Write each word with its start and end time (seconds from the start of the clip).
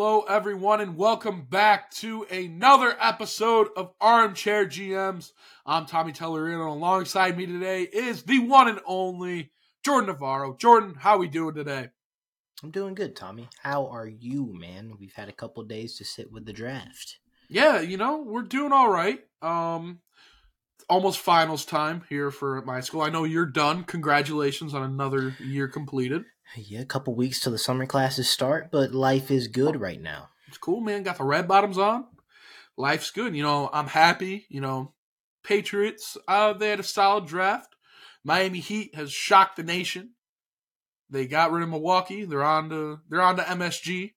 hello, 0.00 0.20
everyone, 0.28 0.80
and 0.80 0.96
welcome 0.96 1.42
back 1.42 1.90
to 1.90 2.22
another 2.30 2.96
episode 3.00 3.66
of 3.76 3.90
Armchair 4.00 4.64
GMs. 4.64 5.32
I'm 5.66 5.86
Tommy 5.86 6.12
Tellerino. 6.12 6.60
And 6.60 6.70
alongside 6.70 7.36
me 7.36 7.46
today 7.46 7.82
is 7.82 8.22
the 8.22 8.38
one 8.38 8.68
and 8.68 8.78
only 8.86 9.50
Jordan 9.84 10.10
Navarro. 10.10 10.54
Jordan, 10.56 10.94
how 11.00 11.18
we 11.18 11.26
doing 11.26 11.56
today? 11.56 11.88
I'm 12.62 12.70
doing 12.70 12.94
good, 12.94 13.16
Tommy. 13.16 13.48
How 13.64 13.88
are 13.88 14.06
you, 14.06 14.54
man? 14.56 14.92
We've 15.00 15.14
had 15.14 15.28
a 15.28 15.32
couple 15.32 15.64
days 15.64 15.96
to 15.96 16.04
sit 16.04 16.30
with 16.30 16.46
the 16.46 16.52
draft. 16.52 17.18
Yeah, 17.48 17.80
you 17.80 17.96
know, 17.96 18.22
we're 18.22 18.42
doing 18.42 18.72
all 18.72 18.88
right. 18.88 19.18
Um 19.42 19.98
almost 20.88 21.18
finals 21.18 21.64
time 21.64 22.04
here 22.08 22.30
for 22.30 22.62
my 22.62 22.82
school. 22.82 23.02
I 23.02 23.10
know 23.10 23.24
you're 23.24 23.46
done. 23.46 23.82
Congratulations 23.82 24.74
on 24.74 24.84
another 24.84 25.34
year 25.40 25.66
completed. 25.66 26.22
Yeah, 26.56 26.80
a 26.80 26.86
couple 26.86 27.14
weeks 27.14 27.40
till 27.40 27.52
the 27.52 27.58
summer 27.58 27.86
classes 27.86 28.28
start, 28.28 28.70
but 28.70 28.92
life 28.92 29.30
is 29.30 29.48
good 29.48 29.80
right 29.80 30.00
now. 30.00 30.30
It's 30.48 30.58
cool, 30.58 30.80
man. 30.80 31.02
Got 31.02 31.18
the 31.18 31.24
red 31.24 31.46
bottoms 31.46 31.78
on. 31.78 32.06
Life's 32.76 33.10
good. 33.10 33.36
You 33.36 33.42
know, 33.42 33.68
I'm 33.72 33.88
happy. 33.88 34.46
You 34.48 34.60
know, 34.60 34.94
Patriots, 35.44 36.16
uh, 36.26 36.52
they 36.54 36.70
had 36.70 36.80
a 36.80 36.84
solid 36.84 37.26
draft. 37.26 37.74
Miami 38.24 38.60
Heat 38.60 38.94
has 38.94 39.12
shocked 39.12 39.56
the 39.56 39.62
nation. 39.62 40.10
They 41.10 41.26
got 41.26 41.52
rid 41.52 41.62
of 41.62 41.68
Milwaukee. 41.68 42.24
They're 42.24 42.44
on 42.44 42.68
to 42.70 43.00
they're 43.08 43.22
on 43.22 43.36
to 43.36 43.42
MSG. 43.42 44.12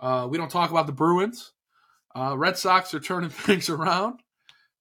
Uh, 0.00 0.26
we 0.30 0.38
don't 0.38 0.50
talk 0.50 0.70
about 0.70 0.86
the 0.86 0.92
Bruins. 0.92 1.52
Uh, 2.14 2.36
Red 2.36 2.58
Sox 2.58 2.92
are 2.94 3.00
turning 3.00 3.30
things 3.30 3.68
around. 3.68 4.20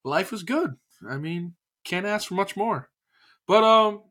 Life 0.03 0.33
is 0.33 0.43
good. 0.43 0.75
I 1.07 1.17
mean, 1.17 1.55
can't 1.83 2.05
ask 2.05 2.27
for 2.27 2.33
much 2.33 2.57
more. 2.57 2.89
But 3.47 3.63
um, 3.63 4.01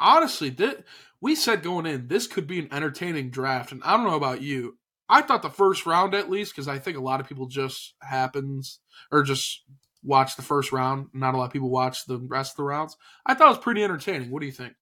honestly, 0.00 0.50
th- 0.50 0.82
we 1.20 1.34
said 1.34 1.62
going 1.62 1.86
in 1.86 2.08
this 2.08 2.26
could 2.26 2.46
be 2.46 2.58
an 2.58 2.68
entertaining 2.72 3.30
draft, 3.30 3.72
and 3.72 3.82
I 3.84 3.96
don't 3.96 4.06
know 4.06 4.16
about 4.16 4.42
you. 4.42 4.78
I 5.08 5.22
thought 5.22 5.42
the 5.42 5.50
first 5.50 5.86
round 5.86 6.14
at 6.14 6.30
least 6.30 6.54
because 6.54 6.68
I 6.68 6.78
think 6.78 6.96
a 6.96 7.02
lot 7.02 7.20
of 7.20 7.28
people 7.28 7.46
just 7.46 7.94
happens 8.00 8.78
or 9.10 9.22
just 9.22 9.64
watch 10.04 10.36
the 10.36 10.42
first 10.42 10.72
round. 10.72 11.08
Not 11.12 11.34
a 11.34 11.36
lot 11.36 11.46
of 11.46 11.52
people 11.52 11.68
watch 11.68 12.06
the 12.06 12.18
rest 12.18 12.52
of 12.52 12.56
the 12.58 12.62
rounds. 12.62 12.96
I 13.26 13.34
thought 13.34 13.48
it 13.48 13.56
was 13.56 13.58
pretty 13.58 13.82
entertaining. 13.82 14.30
What 14.30 14.40
do 14.40 14.46
you 14.46 14.52
think? 14.52 14.74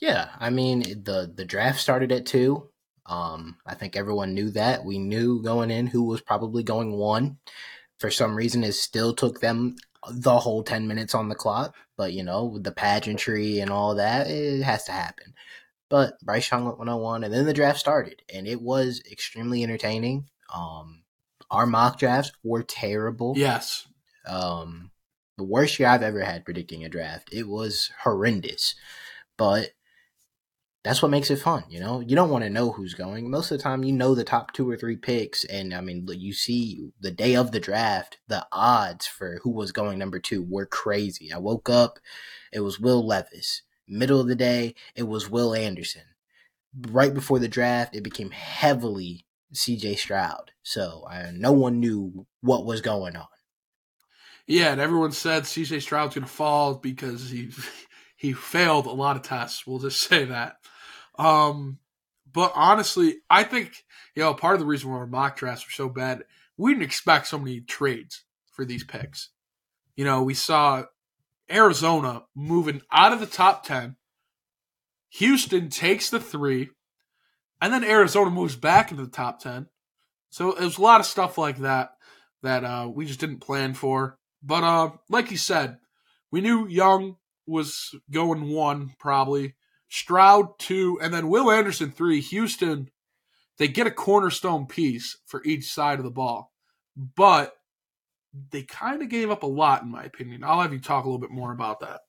Yeah, 0.00 0.28
I 0.38 0.50
mean 0.50 0.80
the 0.80 1.32
the 1.34 1.44
draft 1.44 1.80
started 1.80 2.12
at 2.12 2.26
two. 2.26 2.68
Um, 3.06 3.56
I 3.64 3.74
think 3.74 3.96
everyone 3.96 4.34
knew 4.34 4.50
that. 4.50 4.84
We 4.84 4.98
knew 4.98 5.42
going 5.42 5.70
in 5.70 5.86
who 5.86 6.04
was 6.04 6.20
probably 6.20 6.62
going 6.62 6.92
one. 6.92 7.38
For 7.98 8.10
some 8.10 8.36
reason, 8.36 8.62
it 8.62 8.72
still 8.72 9.14
took 9.14 9.40
them 9.40 9.76
the 10.10 10.38
whole 10.38 10.62
10 10.62 10.86
minutes 10.86 11.14
on 11.14 11.28
the 11.28 11.34
clock. 11.34 11.74
But, 11.96 12.12
you 12.12 12.22
know, 12.22 12.44
with 12.44 12.64
the 12.64 12.72
pageantry 12.72 13.60
and 13.60 13.70
all 13.70 13.96
that, 13.96 14.28
it 14.28 14.62
has 14.62 14.84
to 14.84 14.92
happen. 14.92 15.34
But 15.88 16.20
Bryce 16.20 16.50
Young 16.50 16.64
went 16.64 16.78
101, 16.78 17.24
and 17.24 17.32
then 17.32 17.46
the 17.46 17.54
draft 17.54 17.78
started, 17.78 18.22
and 18.32 18.46
it 18.46 18.60
was 18.60 19.02
extremely 19.10 19.62
entertaining. 19.62 20.28
Um, 20.54 21.02
our 21.50 21.66
mock 21.66 21.98
drafts 21.98 22.32
were 22.42 22.62
terrible. 22.62 23.34
Yes. 23.36 23.86
Um, 24.26 24.90
the 25.38 25.44
worst 25.44 25.78
year 25.78 25.88
I've 25.88 26.02
ever 26.02 26.20
had 26.20 26.44
predicting 26.44 26.84
a 26.84 26.88
draft. 26.88 27.30
It 27.32 27.48
was 27.48 27.90
horrendous. 28.02 28.74
But 29.38 29.70
that's 30.88 31.02
what 31.02 31.10
makes 31.10 31.30
it 31.30 31.38
fun, 31.38 31.64
you 31.68 31.80
know. 31.80 32.00
You 32.00 32.16
don't 32.16 32.30
want 32.30 32.44
to 32.44 32.50
know 32.50 32.72
who's 32.72 32.94
going. 32.94 33.30
Most 33.30 33.50
of 33.50 33.58
the 33.58 33.62
time, 33.62 33.84
you 33.84 33.92
know 33.92 34.14
the 34.14 34.24
top 34.24 34.54
two 34.54 34.68
or 34.70 34.74
three 34.74 34.96
picks, 34.96 35.44
and 35.44 35.74
I 35.74 35.82
mean, 35.82 36.08
you 36.08 36.32
see 36.32 36.88
the 36.98 37.10
day 37.10 37.36
of 37.36 37.52
the 37.52 37.60
draft, 37.60 38.16
the 38.26 38.46
odds 38.52 39.06
for 39.06 39.38
who 39.42 39.50
was 39.50 39.70
going 39.70 39.98
number 39.98 40.18
two 40.18 40.42
were 40.42 40.64
crazy. 40.64 41.30
I 41.30 41.36
woke 41.36 41.68
up, 41.68 41.98
it 42.54 42.60
was 42.60 42.80
Will 42.80 43.06
Levis. 43.06 43.60
Middle 43.86 44.18
of 44.18 44.28
the 44.28 44.34
day, 44.34 44.74
it 44.94 45.02
was 45.02 45.28
Will 45.28 45.54
Anderson. 45.54 46.04
Right 46.88 47.12
before 47.12 47.38
the 47.38 47.48
draft, 47.48 47.94
it 47.94 48.02
became 48.02 48.30
heavily 48.30 49.26
C.J. 49.52 49.96
Stroud. 49.96 50.52
So 50.62 51.06
uh, 51.10 51.32
no 51.34 51.52
one 51.52 51.80
knew 51.80 52.26
what 52.40 52.64
was 52.64 52.80
going 52.80 53.14
on. 53.14 53.26
Yeah, 54.46 54.72
and 54.72 54.80
everyone 54.80 55.12
said 55.12 55.46
C.J. 55.46 55.80
Stroud's 55.80 56.14
going 56.14 56.24
to 56.24 56.32
fall 56.32 56.76
because 56.76 57.28
he 57.28 57.50
he 58.16 58.32
failed 58.32 58.86
a 58.86 58.90
lot 58.90 59.16
of 59.16 59.22
tests. 59.22 59.66
We'll 59.66 59.80
just 59.80 60.00
say 60.00 60.24
that. 60.24 60.56
Um, 61.18 61.78
but 62.32 62.52
honestly, 62.54 63.16
I 63.28 63.42
think 63.44 63.84
you 64.14 64.22
know 64.22 64.34
part 64.34 64.54
of 64.54 64.60
the 64.60 64.66
reason 64.66 64.90
why 64.90 64.98
our 64.98 65.06
mock 65.06 65.36
drafts 65.36 65.66
were 65.66 65.72
so 65.72 65.88
bad, 65.88 66.24
we 66.56 66.72
didn't 66.72 66.84
expect 66.84 67.26
so 67.26 67.38
many 67.38 67.60
trades 67.60 68.24
for 68.52 68.64
these 68.64 68.84
picks. 68.84 69.30
You 69.96 70.04
know, 70.04 70.22
we 70.22 70.34
saw 70.34 70.84
Arizona 71.50 72.22
moving 72.34 72.82
out 72.92 73.12
of 73.12 73.20
the 73.20 73.26
top 73.26 73.64
ten. 73.64 73.96
Houston 75.10 75.70
takes 75.70 76.10
the 76.10 76.20
three, 76.20 76.70
and 77.60 77.72
then 77.72 77.82
Arizona 77.84 78.30
moves 78.30 78.56
back 78.56 78.90
into 78.90 79.04
the 79.04 79.10
top 79.10 79.40
ten. 79.40 79.66
So 80.30 80.52
it 80.52 80.62
was 80.62 80.78
a 80.78 80.82
lot 80.82 81.00
of 81.00 81.06
stuff 81.06 81.38
like 81.38 81.58
that 81.58 81.92
that 82.42 82.64
uh, 82.64 82.88
we 82.92 83.06
just 83.06 83.20
didn't 83.20 83.40
plan 83.40 83.74
for. 83.74 84.18
But 84.42 84.62
uh, 84.62 84.90
like 85.08 85.30
you 85.30 85.36
said, 85.36 85.78
we 86.30 86.40
knew 86.40 86.68
Young 86.68 87.16
was 87.46 87.94
going 88.10 88.50
one 88.50 88.94
probably. 88.98 89.54
Stroud 89.88 90.58
two, 90.58 90.98
and 91.02 91.12
then 91.12 91.28
Will 91.28 91.50
Anderson 91.50 91.90
three. 91.90 92.20
Houston, 92.20 92.90
they 93.56 93.68
get 93.68 93.86
a 93.86 93.90
cornerstone 93.90 94.66
piece 94.66 95.16
for 95.26 95.42
each 95.44 95.72
side 95.72 95.98
of 95.98 96.04
the 96.04 96.10
ball, 96.10 96.52
but 96.96 97.54
they 98.50 98.62
kind 98.62 99.02
of 99.02 99.08
gave 99.08 99.30
up 99.30 99.42
a 99.42 99.46
lot, 99.46 99.82
in 99.82 99.90
my 99.90 100.04
opinion. 100.04 100.44
I'll 100.44 100.60
have 100.60 100.72
you 100.72 100.80
talk 100.80 101.04
a 101.04 101.08
little 101.08 101.20
bit 101.20 101.30
more 101.30 101.52
about 101.52 101.80
that. 101.80 102.00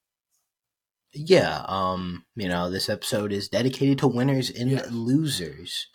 Yeah, 1.14 1.64
um, 1.68 2.26
you 2.36 2.50
know, 2.50 2.70
this 2.70 2.90
episode 2.90 3.32
is 3.32 3.50
dedicated 3.50 4.00
to 4.00 4.08
winners 4.08 4.50
and 4.50 4.70
yes. 4.70 4.92
losers. 4.92 5.88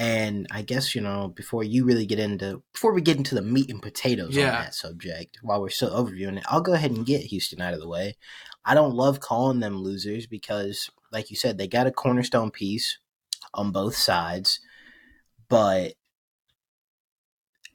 And 0.00 0.46
I 0.50 0.62
guess, 0.62 0.94
you 0.94 1.02
know, 1.02 1.28
before 1.28 1.62
you 1.62 1.84
really 1.84 2.06
get 2.06 2.18
into 2.18 2.62
before 2.72 2.94
we 2.94 3.02
get 3.02 3.18
into 3.18 3.34
the 3.34 3.42
meat 3.42 3.68
and 3.68 3.82
potatoes 3.82 4.34
yeah. 4.34 4.46
on 4.46 4.52
that 4.62 4.74
subject, 4.74 5.38
while 5.42 5.60
we're 5.60 5.68
still 5.68 5.90
overviewing 5.90 6.38
it, 6.38 6.44
I'll 6.48 6.62
go 6.62 6.72
ahead 6.72 6.90
and 6.90 7.04
get 7.04 7.20
Houston 7.20 7.60
out 7.60 7.74
of 7.74 7.80
the 7.80 7.88
way. 7.88 8.16
I 8.64 8.72
don't 8.72 8.94
love 8.94 9.20
calling 9.20 9.60
them 9.60 9.76
losers 9.76 10.26
because 10.26 10.90
like 11.12 11.28
you 11.28 11.36
said, 11.36 11.58
they 11.58 11.68
got 11.68 11.86
a 11.86 11.90
cornerstone 11.90 12.50
piece 12.50 12.96
on 13.52 13.72
both 13.72 13.94
sides, 13.94 14.60
but 15.50 15.92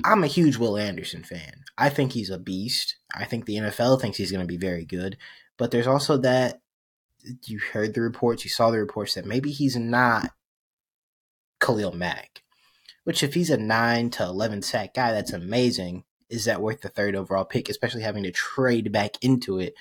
I'm 0.03 0.23
a 0.23 0.27
huge 0.27 0.57
Will 0.57 0.79
Anderson 0.79 1.21
fan. 1.21 1.63
I 1.77 1.89
think 1.89 2.13
he's 2.13 2.31
a 2.31 2.39
beast. 2.39 2.97
I 3.15 3.25
think 3.25 3.45
the 3.45 3.57
NFL 3.57 4.01
thinks 4.01 4.17
he's 4.17 4.31
going 4.31 4.41
to 4.41 4.47
be 4.47 4.57
very 4.57 4.83
good, 4.83 5.15
but 5.59 5.69
there's 5.69 5.85
also 5.85 6.17
that 6.17 6.59
you 7.45 7.59
heard 7.59 7.93
the 7.93 8.01
reports, 8.01 8.43
you 8.43 8.49
saw 8.49 8.71
the 8.71 8.79
reports 8.79 9.13
that 9.13 9.27
maybe 9.27 9.51
he's 9.51 9.75
not 9.75 10.31
Khalil 11.65 11.93
Mack. 11.93 12.41
Which, 13.03 13.23
if 13.23 13.33
he's 13.33 13.49
a 13.49 13.57
9 13.57 14.09
to 14.11 14.23
11 14.23 14.63
sack 14.63 14.93
guy, 14.93 15.11
that's 15.11 15.33
amazing. 15.33 16.03
Is 16.29 16.45
that 16.45 16.61
worth 16.61 16.81
the 16.81 16.89
third 16.89 17.15
overall 17.15 17.45
pick, 17.45 17.69
especially 17.69 18.01
having 18.01 18.23
to 18.23 18.31
trade 18.31 18.91
back 18.91 19.23
into 19.23 19.59
it 19.59 19.75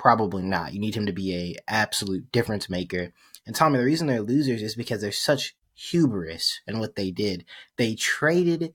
Probably 0.00 0.42
not. 0.42 0.72
You 0.72 0.80
need 0.80 0.94
him 0.94 1.04
to 1.04 1.12
be 1.12 1.34
a 1.34 1.56
absolute 1.68 2.32
difference 2.32 2.70
maker. 2.70 3.12
And 3.44 3.54
Tommy, 3.54 3.76
the 3.76 3.84
reason 3.84 4.06
they're 4.06 4.22
losers 4.22 4.62
is 4.62 4.74
because 4.74 5.02
they're 5.02 5.12
such 5.12 5.54
hubris 5.74 6.62
in 6.66 6.78
what 6.78 6.96
they 6.96 7.10
did. 7.10 7.44
They 7.76 7.96
traded 7.96 8.72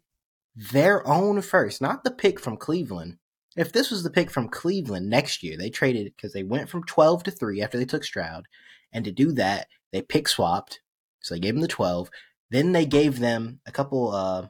their 0.56 1.06
own 1.08 1.42
first, 1.42 1.82
not 1.82 2.04
the 2.04 2.12
pick 2.12 2.40
from 2.40 2.58
Cleveland. 2.58 3.18
If 3.58 3.72
this 3.72 3.90
was 3.90 4.04
the 4.04 4.12
pick 4.12 4.30
from 4.30 4.50
Cleveland 4.50 5.10
next 5.10 5.42
year, 5.42 5.58
they 5.58 5.72
traded 5.72 6.14
because 6.16 6.34
they 6.34 6.44
went 6.44 6.70
from 6.70 6.84
12 6.84 7.24
to 7.24 7.32
3 7.32 7.60
after 7.60 7.80
they 7.80 7.86
took 7.86 8.04
Stroud. 8.04 8.46
And 8.94 9.04
to 9.04 9.12
do 9.12 9.32
that, 9.32 9.66
they 9.92 10.04
pick 10.04 10.28
swapped. 10.28 10.82
So 11.26 11.36
they 11.36 11.40
gave 11.40 11.56
them 11.56 11.62
the 11.62 11.68
12. 11.68 12.10
Then 12.52 12.72
they 12.72 12.86
gave 12.86 13.20
them 13.20 13.60
a 13.66 13.72
couple 13.72 14.12
uh, 14.12 14.48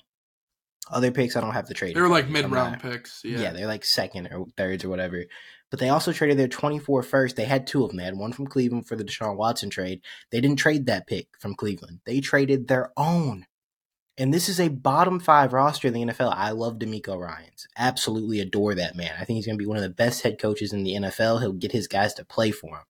other 0.91 1.11
picks. 1.11 1.35
I 1.35 1.41
don't 1.41 1.53
have 1.53 1.67
the 1.67 1.73
trade. 1.73 1.95
They 1.95 2.01
were 2.01 2.09
like 2.09 2.29
mid 2.29 2.49
round 2.51 2.81
picks. 2.81 3.21
Yeah. 3.23 3.39
yeah, 3.39 3.53
they're 3.53 3.67
like 3.67 3.85
second 3.85 4.27
or 4.27 4.45
thirds 4.57 4.83
or 4.83 4.89
whatever. 4.89 5.23
But 5.71 5.79
they 5.79 5.89
also 5.89 6.11
traded 6.11 6.37
their 6.37 6.47
24 6.47 7.03
first. 7.03 7.35
They 7.35 7.45
had 7.45 7.65
two 7.65 7.83
of 7.83 7.89
them. 7.89 7.97
They 7.97 8.03
had 8.03 8.17
one 8.17 8.33
from 8.33 8.47
Cleveland 8.47 8.87
for 8.87 8.95
the 8.95 9.03
Deshaun 9.03 9.37
Watson 9.37 9.69
trade. 9.69 10.01
They 10.31 10.41
didn't 10.41 10.59
trade 10.59 10.85
that 10.85 11.07
pick 11.07 11.27
from 11.39 11.55
Cleveland. 11.55 12.01
They 12.05 12.19
traded 12.19 12.67
their 12.67 12.91
own. 12.95 13.45
And 14.17 14.33
this 14.33 14.47
is 14.47 14.59
a 14.59 14.69
bottom 14.69 15.19
five 15.19 15.51
roster 15.51 15.87
in 15.87 15.93
the 15.93 16.05
NFL. 16.05 16.33
I 16.33 16.51
love 16.51 16.79
DeMeco 16.79 17.17
Ryans. 17.19 17.67
Absolutely 17.77 18.39
adore 18.39 18.75
that 18.75 18.95
man. 18.95 19.11
I 19.19 19.25
think 19.25 19.35
he's 19.37 19.45
going 19.45 19.57
to 19.57 19.61
be 19.61 19.67
one 19.67 19.77
of 19.77 19.83
the 19.83 19.89
best 19.89 20.21
head 20.21 20.39
coaches 20.39 20.71
in 20.71 20.83
the 20.83 20.93
NFL. 20.93 21.41
He'll 21.41 21.51
get 21.51 21.73
his 21.73 21.87
guys 21.87 22.13
to 22.13 22.25
play 22.25 22.51
for 22.51 22.77
him. 22.77 22.83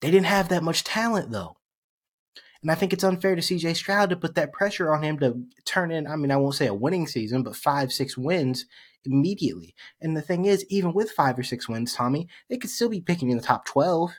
They 0.00 0.10
didn't 0.10 0.26
have 0.26 0.48
that 0.48 0.64
much 0.64 0.82
talent, 0.82 1.30
though. 1.30 1.57
And 2.62 2.70
I 2.72 2.74
think 2.74 2.92
it's 2.92 3.04
unfair 3.04 3.36
to 3.36 3.40
CJ 3.40 3.76
Stroud 3.76 4.10
to 4.10 4.16
put 4.16 4.34
that 4.34 4.52
pressure 4.52 4.92
on 4.92 5.02
him 5.02 5.18
to 5.20 5.40
turn 5.64 5.92
in, 5.92 6.06
I 6.06 6.16
mean, 6.16 6.32
I 6.32 6.36
won't 6.36 6.56
say 6.56 6.66
a 6.66 6.74
winning 6.74 7.06
season, 7.06 7.42
but 7.42 7.54
five, 7.54 7.92
six 7.92 8.18
wins 8.18 8.66
immediately. 9.04 9.74
And 10.00 10.16
the 10.16 10.22
thing 10.22 10.44
is, 10.44 10.66
even 10.68 10.92
with 10.92 11.12
five 11.12 11.38
or 11.38 11.44
six 11.44 11.68
wins, 11.68 11.94
Tommy, 11.94 12.28
they 12.48 12.56
could 12.56 12.70
still 12.70 12.88
be 12.88 13.00
picking 13.00 13.30
in 13.30 13.36
the 13.36 13.42
top 13.42 13.64
12, 13.64 14.12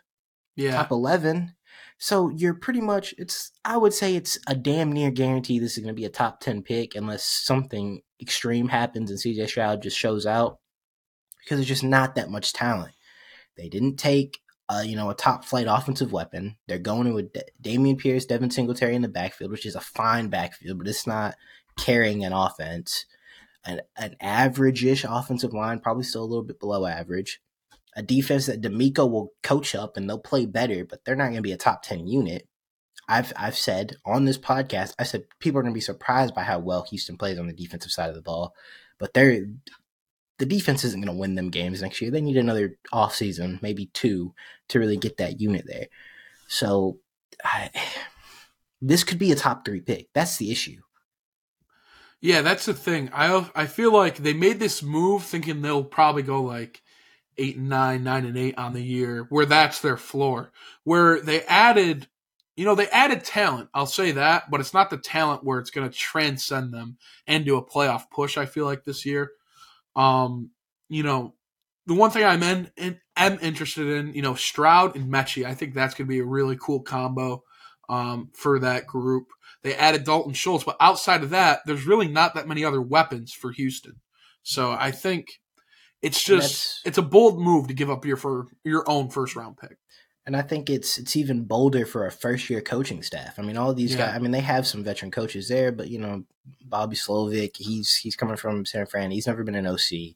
yeah. 0.56 0.72
top 0.72 0.92
11. 0.92 1.54
So 1.98 2.30
you're 2.30 2.54
pretty 2.54 2.80
much, 2.80 3.14
it's, 3.18 3.52
I 3.66 3.76
would 3.76 3.94
say 3.94 4.16
it's 4.16 4.40
a 4.48 4.56
damn 4.56 4.94
near 4.94 5.12
guarantee 5.12 5.60
this 5.60 5.74
is 5.74 5.84
going 5.84 5.94
to 5.94 6.00
be 6.00 6.06
a 6.06 6.10
top 6.10 6.40
10 6.40 6.64
pick 6.64 6.96
unless 6.96 7.26
something 7.26 8.02
extreme 8.22 8.70
happens 8.70 9.12
and 9.12 9.20
CJ 9.20 9.50
Stroud 9.50 9.84
just 9.84 9.98
shows 9.98 10.26
out 10.26 10.60
because 11.44 11.58
there's 11.58 11.68
just 11.68 11.84
not 11.84 12.16
that 12.16 12.30
much 12.30 12.54
talent. 12.54 12.94
They 13.58 13.68
didn't 13.68 13.98
take 13.98 14.40
uh, 14.70 14.84
you 14.86 14.96
know, 14.96 15.10
a 15.10 15.16
top 15.16 15.44
flight 15.44 15.66
offensive 15.68 16.12
weapon. 16.12 16.56
They're 16.68 16.78
going 16.78 17.08
in 17.08 17.14
with 17.14 17.34
D- 17.34 17.42
Dameon 17.62 17.98
Pierce, 17.98 18.26
Devin 18.26 18.52
Singletary 18.52 18.96
in 18.96 19.02
the 19.02 19.08
backfield, 19.08 19.52
which 19.52 19.66
is 19.66 19.76
a 19.76 19.82
fine 19.82 20.28
backfield, 20.28 20.78
but 20.78 20.88
it's 20.88 21.08
not 21.08 21.36
carrying 21.78 22.24
an 22.24 22.34
offense, 22.34 23.06
an, 23.66 23.82
an 23.98 24.16
average-ish 24.22 25.06
offensive 25.08 25.54
line, 25.54 25.80
probably 25.80 26.04
still 26.04 26.24
a 26.24 26.26
little 26.26 26.44
bit 26.44 26.60
below 26.60 26.86
average, 26.86 27.42
a 27.96 28.04
defense 28.04 28.46
that 28.46 28.62
DeMeco 28.62 29.10
will 29.10 29.34
coach 29.42 29.74
up 29.74 29.98
and 29.98 30.08
they'll 30.08 30.20
play 30.20 30.46
better, 30.46 30.86
but 30.86 31.04
they're 31.04 31.16
not 31.16 31.26
going 31.26 31.36
to 31.38 31.42
be 31.42 31.52
a 31.52 31.58
top 31.58 31.82
10 31.82 32.08
unit. 32.08 32.48
I've 33.08 33.34
I've 33.36 33.58
said 33.58 33.96
on 34.06 34.26
this 34.26 34.38
podcast, 34.38 34.94
I 35.00 35.04
said 35.04 35.24
people 35.40 35.58
are 35.58 35.64
going 35.64 35.74
to 35.74 35.78
be 35.78 35.82
surprised 35.82 36.36
by 36.36 36.44
how 36.44 36.60
well 36.60 36.86
Houston 36.92 37.18
plays 37.18 37.40
on 37.40 37.48
the 37.48 37.54
defensive 37.54 37.92
side 37.92 38.10
of 38.10 38.16
the 38.16 38.22
ball, 38.22 38.54
but 39.00 39.16
they're 39.16 39.48
the 40.40 40.46
defense 40.46 40.84
isn't 40.86 41.02
going 41.02 41.14
to 41.14 41.20
win 41.20 41.36
them 41.36 41.50
games 41.50 41.82
next 41.82 42.02
year. 42.02 42.10
They 42.10 42.22
need 42.22 42.38
another 42.38 42.78
offseason, 42.94 43.62
maybe 43.62 43.88
two, 43.88 44.34
to 44.70 44.80
really 44.80 44.98
get 44.98 45.18
that 45.18 45.40
unit 45.40 45.66
there. 45.68 45.88
So 46.48 47.00
I, 47.44 47.70
this 48.82 49.04
could 49.04 49.20
be 49.20 49.32
a 49.32 49.36
top 49.36 49.66
three 49.66 49.82
pick. 49.82 50.08
That's 50.14 50.38
the 50.38 50.50
issue. 50.50 50.82
Yeah, 52.22 52.42
that's 52.42 52.66
the 52.66 52.74
thing. 52.74 53.10
I 53.14 53.50
I 53.56 53.66
feel 53.66 53.94
like 53.94 54.18
they 54.18 54.34
made 54.34 54.60
this 54.60 54.84
move 54.84 55.24
thinking 55.24 55.62
they'll 55.62 55.86
probably 55.86 56.24
go 56.24 56.42
like 56.42 56.82
eight 57.38 57.56
and 57.56 57.70
nine, 57.70 58.04
nine 58.04 58.26
and 58.26 58.38
eight 58.38 58.58
on 58.58 58.74
the 58.74 58.82
year, 58.82 59.26
where 59.30 59.46
that's 59.46 59.80
their 59.80 59.96
floor. 59.96 60.52
Where 60.84 61.22
they 61.22 61.44
added, 61.44 62.08
you 62.58 62.66
know, 62.66 62.76
they 62.76 62.90
added 62.90 63.24
talent. 63.24 63.70
I'll 63.74 63.86
say 63.86 64.12
that, 64.12 64.52
but 64.52 64.60
it's 64.60 64.74
not 64.74 64.90
the 64.90 64.98
talent 64.98 65.46
where 65.46 65.60
it's 65.60 65.72
going 65.72 65.90
to 65.90 65.98
transcend 65.98 66.74
them 66.74 66.98
and 67.26 67.46
do 67.46 67.56
a 67.56 67.66
playoff 67.66 68.10
push. 68.12 68.38
I 68.38 68.46
feel 68.46 68.66
like 68.66 68.84
this 68.84 69.06
year, 69.06 69.32
um, 69.96 70.52
you 70.90 71.04
know, 71.04 71.34
the 71.86 71.94
one 71.94 72.12
thing 72.12 72.24
I'm 72.24 72.44
in, 72.44 72.72
in 72.78 73.00
am 73.18 73.40
interested 73.42 73.88
in, 73.88 74.14
you 74.14 74.22
know, 74.22 74.36
Stroud 74.36 74.96
and 74.96 75.12
Metchie. 75.12 75.46
I 75.46 75.54
think 75.54 75.74
that's 75.74 75.94
going 75.94 76.08
to 76.08 76.10
be 76.10 76.20
a 76.20 76.26
really 76.26 76.58
cool 76.60 76.82
combo 76.82 77.44
um, 77.90 78.30
for 78.34 78.60
that 78.60 78.88
group. 78.88 79.28
They 79.64 79.76
added 79.76 80.06
Dalton 80.06 80.34
Schultz, 80.34 80.64
but 80.64 80.78
outside 80.80 81.24
of 81.24 81.32
that, 81.32 81.60
there's 81.66 81.86
really 81.86 82.08
not 82.08 82.36
that 82.36 82.48
many 82.48 82.64
other 82.64 82.82
weapons 82.82 83.34
for 83.34 83.52
Houston. 83.52 83.96
So 84.44 84.72
I 84.72 84.92
think 84.92 85.28
it's 86.02 86.24
just 86.24 86.80
it's 86.86 86.98
a 86.98 87.04
bold 87.04 87.40
move 87.40 87.68
to 87.68 87.74
give 87.74 87.90
up 87.90 88.06
your 88.06 88.18
for 88.18 88.48
your 88.64 88.90
own 88.90 89.10
first 89.10 89.36
round 89.36 89.58
pick. 89.58 89.78
And 90.30 90.38
I 90.38 90.44
think 90.44 90.70
it's 90.70 91.00
it's 91.00 91.16
even 91.16 91.46
bolder 91.46 91.88
for 91.88 92.06
a 92.06 92.12
first 92.12 92.52
year 92.52 92.62
coaching 92.62 93.02
staff. 93.02 93.40
I 93.40 93.42
mean, 93.42 93.58
all 93.58 93.74
these 93.74 93.96
yeah. 93.96 94.06
guys. 94.06 94.16
I 94.16 94.20
mean, 94.20 94.30
they 94.30 94.42
have 94.42 94.68
some 94.68 94.84
veteran 94.84 95.10
coaches 95.10 95.48
there, 95.48 95.72
but 95.72 95.90
you 95.90 95.98
know, 95.98 96.24
Bobby 96.64 96.96
Slowik, 96.96 97.58
he's 97.58 97.96
he's 97.96 98.16
coming 98.16 98.36
from 98.36 98.64
San 98.64 98.86
Fran. 98.86 99.10
He's 99.10 99.26
never 99.26 99.44
been 99.44 99.56
an 99.56 99.66
OC. 99.66 100.14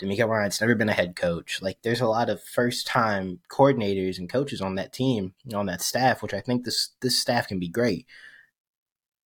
DeMeco 0.00 0.26
Ryans 0.26 0.60
never 0.60 0.74
been 0.74 0.88
a 0.88 0.92
head 0.92 1.14
coach. 1.14 1.62
Like, 1.62 1.78
there's 1.82 2.00
a 2.00 2.08
lot 2.08 2.28
of 2.28 2.42
first 2.42 2.88
time 2.88 3.38
coordinators 3.48 4.18
and 4.18 4.28
coaches 4.28 4.60
on 4.60 4.74
that 4.74 4.92
team, 4.92 5.34
on 5.54 5.66
that 5.66 5.80
staff, 5.80 6.24
which 6.24 6.34
I 6.34 6.40
think 6.40 6.64
this 6.64 6.88
this 7.00 7.20
staff 7.20 7.46
can 7.46 7.60
be 7.60 7.68
great. 7.68 8.08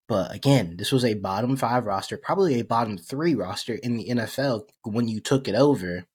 But 0.07 0.35
again, 0.35 0.75
this 0.77 0.91
was 0.91 1.03
a 1.03 1.15
bottom 1.15 1.57
five 1.57 1.87
roster, 1.87 2.15
probably 2.15 2.59
a 2.59 2.63
bottom 2.63 2.99
three 2.99 3.33
roster 3.33 3.73
in 3.73 3.97
the 3.97 4.09
NFL 4.09 4.67
when 4.83 5.07
you 5.07 5.19
took 5.19 5.47
it 5.47 5.55
over. 5.55 6.05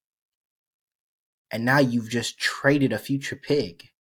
And 1.50 1.64
now 1.64 1.80
you've 1.80 2.08
just 2.08 2.38
traded 2.38 2.92
a 2.92 3.00
future 3.00 3.34
pick 3.34 3.91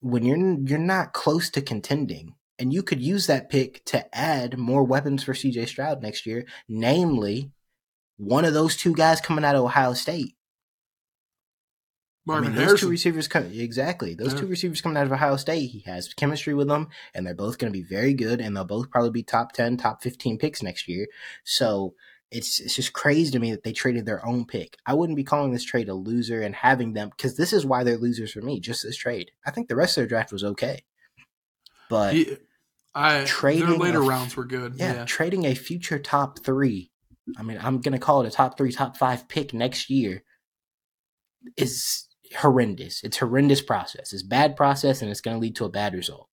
when 0.00 0.24
you're 0.24 0.58
you're 0.60 0.78
not 0.78 1.12
close 1.12 1.50
to 1.50 1.62
contending. 1.62 2.34
And 2.60 2.72
you 2.72 2.82
could 2.82 3.00
use 3.00 3.28
that 3.28 3.50
pick 3.50 3.84
to 3.84 4.12
add 4.12 4.58
more 4.58 4.82
weapons 4.82 5.22
for 5.22 5.32
CJ 5.32 5.68
Stroud 5.68 6.02
next 6.02 6.26
year, 6.26 6.44
namely 6.68 7.52
one 8.16 8.44
of 8.44 8.52
those 8.52 8.76
two 8.76 8.94
guys 8.94 9.20
coming 9.20 9.44
out 9.44 9.54
of 9.54 9.64
Ohio 9.64 9.94
State. 9.94 10.34
Marvin 12.26 12.46
I 12.46 12.48
mean, 12.48 12.56
those 12.56 12.66
Harrison. 12.66 12.86
two 12.88 12.90
receivers 12.90 13.28
come 13.28 13.50
exactly. 13.52 14.14
Those 14.14 14.34
yeah. 14.34 14.40
two 14.40 14.46
receivers 14.48 14.80
coming 14.80 14.98
out 14.98 15.06
of 15.06 15.12
Ohio 15.12 15.36
State, 15.36 15.70
he 15.70 15.80
has 15.86 16.12
chemistry 16.12 16.52
with 16.52 16.68
them, 16.68 16.88
and 17.14 17.24
they're 17.24 17.34
both 17.34 17.58
going 17.58 17.72
to 17.72 17.78
be 17.78 17.84
very 17.84 18.12
good, 18.12 18.40
and 18.40 18.54
they'll 18.54 18.64
both 18.64 18.90
probably 18.90 19.12
be 19.12 19.22
top 19.22 19.52
ten, 19.52 19.76
top 19.76 20.02
fifteen 20.02 20.36
picks 20.36 20.62
next 20.62 20.88
year. 20.88 21.06
So 21.44 21.94
it's 22.30 22.60
it's 22.60 22.76
just 22.76 22.92
crazy 22.92 23.30
to 23.30 23.38
me 23.38 23.50
that 23.52 23.64
they 23.64 23.72
traded 23.72 24.06
their 24.06 24.24
own 24.26 24.44
pick. 24.44 24.76
I 24.84 24.94
wouldn't 24.94 25.16
be 25.16 25.24
calling 25.24 25.52
this 25.52 25.64
trade 25.64 25.88
a 25.88 25.94
loser 25.94 26.42
and 26.42 26.54
having 26.54 26.92
them 26.92 27.10
because 27.10 27.36
this 27.36 27.52
is 27.52 27.64
why 27.64 27.84
they're 27.84 27.96
losers 27.96 28.32
for 28.32 28.42
me. 28.42 28.60
Just 28.60 28.82
this 28.82 28.96
trade, 28.96 29.30
I 29.46 29.50
think 29.50 29.68
the 29.68 29.76
rest 29.76 29.96
of 29.96 30.02
their 30.02 30.08
draft 30.08 30.32
was 30.32 30.44
okay, 30.44 30.84
but 31.88 32.14
I 32.94 33.24
trading 33.24 33.68
their 33.68 33.78
later 33.78 34.02
a, 34.02 34.06
rounds 34.06 34.36
were 34.36 34.44
good. 34.44 34.74
Yeah, 34.76 34.94
yeah, 34.94 35.04
trading 35.04 35.44
a 35.44 35.54
future 35.54 35.98
top 35.98 36.40
three. 36.44 36.90
I 37.38 37.42
mean, 37.42 37.58
I'm 37.62 37.80
gonna 37.80 37.98
call 37.98 38.22
it 38.22 38.28
a 38.28 38.30
top 38.30 38.58
three, 38.58 38.72
top 38.72 38.96
five 38.96 39.28
pick 39.28 39.54
next 39.54 39.88
year. 39.88 40.22
Is 41.56 42.08
horrendous. 42.36 43.02
It's 43.02 43.18
horrendous 43.18 43.62
process. 43.62 44.12
It's 44.12 44.22
bad 44.22 44.56
process, 44.56 45.02
and 45.02 45.10
it's 45.10 45.20
going 45.20 45.36
to 45.36 45.40
lead 45.40 45.56
to 45.56 45.64
a 45.64 45.70
bad 45.70 45.94
result. 45.94 46.28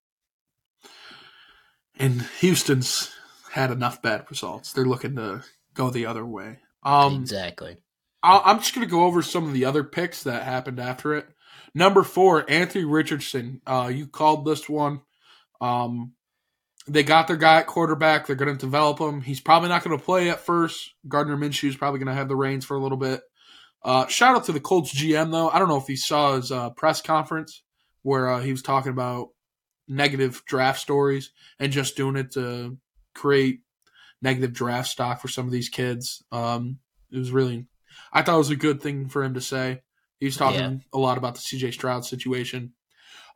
And 1.98 2.24
Houston's 2.40 3.14
had 3.52 3.72
enough 3.72 4.02
bad 4.02 4.26
results. 4.30 4.74
They're 4.74 4.86
looking 4.86 5.16
to 5.16 5.44
go 5.76 5.90
the 5.90 6.08
other 6.08 6.26
way. 6.26 6.60
Um, 6.84 7.22
exactly. 7.22 7.78
i 8.24 8.52
am 8.52 8.60
just 8.60 8.74
going 8.74 8.88
to 8.88 8.92
go 8.92 9.04
over 9.04 9.22
some 9.22 9.46
of 9.48 9.54
the 9.54 9.66
other 9.66 9.84
picks 9.84 10.24
that 10.24 10.44
happened 10.44 10.80
after 10.80 11.14
it. 11.14 11.28
Number 11.74 12.04
four, 12.04 12.50
Anthony 12.50 12.86
Richardson. 12.86 13.62
Uh, 13.68 13.92
you 13.94 14.08
called 14.08 14.46
this 14.46 14.68
one. 14.68 15.02
Um, 15.62 16.14
they 16.88 17.04
got 17.04 17.28
their 17.28 17.38
guy 17.38 17.60
at 17.60 17.68
quarterback. 17.68 18.26
They're 18.26 18.36
going 18.36 18.56
to 18.56 18.66
develop 18.66 19.00
him. 19.00 19.22
He's 19.22 19.42
probably 19.42 19.70
not 19.70 19.84
going 19.84 19.98
to 19.98 20.04
play 20.04 20.30
at 20.30 20.40
first. 20.40 20.94
Gardner 21.08 21.38
Minshew's 21.38 21.78
probably 21.78 22.00
going 22.00 22.08
to 22.08 22.14
have 22.14 22.30
the 22.30 22.36
reins 22.36 22.66
for 22.66 22.78
a 22.78 22.82
little 22.82 22.98
bit. 22.98 23.22
Uh, 23.84 24.08
shout 24.08 24.36
out 24.36 24.46
to 24.46 24.52
the 24.52 24.60
Colts 24.60 24.94
GM 24.96 25.32
though. 25.32 25.50
I 25.50 25.60
don't 25.60 25.68
know 25.68 25.78
if 25.78 25.88
he 25.88 25.96
saw 25.96 26.36
his 26.36 26.52
uh, 26.52 26.72
press 26.72 27.02
conference 27.02 27.62
where 28.02 28.30
uh, 28.30 28.40
he 28.40 28.52
was 28.52 28.64
talking 28.64 28.92
about 28.92 29.30
negative 29.88 30.44
draft 30.48 30.80
stories 30.80 31.32
and 31.60 31.72
just 31.72 31.96
doing 31.96 32.16
it 32.16 32.32
to 32.32 32.78
create 33.14 33.60
negative 34.22 34.54
draft 34.54 34.90
stock 34.90 35.22
for 35.22 35.28
some 35.28 35.46
of 35.46 35.52
these 35.52 35.70
kids. 35.70 36.24
Um, 36.32 36.80
it 37.12 37.18
was 37.18 37.32
really, 37.32 37.66
I 38.12 38.22
thought 38.22 38.36
it 38.36 38.40
was 38.40 38.50
a 38.50 38.56
good 38.56 38.82
thing 38.82 39.08
for 39.08 39.24
him 39.24 39.34
to 39.36 39.42
say. 39.42 39.82
He's 40.20 40.38
talking 40.38 40.60
yeah. 40.60 40.78
a 40.94 40.98
lot 40.98 41.18
about 41.18 41.36
the 41.36 41.42
CJ 41.42 41.74
Stroud 41.74 42.06
situation. 42.06 42.74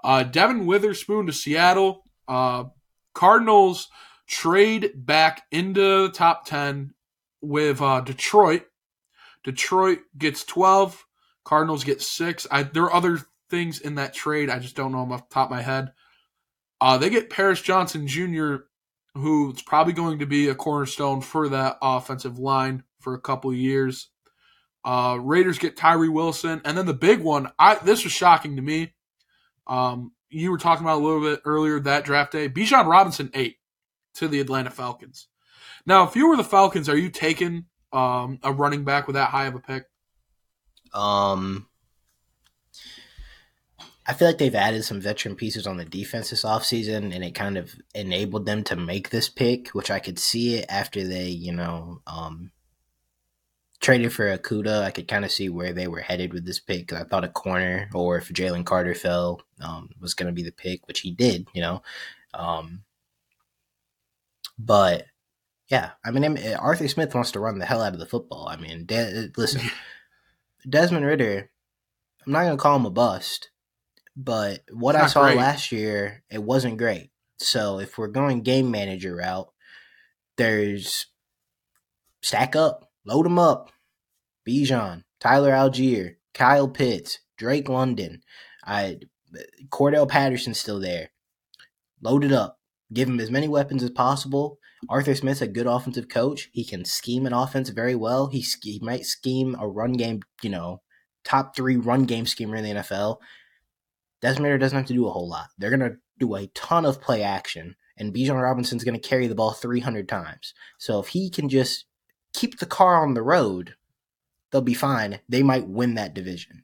Uh, 0.03 0.23
Devon 0.23 0.65
Witherspoon 0.65 1.27
to 1.27 1.33
Seattle. 1.33 2.03
Uh, 2.27 2.65
Cardinals 3.13 3.89
trade 4.27 4.91
back 4.95 5.43
into 5.51 6.07
the 6.07 6.11
top 6.13 6.45
10 6.45 6.93
with 7.41 7.81
uh, 7.81 8.01
Detroit 8.01 8.63
Detroit 9.43 9.99
gets 10.17 10.43
12. 10.43 11.05
Cardinals 11.43 11.83
get 11.83 12.01
six. 12.01 12.45
I, 12.51 12.63
there 12.63 12.83
are 12.83 12.93
other 12.93 13.19
things 13.49 13.79
in 13.79 13.95
that 13.95 14.13
trade. 14.13 14.49
I 14.49 14.59
just 14.59 14.75
don't 14.75 14.91
know 14.91 15.01
them 15.01 15.11
off 15.11 15.29
the 15.29 15.33
top 15.33 15.47
of 15.47 15.55
my 15.55 15.61
head. 15.61 15.93
Uh, 16.81 16.97
they 16.97 17.09
get 17.09 17.29
Paris 17.29 17.61
Johnson 17.61 18.07
Jr., 18.07 18.57
who's 19.15 19.61
probably 19.61 19.94
going 19.94 20.19
to 20.19 20.25
be 20.25 20.47
a 20.47 20.56
cornerstone 20.56 21.21
for 21.21 21.50
that 21.50 21.77
offensive 21.81 22.38
line 22.38 22.83
for 23.00 23.13
a 23.13 23.21
couple 23.21 23.54
years. 23.54 24.09
Uh, 24.85 25.18
Raiders 25.21 25.59
get 25.59 25.78
Tyree 25.78 26.09
Wilson, 26.09 26.61
and 26.63 26.78
then 26.78 26.85
the 26.85 26.94
big 26.94 27.21
one. 27.21 27.51
I 27.59 27.75
this 27.75 28.04
was 28.04 28.13
shocking 28.13 28.56
to 28.56 28.61
me. 28.61 28.94
Um, 29.68 30.13
you 30.30 30.51
were 30.51 30.57
talking 30.57 30.85
about 30.85 31.01
a 31.01 31.06
little 31.06 31.21
bit 31.21 31.42
earlier 31.45 31.80
that 31.80 32.06
draft 32.06 32.31
day. 32.31 32.47
Bijan 32.47 32.85
Robinson 32.85 33.30
eight 33.33 33.57
to 34.16 34.28
the 34.28 34.39
Atlanta 34.39 34.69
Falcons. 34.69 35.28
Now, 35.85 36.07
if 36.07 36.16
you 36.16 36.28
were 36.28 36.37
the 36.37 36.44
Falcons, 36.44 36.87
are 36.87 36.97
you 36.97 37.09
taking 37.09 37.66
um, 37.92 38.39
a 38.44 38.54
running 38.54 38.83
back 38.83 39.07
with 39.07 39.16
that 39.16 39.30
high 39.30 39.45
of 39.45 39.56
a 39.56 39.59
pick? 39.59 39.85
Um, 40.94 41.68
I 44.09 44.13
feel 44.13 44.28
like 44.28 44.39
they've 44.39 44.56
added 44.56 44.83
some 44.83 44.99
veteran 44.99 45.35
pieces 45.35 45.68
on 45.68 45.78
the 45.78 45.85
defense 45.85 46.31
this 46.31 46.44
offseason, 46.44 47.13
and 47.13 47.23
it 47.23 47.35
kind 47.35 47.59
of 47.59 47.75
enabled 47.94 48.47
them 48.47 48.63
to 48.63 48.75
make 48.75 49.11
this 49.11 49.30
pick, 49.30 49.68
which 49.69 49.92
I 49.92 49.99
could 49.99 50.18
see 50.18 50.56
it 50.56 50.66
after 50.68 51.07
they, 51.07 51.28
you 51.28 51.54
know, 51.54 52.01
um, 52.07 52.49
traded 53.80 54.11
for 54.11 54.35
Okudah. 54.35 54.81
I 54.81 54.89
could 54.89 55.07
kind 55.07 55.25
of 55.25 55.31
see 55.31 55.47
where 55.47 55.73
they 55.73 55.87
were 55.87 55.99
headed 55.99 56.33
with 56.33 56.44
this 56.44 56.59
pick 56.59 56.87
because 56.87 56.99
I 56.99 57.04
thought 57.04 57.23
a 57.23 57.30
corner 57.30 57.87
or 57.94 58.18
if 58.18 58.30
Jalen 58.30 58.66
Carter 58.66 58.95
fell 58.95 59.44
um, 59.61 59.89
was 60.01 60.16
going 60.16 60.25
to 60.25 60.33
be 60.33 60.42
the 60.42 60.51
pick, 60.51 60.87
which 60.87 61.01
he 61.01 61.11
did, 61.11 61.47
you 61.54 61.61
know. 61.61 61.83
Um, 62.33 62.81
but 64.57 65.06
yeah, 65.68 65.92
I 66.04 66.09
mean, 66.09 66.35
Arthur 66.56 66.87
Smith 66.87 67.13
wants 67.13 67.33
to 67.33 67.39
run 67.39 67.59
the 67.59 67.66
hell 67.68 67.83
out 67.83 67.94
of 67.94 67.99
the 67.99 68.07
football. 68.07 68.47
I 68.49 68.56
mean, 68.56 68.87
De- 68.87 69.30
listen, 69.37 69.61
Desmond 70.68 71.06
Ridder, 71.06 71.51
I'm 72.25 72.31
not 72.31 72.45
gonna 72.45 72.57
call 72.57 72.75
him 72.75 72.87
a 72.87 72.89
bust, 72.89 73.51
but 74.23 74.61
what 74.71 74.95
I 74.95 75.07
saw 75.07 75.23
great. 75.23 75.38
last 75.38 75.71
year, 75.71 76.23
it 76.30 76.44
wasn't 76.44 76.78
great. 76.78 77.11
So 77.38 77.80
if 77.80 77.97
we're 77.97 78.07
going 78.07 78.42
game 78.42 78.69
manager 78.69 79.16
route, 79.16 79.49
there's 80.38 81.07
stack 82.21 82.56
up, 82.56 82.92
load 83.06 83.26
them 83.26 83.40
up, 83.40 83.71
Bijan, 84.47 85.04
Tyler 85.19 85.52
Allgeier, 85.52 86.16
Kyle 86.33 86.68
Pitts, 86.68 87.19
Drake 87.38 87.69
London, 87.69 88.21
I 88.66 88.99
Cordarrelle 89.69 90.09
Patterson's 90.09 90.59
still 90.59 90.80
there. 90.80 91.11
Load 92.02 92.23
it 92.23 92.31
up. 92.31 92.59
Give 92.92 93.07
him 93.07 93.19
as 93.19 93.30
many 93.30 93.47
weapons 93.47 93.83
as 93.83 93.92
possible 93.92 94.59
Arthur 94.88 95.16
Smith's 95.16 95.42
a 95.42 95.47
good 95.47 95.68
offensive 95.68 96.07
coach. 96.07 96.49
He 96.54 96.64
can 96.64 96.85
scheme 96.85 97.26
an 97.26 97.33
offense 97.33 97.69
very 97.69 97.95
well. 97.95 98.28
He, 98.28 98.45
he 98.61 98.80
might 98.81 99.06
scheme 99.06 99.56
a 99.59 99.68
run 99.68 99.94
game, 99.94 100.21
you 100.42 100.49
know, 100.49 100.81
top 101.23 101.56
three 101.56 101.76
run 101.76 102.06
game 102.06 102.26
schemer 102.26 102.56
in 102.56 102.64
the 102.64 102.81
NFL. 102.81 103.18
Desmond 104.21 104.59
doesn't 104.59 104.78
have 104.78 104.88
to 104.88 104.94
do 104.94 105.07
a 105.07 105.11
whole 105.11 105.30
lot. 105.30 105.49
They're 105.57 105.76
going 105.76 105.92
to 105.92 105.97
do 106.18 106.35
a 106.35 106.47
ton 106.47 106.85
of 106.85 107.02
play 107.02 107.23
action, 107.23 107.76
and 107.97 108.14
Bijan 108.14 108.42
Robinson's 108.42 108.83
going 108.83 108.99
to 108.99 109.07
carry 109.07 109.28
the 109.28 109.35
ball 109.35 109.52
300 109.52 110.09
times. 110.09 110.54
So 110.78 110.99
if 110.99 111.09
he 111.09 111.30
can 111.30 111.49
just 111.49 111.85
keep 112.33 112.59
the 112.59 112.66
car 112.66 113.02
on 113.02 113.14
the 113.14 113.21
road, 113.21 113.76
they'll 114.52 114.61
be 114.61 114.73
fine. 114.73 115.19
They 115.30 115.44
might 115.44 115.68
win 115.68 115.95
that 115.95 116.14
division. 116.14 116.64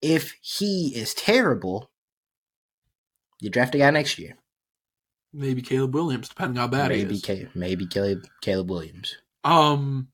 If 0.00 0.36
he 0.40 0.92
is 0.94 1.12
terrible, 1.12 1.90
you 3.40 3.50
draft 3.50 3.74
a 3.74 3.78
guy 3.78 3.90
next 3.90 4.18
year. 4.18 4.36
Maybe 5.32 5.62
Caleb 5.62 5.94
Williams, 5.94 6.28
depending 6.28 6.56
how 6.56 6.68
bad 6.68 6.88
maybe 6.88 7.10
he 7.10 7.14
is. 7.16 7.22
Caleb, 7.22 7.50
maybe 7.54 7.86
Caleb 7.86 8.26
Caleb 8.40 8.70
Williams. 8.70 9.16
Um, 9.44 10.08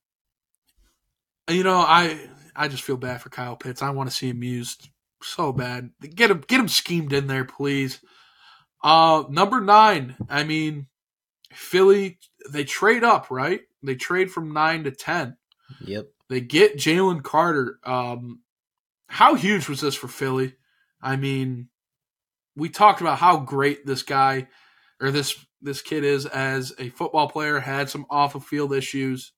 you 1.48 1.62
know, 1.62 1.78
I 1.78 2.28
I 2.54 2.68
just 2.68 2.82
feel 2.82 2.96
bad 2.96 3.22
for 3.22 3.30
Kyle 3.30 3.56
Pitts. 3.56 3.82
I 3.82 3.90
want 3.90 4.10
to 4.10 4.14
see 4.14 4.28
him 4.28 4.42
used 4.42 4.90
so 5.26 5.52
bad. 5.52 5.90
Get 6.00 6.30
him 6.30 6.42
get 6.46 6.60
him 6.60 6.68
schemed 6.68 7.12
in 7.12 7.26
there, 7.26 7.44
please. 7.44 8.00
Uh, 8.82 9.24
number 9.28 9.60
nine. 9.60 10.16
I 10.28 10.44
mean, 10.44 10.86
Philly. 11.52 12.18
They 12.48 12.64
trade 12.64 13.02
up, 13.02 13.30
right? 13.30 13.62
They 13.82 13.96
trade 13.96 14.30
from 14.30 14.52
nine 14.52 14.84
to 14.84 14.92
ten. 14.92 15.36
Yep. 15.84 16.06
They 16.28 16.40
get 16.40 16.76
Jalen 16.76 17.22
Carter. 17.22 17.78
Um, 17.84 18.40
how 19.08 19.34
huge 19.34 19.68
was 19.68 19.80
this 19.80 19.94
for 19.94 20.08
Philly? 20.08 20.54
I 21.02 21.16
mean, 21.16 21.68
we 22.56 22.68
talked 22.68 23.00
about 23.00 23.18
how 23.18 23.38
great 23.38 23.86
this 23.86 24.02
guy 24.02 24.48
or 25.00 25.10
this 25.10 25.44
this 25.60 25.82
kid 25.82 26.04
is 26.04 26.26
as 26.26 26.72
a 26.78 26.88
football 26.90 27.28
player. 27.28 27.60
Had 27.60 27.90
some 27.90 28.06
off 28.10 28.34
of 28.34 28.44
field 28.44 28.72
issues, 28.72 29.32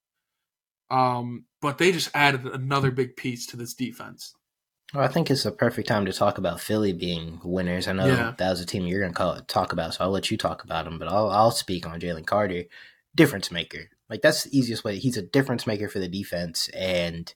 um, 0.90 1.46
but 1.60 1.78
they 1.78 1.92
just 1.92 2.10
added 2.14 2.46
another 2.46 2.90
big 2.90 3.16
piece 3.16 3.46
to 3.46 3.56
this 3.56 3.74
defense. 3.74 4.34
Well, 4.94 5.04
I 5.04 5.08
think 5.08 5.30
it's 5.30 5.44
a 5.44 5.52
perfect 5.52 5.86
time 5.88 6.06
to 6.06 6.12
talk 6.12 6.38
about 6.38 6.60
Philly 6.60 6.92
being 6.94 7.40
winners. 7.44 7.86
I 7.88 7.92
know 7.92 8.06
Yeah. 8.06 8.34
that 8.38 8.50
was 8.50 8.60
a 8.60 8.66
team 8.66 8.86
you're 8.86 9.00
going 9.06 9.12
to 9.14 9.44
talk 9.46 9.72
about, 9.72 9.94
so 9.94 10.04
I'll 10.04 10.10
let 10.10 10.30
you 10.30 10.36
talk 10.38 10.64
about 10.64 10.84
them. 10.86 10.98
But 10.98 11.08
I'll 11.08 11.28
I'll 11.28 11.50
speak 11.50 11.86
on 11.86 12.00
Jalen 12.00 12.24
Carter, 12.26 12.64
difference 13.14 13.50
maker. 13.50 13.90
Like 14.08 14.22
that's 14.22 14.44
the 14.44 14.56
easiest 14.58 14.84
way. 14.84 14.98
He's 14.98 15.18
a 15.18 15.22
difference 15.22 15.66
maker 15.66 15.88
for 15.88 15.98
the 15.98 16.08
defense, 16.08 16.68
and 16.70 17.32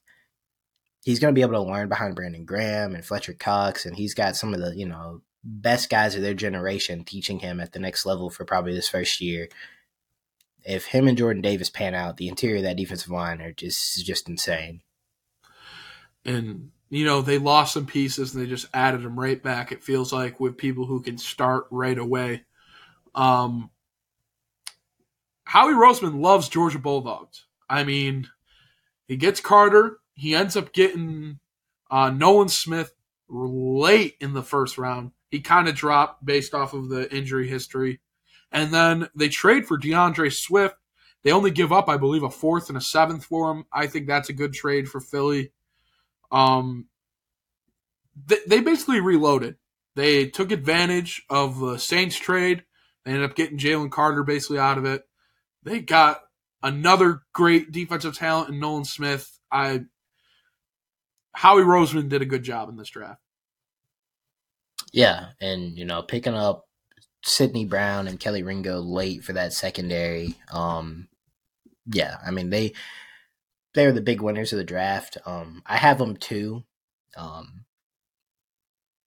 he's 1.04 1.18
going 1.18 1.34
to 1.34 1.38
be 1.38 1.42
able 1.42 1.62
to 1.62 1.70
learn 1.70 1.90
behind 1.90 2.16
Brandon 2.16 2.46
Graham 2.46 2.94
and 2.94 3.04
Fletcher 3.04 3.34
Cox, 3.34 3.84
and 3.84 3.96
he's 3.96 4.14
got 4.14 4.34
some 4.36 4.54
of 4.54 4.60
the 4.60 4.74
you 4.74 4.86
know 4.88 5.20
best 5.44 5.90
guys 5.90 6.14
of 6.14 6.22
their 6.22 6.34
generation 6.34 7.04
teaching 7.04 7.40
him 7.40 7.60
at 7.60 7.72
the 7.72 7.80
next 7.80 8.06
level 8.06 8.30
for 8.30 8.44
probably 8.46 8.72
this 8.72 8.88
first 8.88 9.20
year. 9.20 9.48
If 10.64 10.86
him 10.86 11.06
and 11.08 11.18
Jordan 11.18 11.42
Davis 11.42 11.68
pan 11.68 11.94
out, 11.94 12.16
the 12.16 12.28
interior 12.28 12.58
of 12.58 12.62
that 12.62 12.76
defensive 12.76 13.10
line 13.10 13.42
are 13.42 13.52
just 13.52 14.06
just 14.06 14.26
insane. 14.28 14.80
and 16.24 16.70
you 16.92 17.06
know 17.06 17.22
they 17.22 17.38
lost 17.38 17.72
some 17.72 17.86
pieces 17.86 18.34
and 18.34 18.44
they 18.44 18.48
just 18.48 18.66
added 18.74 19.02
them 19.02 19.18
right 19.18 19.42
back. 19.42 19.72
It 19.72 19.82
feels 19.82 20.12
like 20.12 20.38
with 20.38 20.58
people 20.58 20.84
who 20.84 21.00
can 21.00 21.16
start 21.16 21.66
right 21.70 21.96
away. 21.96 22.44
Um, 23.14 23.70
Howie 25.44 25.72
Roseman 25.72 26.20
loves 26.20 26.50
Georgia 26.50 26.78
Bulldogs. 26.78 27.46
I 27.68 27.84
mean, 27.84 28.28
he 29.08 29.16
gets 29.16 29.40
Carter. 29.40 30.00
He 30.12 30.34
ends 30.34 30.54
up 30.54 30.74
getting 30.74 31.38
uh, 31.90 32.10
Nolan 32.10 32.50
Smith 32.50 32.92
late 33.26 34.16
in 34.20 34.34
the 34.34 34.42
first 34.42 34.76
round. 34.76 35.12
He 35.30 35.40
kind 35.40 35.68
of 35.68 35.74
dropped 35.74 36.22
based 36.22 36.52
off 36.52 36.74
of 36.74 36.90
the 36.90 37.10
injury 37.10 37.48
history, 37.48 38.00
and 38.50 38.72
then 38.72 39.08
they 39.14 39.30
trade 39.30 39.66
for 39.66 39.78
D'Andre 39.78 40.28
Swift. 40.28 40.76
They 41.22 41.32
only 41.32 41.52
give 41.52 41.72
up, 41.72 41.88
I 41.88 41.96
believe, 41.96 42.22
a 42.22 42.30
fourth 42.30 42.68
and 42.68 42.76
a 42.76 42.82
seventh 42.82 43.24
for 43.24 43.50
him. 43.50 43.64
I 43.72 43.86
think 43.86 44.06
that's 44.06 44.28
a 44.28 44.34
good 44.34 44.52
trade 44.52 44.90
for 44.90 45.00
Philly. 45.00 45.52
Um, 46.32 46.86
they, 48.26 48.38
they 48.46 48.60
basically 48.60 49.00
reloaded. 49.00 49.56
They 49.94 50.26
took 50.26 50.50
advantage 50.50 51.22
of 51.28 51.58
the 51.60 51.78
Saints 51.78 52.16
trade. 52.16 52.64
They 53.04 53.12
ended 53.12 53.28
up 53.28 53.36
getting 53.36 53.58
Jalen 53.58 53.90
Carter 53.90 54.24
basically 54.24 54.58
out 54.58 54.78
of 54.78 54.84
it. 54.84 55.02
They 55.62 55.80
got 55.80 56.22
another 56.62 57.22
great 57.32 57.72
defensive 57.72 58.16
talent 58.16 58.48
in 58.48 58.58
Nolan 58.58 58.84
Smith. 58.84 59.38
I 59.50 59.82
Howie 61.34 61.62
Roseman 61.62 62.08
did 62.08 62.22
a 62.22 62.26
good 62.26 62.42
job 62.42 62.68
in 62.68 62.76
this 62.76 62.90
draft. 62.90 63.20
Yeah, 64.92 65.28
and 65.40 65.76
you 65.76 65.84
know, 65.84 66.02
picking 66.02 66.34
up 66.34 66.66
Sidney 67.24 67.64
Brown 67.64 68.08
and 68.08 68.20
Kelee 68.20 68.44
Ringo 68.44 68.80
late 68.80 69.24
for 69.24 69.32
that 69.34 69.52
secondary. 69.52 70.36
Um, 70.50 71.08
yeah, 71.86 72.16
I 72.24 72.30
mean 72.30 72.50
they 72.50 72.74
they're 73.74 73.92
the 73.92 74.00
big 74.00 74.20
winners 74.20 74.52
of 74.52 74.58
the 74.58 74.64
draft. 74.64 75.18
Um, 75.24 75.62
I 75.66 75.76
have 75.76 75.98
them 75.98 76.16
too. 76.16 76.64
Um, 77.16 77.64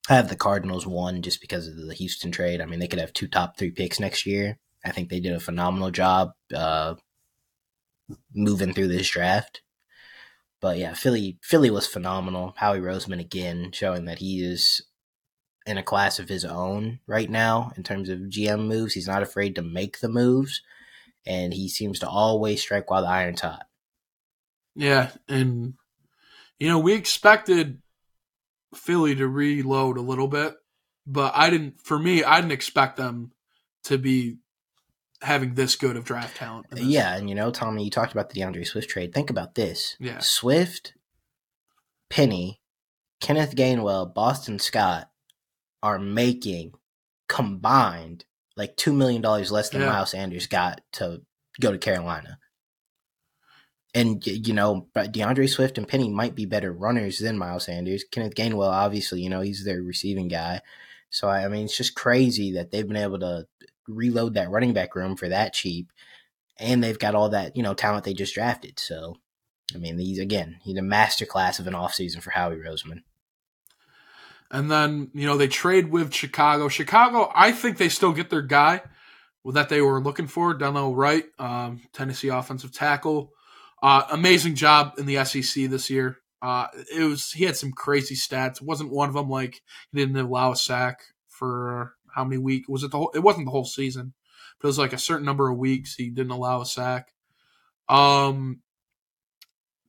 I 0.10 0.16
have 0.16 0.30
the 0.30 0.36
Cardinals 0.36 0.86
one 0.86 1.22
just 1.22 1.42
because 1.42 1.68
of 1.68 1.78
the 1.78 1.94
Houston 1.94 2.32
trade. 2.32 2.62
I 2.62 2.66
mean, 2.66 2.80
they 2.80 2.88
could 2.88 3.00
have 3.00 3.14
two 3.14 3.28
top 3.28 3.58
three 3.58 3.72
picks 3.72 4.00
next 4.00 4.26
year. 4.26 4.60
I 4.86 4.92
think 4.92 5.10
they 5.10 5.20
did 5.20 5.34
a 5.34 5.40
phenomenal 5.40 5.90
job 5.90 6.34
uh, 6.54 6.96
moving 8.34 8.74
through 8.74 8.90
this 8.90 9.10
draft. 9.10 9.62
But 10.62 10.78
yeah, 10.78 10.94
Philly 10.94 11.38
Philly 11.42 11.70
was 11.70 11.88
phenomenal. 11.88 12.54
Howie 12.58 12.80
Roseman 12.80 13.20
again 13.20 13.72
showing 13.72 14.06
that 14.06 14.20
he 14.20 14.44
is 14.44 14.82
in 15.66 15.78
a 15.78 15.84
class 15.84 16.20
of 16.20 16.30
his 16.30 16.46
own 16.46 17.00
right 17.08 17.30
now 17.30 17.72
in 17.76 17.84
terms 17.84 18.10
of 18.10 18.20
GM 18.20 18.68
moves. 18.68 18.94
He's 18.94 19.08
not 19.08 19.24
afraid 19.24 19.56
to 19.56 19.62
make 19.64 20.00
the 20.00 20.10
moves, 20.10 20.62
and 21.26 21.54
he 21.54 21.68
seems 21.68 22.00
to 22.00 22.08
always 22.08 22.62
strike 22.62 22.90
while 22.90 23.02
the 23.02 23.08
iron's 23.08 23.42
hot. 23.42 23.66
Yeah, 24.76 25.12
and 25.28 25.74
you 26.60 26.68
know 26.68 26.80
we 26.80 26.94
expected 26.94 27.82
Philly 28.76 29.16
to 29.16 29.28
reload 29.28 29.98
a 29.98 30.02
little 30.02 30.28
bit, 30.28 30.56
but 31.08 31.34
I 31.36 31.50
didn't. 31.50 31.82
For 31.82 31.98
me, 31.98 32.24
I 32.24 32.42
didn't 32.42 32.52
expect 32.52 32.98
them 32.98 33.32
to 33.86 33.98
be 33.98 34.38
having 35.22 35.56
this 35.56 35.76
good 35.76 35.96
of 35.96 36.04
draft 36.04 36.36
talent. 36.38 36.68
Yeah, 36.74 37.16
and 37.16 37.30
you 37.30 37.36
know, 37.36 37.52
Tommy, 37.52 37.84
you 37.86 37.90
talked 37.90 38.12
about 38.12 38.30
the 38.30 38.40
D'Andre 38.40 38.64
Swift 38.64 38.90
trade. 38.90 39.14
Think 39.14 39.30
about 39.30 39.56
this: 39.56 39.96
Yeah. 40.00 40.20
Swift, 40.20 40.94
Penny, 42.10 42.62
Kenneth 43.22 43.56
Gainwell, 43.56 44.14
Boston 44.14 44.60
Scott 44.60 45.10
are 45.82 46.00
making 46.00 46.74
combined 47.28 48.26
like 48.58 48.76
two 48.76 48.94
million 48.94 49.22
dollars 49.22 49.52
less 49.52 49.70
than 49.70 49.82
Yeah. 49.82 49.90
Miles 49.90 50.12
Sanders 50.12 50.48
got 50.48 50.82
to 50.94 51.22
go 51.60 51.72
to 51.72 51.78
Carolina. 51.78 52.40
And 53.96 54.28
you 54.28 54.54
know, 54.54 54.88
D'Andre 54.94 55.48
Swift 55.48 55.78
and 55.78 55.88
Penny 55.88 56.10
might 56.10 56.36
be 56.36 56.46
better 56.46 56.74
runners 56.74 57.20
than 57.20 57.38
Miles 57.38 57.64
Sanders. 57.64 58.04
Kenneth 58.04 58.36
Gainwell, 58.36 58.70
obviously, 58.70 59.22
you 59.22 59.30
know, 59.30 59.40
he's 59.40 59.64
their 59.64 59.82
receiving 59.82 60.28
guy. 60.28 60.60
So 61.10 61.30
I 61.30 61.46
I 61.46 61.48
mean, 61.48 61.64
it's 61.64 61.78
just 61.78 61.96
crazy 61.96 62.52
that 62.54 62.72
they've 62.72 62.86
been 62.86 62.98
able 62.98 63.20
to 63.20 63.48
reload 63.88 64.34
that 64.34 64.52
running 64.52 64.74
back 64.74 64.96
room 64.96 65.16
for 65.16 65.30
that 65.30 65.54
cheap, 65.54 65.92
and 66.60 66.84
they've 66.84 67.00
got 67.00 67.16
all 67.16 67.30
that 67.30 67.56
you 67.56 67.64
know 67.64 67.74
talent 67.74 68.04
they 68.04 68.14
just 68.14 68.36
drafted. 68.36 68.80
So, 68.80 69.16
I 69.74 69.78
mean, 69.78 69.98
he's 69.98 70.20
again, 70.20 70.58
he's 70.62 70.78
a 70.78 70.82
masterclass 70.82 71.60
of 71.60 71.68
an 71.68 71.74
offseason 71.74 72.22
for 72.22 72.32
Howie 72.32 72.58
Roseman. 72.58 73.04
And 74.52 74.70
then, 74.70 75.10
you 75.14 75.26
know, 75.26 75.38
they 75.38 75.48
trade 75.48 75.90
with 75.90 76.14
Chicago. 76.14 76.68
Chicago, 76.68 77.32
I 77.34 77.52
think 77.52 77.78
they 77.78 77.90
still 77.90 78.12
get 78.12 78.30
their 78.30 78.44
guy 78.44 78.82
that 79.46 79.70
they 79.70 79.82
were 79.82 80.02
looking 80.02 80.28
for, 80.28 80.54
Darnell 80.54 80.96
Wright, 80.96 81.26
um, 81.40 81.82
Tennessee 81.94 82.28
offensive 82.28 82.72
tackle. 82.72 83.32
Uh, 83.82 84.04
amazing 84.12 84.56
job 84.56 84.94
in 84.98 85.06
the 85.06 85.24
SEC 85.26 85.70
this 85.70 85.90
year. 85.90 86.18
Uh, 86.42 86.68
it 86.96 87.04
was 87.04 87.32
he 87.32 87.46
had 87.46 87.58
some 87.58 87.72
crazy 87.72 88.16
stats. 88.16 88.58
It 88.58 88.68
wasn't 88.68 88.92
one 88.92 89.10
of 89.10 89.16
them 89.16 89.30
like 89.30 89.62
he 89.92 90.00
didn't 90.00 90.18
allow 90.18 90.52
a 90.52 90.56
sack 90.56 91.02
for 91.28 91.96
how 92.14 92.24
many 92.24 92.38
weeks? 92.38 92.70
Was 92.70 92.84
it 92.84 92.92
the 92.92 92.98
whole? 92.98 93.12
It 93.14 93.20
wasn't 93.20 93.46
the 93.46 93.52
whole 93.52 93.66
season, 93.66 94.14
but 94.60 94.68
it 94.68 94.70
was 94.70 94.80
like 94.80 94.94
a 94.94 94.98
certain 94.98 95.26
number 95.26 95.50
of 95.50 95.58
weeks 95.58 95.96
he 95.96 96.10
didn't 96.10 96.32
allow 96.32 96.62
a 96.62 96.66
sack. 96.66 97.14
Um, 97.90 98.62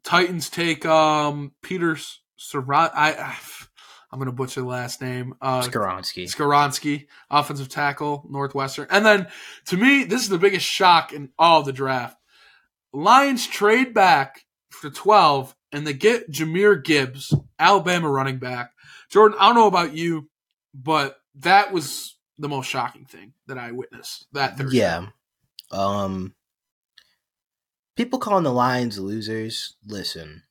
Titans 0.02 0.50
take 0.50 0.84
um 0.86 1.52
Peter 1.62 1.96
Sarat. 2.38 2.90
I, 2.94 3.12
I 3.12 3.36
I'm 4.12 4.18
gonna 4.18 4.32
butcher 4.32 4.60
the 4.60 4.66
last 4.66 5.00
name. 5.00 5.34
Uh, 5.40 5.62
Skoronski. 5.62 6.24
Skoronski, 6.24 7.06
offensive 7.30 7.68
tackle, 7.68 8.24
Northwestern. 8.30 8.86
And 8.90 9.04
then 9.04 9.26
to 9.66 9.76
me, 9.76 10.04
this 10.04 10.22
is 10.22 10.28
the 10.28 10.38
biggest 10.38 10.64
shock 10.64 11.12
in 11.12 11.30
all 11.38 11.62
the 11.62 11.72
draft. 11.72 12.16
Lions 12.96 13.46
trade 13.46 13.92
back 13.92 14.46
for 14.70 14.88
12 14.88 15.54
and 15.70 15.86
they 15.86 15.92
get 15.92 16.30
Jahmyr 16.30 16.82
Gibbs, 16.82 17.34
Alabama 17.58 18.08
running 18.08 18.38
back. 18.38 18.72
Jordan, 19.10 19.36
I 19.38 19.48
don't 19.48 19.54
know 19.54 19.66
about 19.66 19.92
you, 19.92 20.30
but 20.72 21.18
that 21.40 21.74
was 21.74 22.16
the 22.38 22.48
most 22.48 22.70
shocking 22.70 23.04
thing 23.04 23.34
that 23.48 23.58
I 23.58 23.72
witnessed 23.72 24.26
that 24.32 24.56
Thursday. 24.56 24.78
Yeah. 24.78 25.08
Um 25.70 26.34
people 27.96 28.18
calling 28.18 28.44
the 28.44 28.52
Lions 28.52 28.98
losers, 28.98 29.76
listen. 29.86 30.44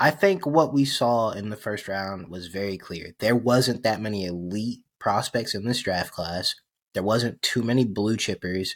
I 0.00 0.10
think 0.10 0.46
what 0.46 0.74
we 0.74 0.84
saw 0.84 1.30
in 1.30 1.50
the 1.50 1.56
first 1.56 1.86
round 1.86 2.28
was 2.28 2.48
very 2.48 2.76
clear. 2.76 3.14
There 3.20 3.36
wasn't 3.36 3.84
that 3.84 4.00
many 4.00 4.24
elite 4.24 4.80
prospects 4.98 5.54
in 5.54 5.64
this 5.64 5.80
draft 5.80 6.10
class. 6.10 6.56
There 6.92 7.04
wasn't 7.04 7.40
too 7.40 7.62
many 7.62 7.84
blue 7.84 8.16
chippers, 8.16 8.70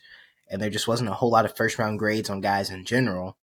and 0.50 0.61
there 0.61 0.71
just 0.71 0.88
wasn't 0.88 1.11
a 1.11 1.14
whole 1.14 1.30
lot 1.30 1.45
of 1.45 1.57
first 1.57 1.78
round 1.78 1.99
grades 1.99 2.28
on 2.28 2.40
guys 2.40 2.71
in 2.71 2.85
general. 2.85 3.37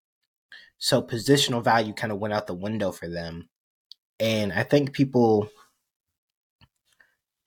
So 0.78 1.02
positional 1.02 1.64
value 1.64 1.92
kind 1.92 2.12
of 2.12 2.18
went 2.18 2.34
out 2.34 2.46
the 2.46 2.54
window 2.54 2.92
for 2.92 3.08
them. 3.08 3.48
And 4.20 4.52
I 4.52 4.62
think 4.62 4.92
people 4.92 5.50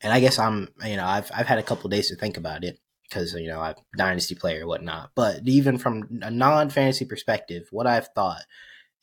and 0.01 0.11
I 0.11 0.19
guess 0.19 0.39
I'm, 0.39 0.69
you 0.85 0.97
know, 0.97 1.05
I've 1.05 1.31
I've 1.33 1.47
had 1.47 1.59
a 1.59 1.63
couple 1.63 1.89
days 1.89 2.09
to 2.09 2.15
think 2.15 2.37
about 2.37 2.63
it 2.63 2.79
because 3.03 3.33
you 3.33 3.47
know 3.47 3.59
I'm 3.59 3.75
dynasty 3.97 4.35
player 4.35 4.63
or 4.63 4.67
whatnot. 4.67 5.11
But 5.15 5.41
even 5.45 5.77
from 5.77 6.19
a 6.21 6.31
non-fantasy 6.31 7.05
perspective, 7.05 7.67
what 7.71 7.87
I've 7.87 8.07
thought 8.09 8.43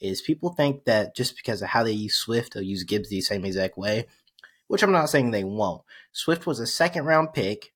is 0.00 0.22
people 0.22 0.50
think 0.50 0.84
that 0.84 1.14
just 1.14 1.36
because 1.36 1.62
of 1.62 1.68
how 1.68 1.82
they 1.82 1.92
use 1.92 2.16
Swift, 2.16 2.54
they'll 2.54 2.62
use 2.62 2.84
Gibbs 2.84 3.10
the 3.10 3.20
same 3.20 3.44
exact 3.44 3.76
way, 3.76 4.06
which 4.66 4.82
I'm 4.82 4.92
not 4.92 5.10
saying 5.10 5.30
they 5.30 5.44
won't. 5.44 5.82
Swift 6.12 6.46
was 6.46 6.60
a 6.60 6.66
second 6.66 7.04
round 7.04 7.32
pick 7.32 7.72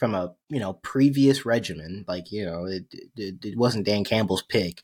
from 0.00 0.14
a 0.14 0.34
you 0.48 0.58
know 0.58 0.72
previous 0.72 1.44
regimen, 1.44 2.06
like 2.08 2.32
you 2.32 2.46
know 2.46 2.64
it, 2.64 2.86
it, 3.16 3.44
it 3.44 3.58
wasn't 3.58 3.84
Dan 3.84 4.02
Campbell's 4.02 4.42
pick. 4.42 4.82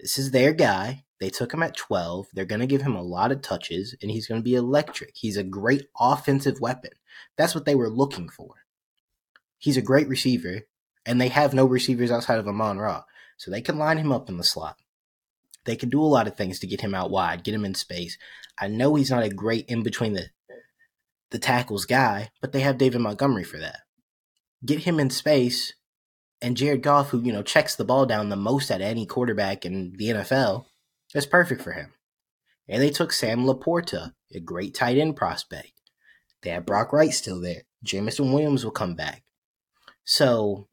This 0.00 0.18
is 0.18 0.32
their 0.32 0.52
guy. 0.52 1.04
They 1.20 1.30
took 1.30 1.54
him 1.54 1.62
at 1.62 1.76
12. 1.76 2.26
They're 2.34 2.44
going 2.44 2.60
to 2.60 2.66
give 2.66 2.82
him 2.82 2.96
a 2.96 3.02
lot 3.02 3.30
of 3.30 3.42
touches, 3.42 3.94
and 4.02 4.10
he's 4.10 4.26
going 4.26 4.40
to 4.40 4.44
be 4.44 4.56
electric. 4.56 5.12
He's 5.14 5.36
a 5.36 5.44
great 5.44 5.86
offensive 5.98 6.60
weapon. 6.60 6.90
That's 7.38 7.54
what 7.54 7.64
they 7.64 7.76
were 7.76 7.88
looking 7.88 8.28
for. 8.28 8.64
He's 9.56 9.76
a 9.76 9.82
great 9.82 10.08
receiver, 10.08 10.62
and 11.06 11.20
they 11.20 11.28
have 11.28 11.54
no 11.54 11.64
receivers 11.64 12.10
outside 12.10 12.40
of 12.40 12.48
Amon 12.48 12.78
Ra. 12.78 13.04
So 13.36 13.52
they 13.52 13.62
can 13.62 13.78
line 13.78 13.98
him 13.98 14.10
up 14.10 14.28
in 14.28 14.36
the 14.36 14.42
slot. 14.42 14.78
They 15.64 15.76
can 15.76 15.90
do 15.90 16.02
a 16.02 16.06
lot 16.16 16.26
of 16.26 16.36
things 16.36 16.58
to 16.58 16.66
get 16.66 16.80
him 16.80 16.94
out 16.94 17.12
wide, 17.12 17.44
get 17.44 17.54
him 17.54 17.64
in 17.64 17.74
space. 17.74 18.18
I 18.58 18.66
know 18.66 18.96
he's 18.96 19.12
not 19.12 19.22
a 19.22 19.30
great 19.30 19.66
in 19.66 19.84
between 19.84 20.14
the 20.14 20.26
the 21.30 21.38
tackles 21.38 21.84
guy, 21.84 22.30
but 22.40 22.50
they 22.50 22.60
have 22.60 22.78
David 22.78 23.00
Montgomery 23.00 23.44
for 23.44 23.58
that. 23.58 23.83
Get 24.64 24.80
him 24.80 24.98
in 24.98 25.10
space, 25.10 25.74
and 26.40 26.56
Jared 26.56 26.82
Goff, 26.82 27.10
who 27.10 27.20
you 27.22 27.32
know 27.32 27.42
checks 27.42 27.76
the 27.76 27.84
ball 27.84 28.06
down 28.06 28.28
the 28.28 28.36
most 28.36 28.70
at 28.70 28.80
any 28.80 29.06
quarterback 29.06 29.64
in 29.64 29.94
the 29.96 30.08
NFL, 30.08 30.66
that's 31.12 31.26
perfect 31.26 31.62
for 31.62 31.72
him. 31.72 31.92
And 32.68 32.82
they 32.82 32.90
took 32.90 33.12
Sam 33.12 33.44
LaPorta, 33.44 34.12
a 34.34 34.40
great 34.40 34.74
tight 34.74 34.96
end 34.96 35.16
prospect. 35.16 35.72
They 36.42 36.50
have 36.50 36.66
Brock 36.66 36.92
Wright 36.92 37.12
still 37.12 37.40
there. 37.40 37.62
Jameson 37.82 38.32
Williams 38.32 38.64
will 38.64 38.72
come 38.72 38.94
back. 38.94 39.22
So 40.04 40.68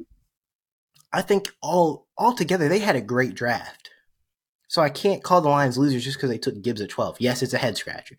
I 1.12 1.22
think 1.22 1.50
all 1.62 2.08
all 2.18 2.34
together 2.34 2.68
they 2.68 2.80
had 2.80 2.96
a 2.96 3.02
great 3.02 3.36
draft. 3.36 3.90
So 4.68 4.82
I 4.82 4.90
can't 4.90 5.24
call 5.24 5.42
the 5.42 5.50
Lions 5.50 5.78
losers 5.78 6.06
just 6.06 6.18
because 6.18 6.30
they 6.30 6.38
took 6.38 6.62
Gibbs 6.62 6.80
at 6.80 6.90
12. 6.90 7.18
Yes, 7.20 7.44
it's 7.44 7.54
a 7.54 7.58
head 7.58 7.76
scratcher. 7.76 8.16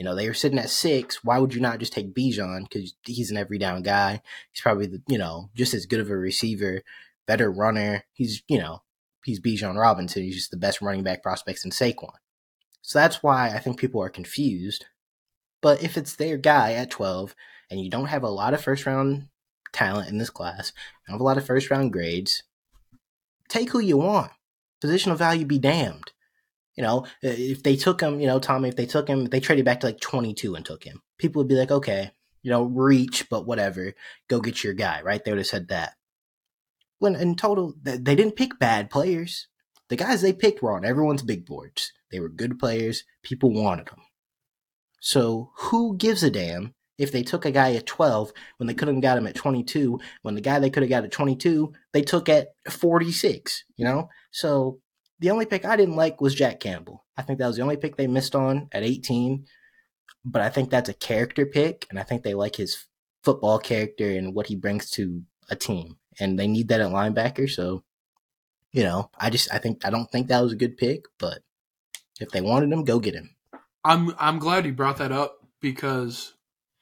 You 0.00 0.04
know, 0.04 0.14
they 0.14 0.28
were 0.28 0.32
sitting 0.32 0.58
at 0.58 0.70
six. 0.70 1.22
Why 1.22 1.38
would 1.38 1.52
you 1.52 1.60
not 1.60 1.78
just 1.78 1.92
take 1.92 2.14
Bijan? 2.14 2.62
Because 2.62 2.94
he's 3.04 3.30
an 3.30 3.36
every 3.36 3.58
down 3.58 3.82
guy. 3.82 4.22
He's 4.50 4.62
probably, 4.62 4.86
the, 4.86 5.02
you 5.06 5.18
know, 5.18 5.50
just 5.54 5.74
as 5.74 5.84
good 5.84 6.00
of 6.00 6.08
a 6.08 6.16
receiver, 6.16 6.80
better 7.26 7.52
runner. 7.52 8.04
He's, 8.14 8.42
you 8.48 8.58
know, 8.58 8.80
he's 9.26 9.40
Bijan 9.40 9.78
Robinson. 9.78 10.22
He's 10.22 10.36
just 10.36 10.50
the 10.52 10.56
best 10.56 10.80
running 10.80 11.02
back 11.02 11.22
prospects 11.22 11.66
in 11.66 11.70
Saquon. 11.70 12.14
So 12.80 12.98
that's 12.98 13.22
why 13.22 13.48
I 13.50 13.58
think 13.58 13.78
people 13.78 14.02
are 14.02 14.08
confused. 14.08 14.86
But 15.60 15.82
if 15.82 15.98
it's 15.98 16.16
their 16.16 16.38
guy 16.38 16.72
at 16.72 16.90
12 16.90 17.34
and 17.70 17.78
you 17.78 17.90
don't 17.90 18.06
have 18.06 18.22
a 18.22 18.30
lot 18.30 18.54
of 18.54 18.62
first 18.62 18.86
round 18.86 19.28
talent 19.74 20.08
in 20.08 20.16
this 20.16 20.30
class, 20.30 20.72
you 21.06 21.12
have 21.12 21.20
a 21.20 21.24
lot 21.24 21.36
of 21.36 21.44
first 21.44 21.70
round 21.70 21.92
grades, 21.92 22.42
take 23.50 23.72
who 23.72 23.80
you 23.80 23.98
want 23.98 24.32
positional 24.82 25.18
value 25.18 25.44
be 25.44 25.58
damned. 25.58 26.12
You 26.76 26.82
know, 26.82 27.06
if 27.22 27.62
they 27.62 27.76
took 27.76 28.00
him, 28.00 28.20
you 28.20 28.26
know, 28.26 28.38
Tommy, 28.38 28.68
if 28.68 28.76
they 28.76 28.86
took 28.86 29.08
him, 29.08 29.26
they 29.26 29.40
traded 29.40 29.64
back 29.64 29.80
to 29.80 29.86
like 29.86 30.00
22 30.00 30.54
and 30.54 30.64
took 30.64 30.84
him, 30.84 31.02
people 31.18 31.40
would 31.40 31.48
be 31.48 31.56
like, 31.56 31.70
okay, 31.70 32.12
you 32.42 32.50
know, 32.50 32.62
reach, 32.62 33.28
but 33.28 33.46
whatever, 33.46 33.92
go 34.28 34.40
get 34.40 34.64
your 34.64 34.72
guy, 34.72 35.02
right? 35.02 35.22
They 35.24 35.30
would 35.30 35.38
have 35.38 35.46
said 35.46 35.68
that. 35.68 35.94
When 36.98 37.16
in 37.16 37.34
total, 37.34 37.74
they 37.82 38.14
didn't 38.14 38.36
pick 38.36 38.58
bad 38.58 38.90
players. 38.90 39.48
The 39.88 39.96
guys 39.96 40.22
they 40.22 40.32
picked 40.32 40.62
were 40.62 40.72
on 40.72 40.84
everyone's 40.84 41.22
big 41.22 41.44
boards. 41.44 41.92
They 42.12 42.20
were 42.20 42.28
good 42.28 42.58
players. 42.58 43.04
People 43.22 43.52
wanted 43.52 43.86
them. 43.86 44.02
So 45.00 45.50
who 45.56 45.96
gives 45.96 46.22
a 46.22 46.30
damn 46.30 46.74
if 46.98 47.10
they 47.10 47.22
took 47.22 47.46
a 47.46 47.50
guy 47.50 47.74
at 47.74 47.86
12 47.86 48.32
when 48.58 48.66
they 48.66 48.74
could 48.74 48.88
have 48.88 49.00
got 49.00 49.16
him 49.16 49.26
at 49.26 49.34
22 49.34 49.98
when 50.20 50.34
the 50.34 50.40
guy 50.42 50.58
they 50.58 50.68
could 50.68 50.82
have 50.82 50.90
got 50.90 51.04
at 51.04 51.10
22 51.10 51.72
they 51.94 52.02
took 52.02 52.28
at 52.28 52.48
46 52.68 53.64
you 53.76 53.86
know 53.86 54.10
so 54.30 54.78
the 55.20 55.30
only 55.30 55.46
pick 55.46 55.64
i 55.64 55.76
didn't 55.76 55.96
like 55.96 56.20
was 56.20 56.34
jack 56.34 56.60
campbell 56.60 57.04
i 57.16 57.22
think 57.22 57.38
that 57.38 57.46
was 57.46 57.56
the 57.56 57.62
only 57.62 57.76
pick 57.76 57.96
they 57.96 58.06
missed 58.06 58.34
on 58.34 58.68
at 58.72 58.82
18 58.82 59.46
but 60.24 60.42
i 60.42 60.48
think 60.48 60.70
that's 60.70 60.88
a 60.88 60.94
character 60.94 61.46
pick 61.46 61.86
and 61.90 61.98
i 61.98 62.02
think 62.02 62.22
they 62.22 62.34
like 62.34 62.56
his 62.56 62.86
football 63.22 63.58
character 63.58 64.10
and 64.10 64.34
what 64.34 64.46
he 64.46 64.56
brings 64.56 64.90
to 64.90 65.22
a 65.48 65.56
team 65.56 65.96
and 66.18 66.38
they 66.38 66.46
need 66.46 66.68
that 66.68 66.80
at 66.80 66.90
linebacker 66.90 67.48
so 67.48 67.82
you 68.72 68.82
know 68.82 69.10
i 69.18 69.30
just 69.30 69.52
i 69.52 69.58
think 69.58 69.84
i 69.84 69.90
don't 69.90 70.10
think 70.10 70.28
that 70.28 70.40
was 70.42 70.52
a 70.52 70.56
good 70.56 70.76
pick 70.76 71.04
but 71.18 71.40
if 72.20 72.30
they 72.30 72.40
wanted 72.40 72.72
him 72.72 72.84
go 72.84 72.98
get 72.98 73.14
him 73.14 73.34
i'm 73.84 74.14
i'm 74.18 74.38
glad 74.38 74.64
you 74.64 74.72
brought 74.72 74.98
that 74.98 75.12
up 75.12 75.36
because 75.60 76.34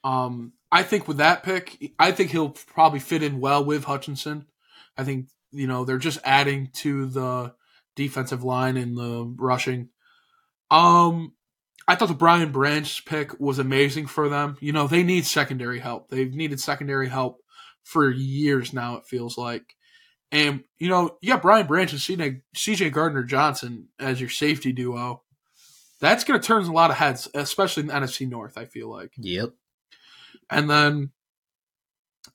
um, 0.04 0.52
I 0.70 0.82
think 0.82 1.08
with 1.08 1.18
that 1.18 1.42
pick, 1.42 1.92
I 1.98 2.12
think 2.12 2.30
he'll 2.30 2.50
probably 2.50 3.00
fit 3.00 3.22
in 3.22 3.40
well 3.40 3.64
with 3.64 3.84
Hutchinson. 3.84 4.46
I 4.96 5.04
think 5.04 5.28
you 5.50 5.66
know 5.66 5.84
they're 5.84 5.98
just 5.98 6.18
adding 6.24 6.70
to 6.74 7.06
the 7.06 7.54
defensive 7.98 8.44
line 8.44 8.76
and 8.76 8.96
the 8.96 9.24
rushing. 9.36 9.88
Um, 10.70 11.32
I 11.88 11.96
thought 11.96 12.08
the 12.08 12.14
Brian 12.14 12.52
Branch 12.52 13.04
pick 13.04 13.38
was 13.40 13.58
amazing 13.58 14.06
for 14.06 14.28
them. 14.28 14.56
You 14.60 14.72
know 14.72 14.86
they 14.86 15.02
need 15.02 15.26
secondary 15.26 15.80
help. 15.80 16.08
They've 16.08 16.32
needed 16.32 16.60
secondary 16.60 17.08
help 17.08 17.40
for 17.82 18.08
years 18.08 18.72
now. 18.72 18.96
It 18.96 19.06
feels 19.06 19.36
like, 19.36 19.74
and 20.30 20.62
you 20.78 20.88
know 20.88 21.18
you 21.20 21.32
got 21.32 21.42
Brian 21.42 21.66
Branch 21.66 21.90
and 21.90 22.00
CJ, 22.00 22.42
CJ 22.56 22.92
Gardner 22.92 23.24
Johnson 23.24 23.88
as 23.98 24.20
your 24.20 24.30
safety 24.30 24.72
duo. 24.72 25.22
That's 26.00 26.22
going 26.22 26.40
to 26.40 26.46
turn 26.46 26.62
a 26.62 26.72
lot 26.72 26.92
of 26.92 26.96
heads, 26.96 27.28
especially 27.34 27.80
in 27.80 27.86
the 27.88 27.94
NFC 27.94 28.28
North. 28.28 28.56
I 28.56 28.66
feel 28.66 28.88
like. 28.88 29.12
Yep. 29.18 29.50
And 30.50 30.70
then 30.70 31.10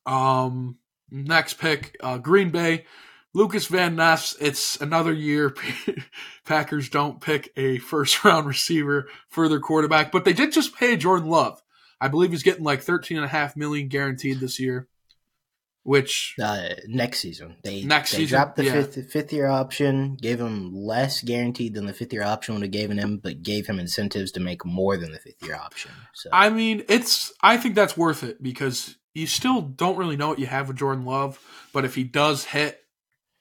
um 0.06 0.78
next 1.10 1.54
pick, 1.54 1.95
uh, 2.02 2.17
Green 2.17 2.49
Bay, 2.49 2.86
Lucas 3.34 3.67
Van 3.67 3.96
Ness. 3.96 4.36
It's 4.39 4.80
another 4.80 5.13
year 5.13 5.56
Packers 6.46 6.89
don't 6.89 7.22
pick 7.22 7.52
a 7.58 7.78
first 7.80 8.24
round 8.24 8.48
receiver 8.48 9.08
for 9.30 9.50
their 9.50 9.60
quarterback, 9.60 10.12
but 10.12 10.26
they 10.26 10.34
did 10.34 10.52
just 10.52 10.76
pay 10.76 10.96
Jordan 10.96 11.30
Love. 11.30 11.62
I 12.00 12.10
believe 12.10 12.32
he's 12.32 12.43
getting 12.43 12.63
like 12.63 12.82
thirteen 12.82 13.17
and 13.17 13.26
a 13.26 13.30
half 13.30 13.56
million 13.56 13.88
guaranteed 13.88 14.39
this 14.39 14.60
year. 14.60 14.88
Which 15.86 16.36
uh, 16.41 16.69
next 16.88 17.19
season 17.19 17.58
they 17.62 17.84
next 17.84 18.12
they 18.12 18.19
season, 18.19 18.38
dropped 18.38 18.56
the 18.56 18.63
yeah. 18.63 18.72
fifth 18.72 19.12
fifth 19.12 19.34
year 19.34 19.48
option, 19.48 20.15
gave 20.15 20.39
him 20.39 20.74
less 20.74 21.22
guaranteed 21.22 21.74
than 21.74 21.88
the 21.88 21.93
fifth 21.93 22.13
year 22.13 22.24
option 22.24 22.54
would 22.54 22.63
have 22.63 22.72
given 22.72 22.98
him, 22.98 23.17
but 23.17 23.43
gave 23.43 23.67
him 23.67 23.80
incentives 23.80 24.32
to 24.34 24.39
make 24.39 24.65
more 24.65 24.96
than 24.96 25.12
the 25.12 25.19
fifth 25.19 25.43
year 25.43 25.56
option. 25.56 25.91
So 26.13 26.30
I 26.32 26.50
mean, 26.50 26.84
it's 26.88 27.34
I 27.41 27.58
think 27.58 27.76
that's 27.76 27.98
worth 27.98 28.24
it 28.24 28.41
because 28.41 28.96
you 29.13 29.28
still 29.28 29.62
don't 29.62 29.98
really 29.98 30.15
know 30.15 30.30
what 30.30 30.39
you 30.39 30.48
have 30.48 30.69
with 30.69 30.78
Jordan 30.78 31.04
Love, 31.04 31.38
but 31.74 31.84
if 31.84 31.96
he 31.96 32.06
does 32.06 32.46
hit, 32.46 32.83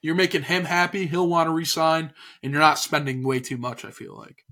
you're 0.03 0.15
making 0.15 0.43
him 0.43 0.65
happy. 0.65 1.07
He'll 1.07 1.29
want 1.29 1.47
to 1.47 1.53
resign, 1.53 2.13
and 2.43 2.53
you're 2.53 2.61
not 2.61 2.79
spending 2.79 3.23
way 3.23 3.41
too 3.41 3.57
much. 3.57 3.85
I 3.85 3.91
feel 3.91 4.17
like. 4.17 4.45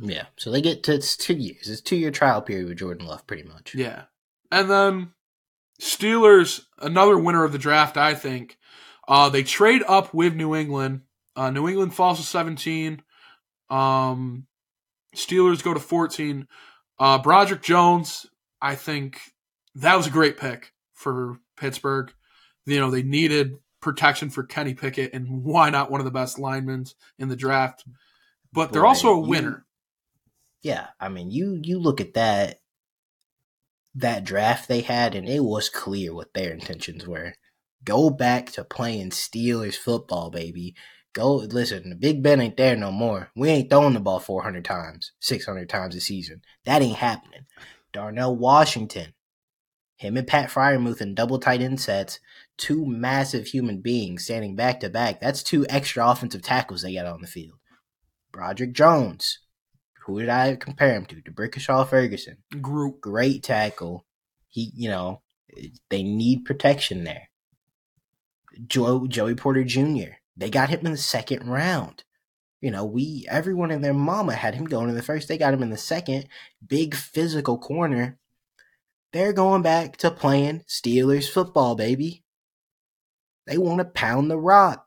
Yeah, 0.00 0.26
so 0.36 0.50
they 0.50 0.62
get 0.62 0.82
to 0.84 0.94
it's 0.94 1.16
two 1.16 1.34
years. 1.34 1.68
It's 1.68 1.80
two 1.80 1.96
year 1.96 2.10
trial 2.10 2.40
period 2.40 2.68
with 2.68 2.78
Jordan 2.78 3.06
Love, 3.06 3.26
pretty 3.26 3.42
much. 3.42 3.74
Yeah, 3.74 4.04
and 4.50 4.70
then 4.70 5.12
Steelers, 5.80 6.62
another 6.78 7.18
winner 7.18 7.44
of 7.44 7.52
the 7.52 7.58
draft, 7.58 7.96
I 7.96 8.14
think. 8.14 8.56
Uh, 9.06 9.28
they 9.28 9.42
trade 9.42 9.82
up 9.86 10.14
with 10.14 10.34
New 10.34 10.54
England. 10.54 11.02
Uh, 11.36 11.50
New 11.50 11.68
England 11.68 11.94
falls 11.94 12.18
to 12.18 12.24
17. 12.24 13.02
Um, 13.68 14.46
Steelers 15.14 15.62
go 15.62 15.74
to 15.74 15.80
14. 15.80 16.46
Uh, 16.98 17.18
Broderick 17.18 17.62
Jones, 17.62 18.26
I 18.62 18.76
think 18.76 19.20
that 19.74 19.96
was 19.96 20.06
a 20.06 20.10
great 20.10 20.36
pick 20.38 20.72
for 20.92 21.38
Pittsburgh. 21.56 22.12
You 22.66 22.80
know, 22.80 22.90
they 22.90 23.02
needed 23.02 23.56
protection 23.84 24.30
for 24.30 24.42
Kenny 24.42 24.74
Pickett, 24.74 25.12
and 25.14 25.44
why 25.44 25.70
not 25.70 25.90
one 25.90 26.00
of 26.00 26.04
the 26.04 26.10
best 26.10 26.38
linemen 26.38 26.86
in 27.18 27.28
the 27.28 27.36
draft? 27.36 27.84
But 28.52 28.72
they're 28.72 28.86
also 28.86 29.14
a 29.14 29.22
you- 29.22 29.28
winner. 29.28 29.66
Yeah, 30.62 30.88
I 30.98 31.10
mean, 31.10 31.30
you 31.30 31.60
you 31.62 31.78
look 31.78 32.00
at 32.00 32.14
that 32.14 32.60
that 33.94 34.24
draft 34.24 34.66
they 34.66 34.80
had, 34.80 35.14
and 35.14 35.28
it 35.28 35.44
was 35.44 35.68
clear 35.68 36.14
what 36.14 36.34
their 36.34 36.52
intentions 36.52 37.06
were. 37.06 37.34
Go 37.84 38.10
back 38.10 38.50
to 38.52 38.64
playing 38.64 39.10
Steelers 39.10 39.76
football, 39.76 40.30
baby. 40.30 40.74
Go 41.12 41.34
listen. 41.36 41.90
The 41.90 41.96
Big 41.96 42.22
Ben 42.22 42.40
ain't 42.40 42.56
there 42.56 42.76
no 42.76 42.90
more. 42.90 43.30
We 43.36 43.50
ain't 43.50 43.70
throwing 43.70 43.94
the 43.94 44.00
ball 44.00 44.18
four 44.18 44.42
hundred 44.42 44.64
times, 44.64 45.12
six 45.20 45.46
hundred 45.46 45.68
times 45.68 45.94
a 45.94 46.00
season. 46.00 46.42
That 46.64 46.82
ain't 46.82 46.96
happening. 46.96 47.46
Darnell 47.92 48.34
Washington, 48.34 49.13
him 50.04 50.16
and 50.16 50.26
Pat 50.26 50.50
Freiermuth 50.50 51.00
in 51.00 51.14
double 51.14 51.38
tight 51.38 51.60
end 51.60 51.80
sets, 51.80 52.20
two 52.56 52.84
massive 52.84 53.48
human 53.48 53.80
beings 53.80 54.24
standing 54.24 54.54
back 54.54 54.80
to 54.80 54.90
back. 54.90 55.20
That's 55.20 55.42
two 55.42 55.66
extra 55.68 56.08
offensive 56.08 56.42
tackles 56.42 56.82
they 56.82 56.94
got 56.94 57.06
on 57.06 57.20
the 57.20 57.26
field. 57.26 57.58
Broderick 58.32 58.72
Jones, 58.72 59.38
who 60.04 60.20
did 60.20 60.28
I 60.28 60.56
compare 60.56 60.94
him 60.94 61.06
to? 61.06 61.20
To 61.22 61.30
Brickashaw 61.30 61.88
Ferguson. 61.88 62.38
Group. 62.60 63.00
Great 63.00 63.42
tackle. 63.42 64.04
He, 64.48 64.70
you 64.74 64.88
know, 64.88 65.22
they 65.88 66.02
need 66.02 66.44
protection 66.44 67.04
there. 67.04 67.30
Joe, 68.66 69.06
Joey 69.06 69.34
Porter 69.34 69.64
Jr. 69.64 70.16
They 70.36 70.50
got 70.50 70.68
him 70.68 70.84
in 70.84 70.92
the 70.92 70.98
second 70.98 71.48
round. 71.48 72.04
You 72.60 72.70
know, 72.70 72.84
we 72.84 73.26
everyone 73.28 73.70
and 73.70 73.84
their 73.84 73.94
mama 73.94 74.34
had 74.34 74.54
him 74.54 74.64
going 74.64 74.88
in 74.88 74.94
the 74.94 75.02
first. 75.02 75.28
They 75.28 75.38
got 75.38 75.52
him 75.52 75.62
in 75.62 75.70
the 75.70 75.76
second. 75.76 76.28
Big 76.66 76.94
physical 76.94 77.58
corner. 77.58 78.18
They're 79.14 79.32
going 79.32 79.62
back 79.62 79.96
to 79.98 80.10
playing 80.10 80.64
Steelers 80.68 81.30
football, 81.30 81.76
baby. 81.76 82.24
They 83.46 83.56
want 83.56 83.78
to 83.78 83.84
pound 83.84 84.28
the 84.28 84.36
rock. 84.36 84.86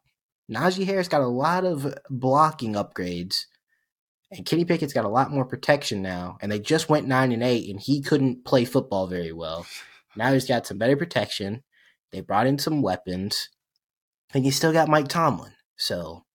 Najee 0.52 0.86
Harris 0.86 1.08
got 1.08 1.22
a 1.22 1.28
lot 1.28 1.64
of 1.64 1.98
blocking 2.10 2.74
upgrades. 2.74 3.46
And 4.30 4.46
Kenny 4.46 4.66
Pickett's 4.66 4.92
got 4.92 5.06
a 5.06 5.10
lot 5.10 5.32
more 5.32 5.46
protection 5.46 6.02
now. 6.02 6.38
And 6.42 6.52
they 6.52 6.60
just 6.60 6.90
went 6.90 7.08
nine 7.08 7.32
and 7.32 7.42
eight, 7.42 7.70
and 7.70 7.80
he 7.80 8.02
couldn't 8.02 8.44
play 8.44 8.66
football 8.66 9.08
very 9.08 9.32
well. 9.32 9.66
Now 10.18 10.34
he's 10.34 10.48
got 10.48 10.68
some 10.68 10.78
better 10.78 10.98
protection. 10.98 11.64
They 12.12 12.20
brought 12.20 12.48
in 12.48 12.60
some 12.60 12.82
weapons. 12.82 13.48
And 14.34 14.44
he 14.44 14.52
still 14.52 14.74
got 14.74 14.90
Mike 14.90 15.08
Tomlin. 15.08 15.54
So 15.78 16.26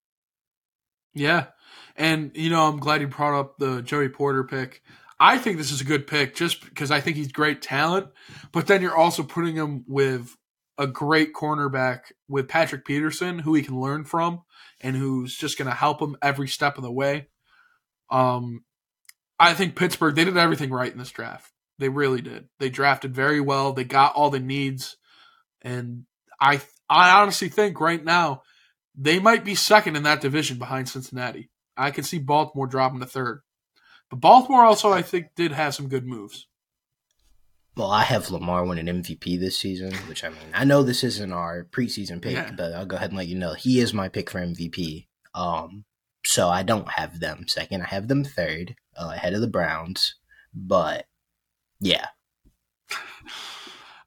Yeah. 1.13 1.49
And 1.95 2.31
you 2.35 2.49
know, 2.49 2.69
I'm 2.69 2.79
glad 2.79 3.03
you 3.03 3.09
brought 3.09 3.39
up 3.39 3.59
the 3.59 3.83
Joey 3.83 4.09
Porter 4.09 4.45
pick. 4.45 4.81
I 5.23 5.39
think 5.39 5.57
this 5.57 5.71
is 5.71 5.81
a 5.81 5.85
good 5.85 6.09
pick 6.09 6.35
just 6.35 6.65
because 6.65 6.91
I 6.91 7.01
think 7.01 7.17
he's 7.17 7.31
great 7.31 7.63
talent, 7.63 8.09
but 8.51 8.67
then 8.67 8.83
you're 8.83 8.97
also 8.97 9.23
putting 9.23 9.55
him 9.55 9.85
with 9.87 10.37
a 10.77 10.89
great 10.89 11.33
cornerback 11.33 12.11
with 12.27 12.49
Patrick 12.49 12.85
Peterson, 12.85 13.39
who 13.39 13.55
he 13.55 13.63
can 13.63 13.81
learn 13.81 14.03
from 14.03 14.43
and 14.81 14.97
who's 14.97 15.37
just 15.37 15.57
going 15.57 15.69
to 15.69 15.77
help 15.77 16.03
him 16.03 16.17
every 16.23 16.49
step 16.49 16.77
of 16.77 16.83
the 16.83 16.91
way. 16.91 17.29
Um, 18.11 18.65
I 19.39 19.55
think 19.55 19.77
Pittsburgh 19.77 20.17
they 20.17 20.25
did 20.25 20.37
everything 20.37 20.73
right 20.73 20.91
in 20.91 20.99
this 20.99 21.13
draft. 21.13 21.53
They 21.79 21.89
really 21.89 22.21
did. 22.21 22.49
They 22.59 22.69
drafted 22.69 23.15
very 23.15 23.41
well. 23.41 23.73
They 23.73 23.85
got 23.85 24.17
all 24.17 24.31
the 24.31 24.41
needs, 24.41 24.97
and 25.61 26.05
I 26.41 26.63
I 26.91 27.21
honestly 27.21 27.49
think 27.49 27.81
right 27.81 28.05
now 28.05 28.43
they 28.97 29.21
might 29.21 29.45
be 29.45 29.55
second 29.55 29.95
in 29.95 30.03
that 30.03 30.21
division 30.21 30.59
behind 30.59 30.89
Cincinnati. 30.89 31.49
I 31.77 31.93
can 31.93 32.03
see 32.03 32.19
Baltimore 32.19 32.67
dropping 32.67 32.99
to 32.99 33.07
third. 33.07 33.43
But 34.13 34.21
Baltimore 34.21 34.67
also, 34.67 34.93
I 34.93 35.01
think, 35.01 35.29
did 35.35 35.53
have 35.53 35.75
some 35.75 35.89
good 35.89 36.07
moves. 36.07 36.47
Well, 37.79 37.91
I 37.91 38.03
have 38.05 38.31
Lamar 38.31 38.63
winning 38.67 38.85
MVP 39.03 39.41
this 39.41 39.59
season, 39.59 39.95
which 40.07 40.23
I 40.23 40.29
mean, 40.29 40.39
I 40.53 40.65
know 40.65 40.83
this 40.83 41.03
isn't 41.03 41.33
our 41.33 41.65
preseason 41.65 42.21
pick, 42.21 42.35
Yeah. 42.35 42.51
but 42.55 42.75
I'll 42.75 42.85
go 42.85 42.97
ahead 42.97 43.09
and 43.09 43.17
let 43.17 43.29
you 43.29 43.39
know 43.39 43.55
he 43.55 43.81
is 43.81 43.95
my 43.95 44.11
pick 44.11 44.29
for 44.29 44.39
MVP. 44.39 45.07
Um, 45.35 45.87
so 46.27 46.51
I 46.51 46.63
don't 46.63 46.91
have 46.91 47.21
them 47.21 47.49
second. 47.49 47.81
I 47.81 47.87
have 47.87 48.09
them 48.09 48.23
third, 48.23 48.77
uh, 48.99 49.13
ahead 49.15 49.33
of 49.33 49.41
the 49.41 49.47
Browns. 49.47 50.17
But 50.53 51.07
yeah, 51.81 52.09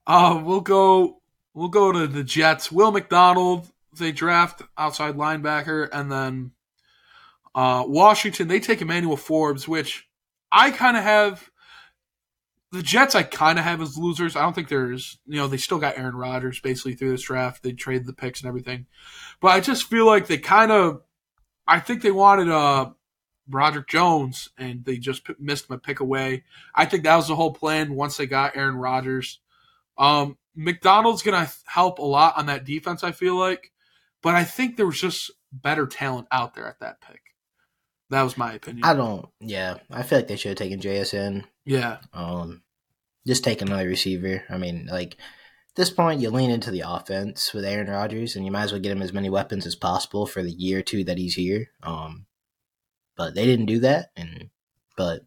Uh, 0.07 0.39
we'll 0.45 0.61
go. 0.61 1.19
We'll 1.55 1.69
go 1.69 1.91
to 1.91 2.05
the 2.05 2.23
Jets. 2.23 2.71
Will 2.71 2.91
McDonald. 2.91 3.71
They 3.97 4.11
draft 4.11 4.61
outside 4.77 5.15
linebacker, 5.15 5.89
and 5.91 6.11
then 6.11 6.51
uh, 7.55 7.83
Washington. 7.87 8.47
They 8.47 8.59
take 8.59 8.81
Emmanuel 8.81 9.17
Forbes, 9.17 9.67
which 9.67 10.07
I 10.51 10.71
kind 10.71 10.97
of 10.97 11.03
have. 11.03 11.49
The 12.71 12.83
Jets, 12.83 13.15
I 13.15 13.23
kind 13.23 13.57
of 13.57 13.63
have 13.63 13.81
as 13.81 13.97
losers. 13.97 14.35
I 14.35 14.41
don't 14.41 14.53
think 14.53 14.67
there's, 14.67 15.17
you 15.25 15.37
know, 15.37 15.47
they 15.47 15.55
still 15.55 15.77
got 15.79 15.97
Aaron 15.97 16.15
Rodgers 16.15 16.59
basically 16.59 16.93
through 16.93 17.11
this 17.11 17.21
draft. 17.21 17.63
They 17.63 17.71
traded 17.71 18.05
the 18.05 18.11
picks 18.13 18.41
and 18.41 18.49
everything, 18.49 18.85
but 19.39 19.49
I 19.49 19.61
just 19.61 19.85
feel 19.85 20.05
like 20.05 20.27
they 20.27 20.37
kind 20.37 20.71
of. 20.71 21.01
I 21.67 21.79
think 21.79 22.01
they 22.01 22.11
wanted 22.11 22.49
uh 22.49 22.91
Broderick 23.47 23.87
Jones, 23.87 24.49
and 24.57 24.83
they 24.83 24.97
just 24.97 25.23
p- 25.23 25.35
missed 25.39 25.69
my 25.69 25.77
pick 25.77 25.99
away. 25.99 26.43
I 26.73 26.85
think 26.85 27.03
that 27.03 27.15
was 27.15 27.27
the 27.27 27.35
whole 27.35 27.53
plan 27.53 27.93
once 27.93 28.17
they 28.17 28.25
got 28.25 28.57
Aaron 28.57 28.75
Rodgers. 28.75 29.39
Um, 29.97 30.37
McDonald's 30.55 31.21
going 31.21 31.45
to 31.45 31.51
help 31.65 31.99
a 31.99 32.03
lot 32.03 32.37
on 32.37 32.47
that 32.47 32.65
defense, 32.65 33.03
I 33.03 33.11
feel 33.11 33.35
like, 33.35 33.71
but 34.21 34.35
I 34.35 34.43
think 34.43 34.75
there 34.75 34.85
was 34.85 34.99
just 34.99 35.31
better 35.51 35.85
talent 35.85 36.27
out 36.31 36.53
there 36.53 36.67
at 36.67 36.79
that 36.79 37.01
pick. 37.01 37.21
That 38.09 38.23
was 38.23 38.37
my 38.37 38.53
opinion. 38.53 38.83
I 38.85 38.93
don't. 38.93 39.27
Yeah, 39.39 39.77
I 39.89 40.03
feel 40.03 40.19
like 40.19 40.27
they 40.27 40.35
should 40.35 40.49
have 40.49 40.57
taken 40.57 40.79
JSN. 40.79 41.45
yeah, 41.65 41.97
Um, 42.13 42.61
just 43.25 43.43
take 43.43 43.61
another 43.61 43.87
receiver. 43.87 44.43
I 44.49 44.57
mean, 44.57 44.87
like 44.91 45.13
at 45.13 45.75
this 45.75 45.89
point, 45.89 46.21
you 46.21 46.29
lean 46.29 46.51
into 46.51 46.71
the 46.71 46.83
offense 46.85 47.53
with 47.53 47.65
Aaron 47.65 47.89
Rodgers, 47.89 48.35
and 48.35 48.45
you 48.45 48.51
might 48.51 48.63
as 48.63 48.71
well 48.71 48.81
get 48.81 48.91
him 48.91 49.01
as 49.01 49.13
many 49.13 49.29
weapons 49.29 49.65
as 49.65 49.75
possible 49.75 50.25
for 50.27 50.43
the 50.43 50.51
year 50.51 50.79
or 50.79 50.83
two 50.83 51.03
that 51.05 51.17
he's 51.17 51.33
here. 51.33 51.71
Um, 51.81 52.27
but 53.17 53.33
they 53.33 53.45
didn't 53.45 53.65
do 53.65 53.79
that, 53.79 54.11
and 54.15 54.49
but 54.95 55.21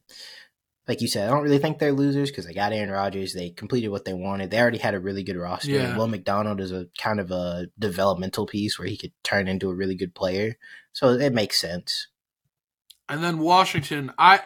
like 0.86 1.02
you 1.02 1.08
said, 1.08 1.28
I 1.28 1.30
don't 1.32 1.42
really 1.42 1.58
think 1.58 1.78
they're 1.78 1.92
losers 1.92 2.30
because 2.30 2.46
they 2.46 2.54
got 2.54 2.72
Aaron 2.72 2.90
Rodgers. 2.90 3.34
They 3.34 3.50
completed 3.50 3.88
what 3.88 4.06
they 4.06 4.14
wanted. 4.14 4.50
They 4.50 4.58
already 4.60 4.78
had 4.78 4.94
a 4.94 5.00
really 5.00 5.22
good 5.22 5.36
roster. 5.36 5.70
Yeah. 5.70 5.88
And 5.90 5.98
Will 5.98 6.08
McDonald 6.08 6.60
is 6.60 6.72
a 6.72 6.86
kind 6.98 7.20
of 7.20 7.30
a 7.30 7.66
developmental 7.78 8.46
piece 8.46 8.78
where 8.78 8.88
he 8.88 8.96
could 8.96 9.12
turn 9.22 9.48
into 9.48 9.68
a 9.68 9.74
really 9.74 9.94
good 9.96 10.14
player. 10.14 10.56
So 10.94 11.10
it 11.10 11.34
makes 11.34 11.60
sense. 11.60 12.08
And 13.08 13.22
then 13.22 13.38
Washington, 13.38 14.12
I 14.18 14.40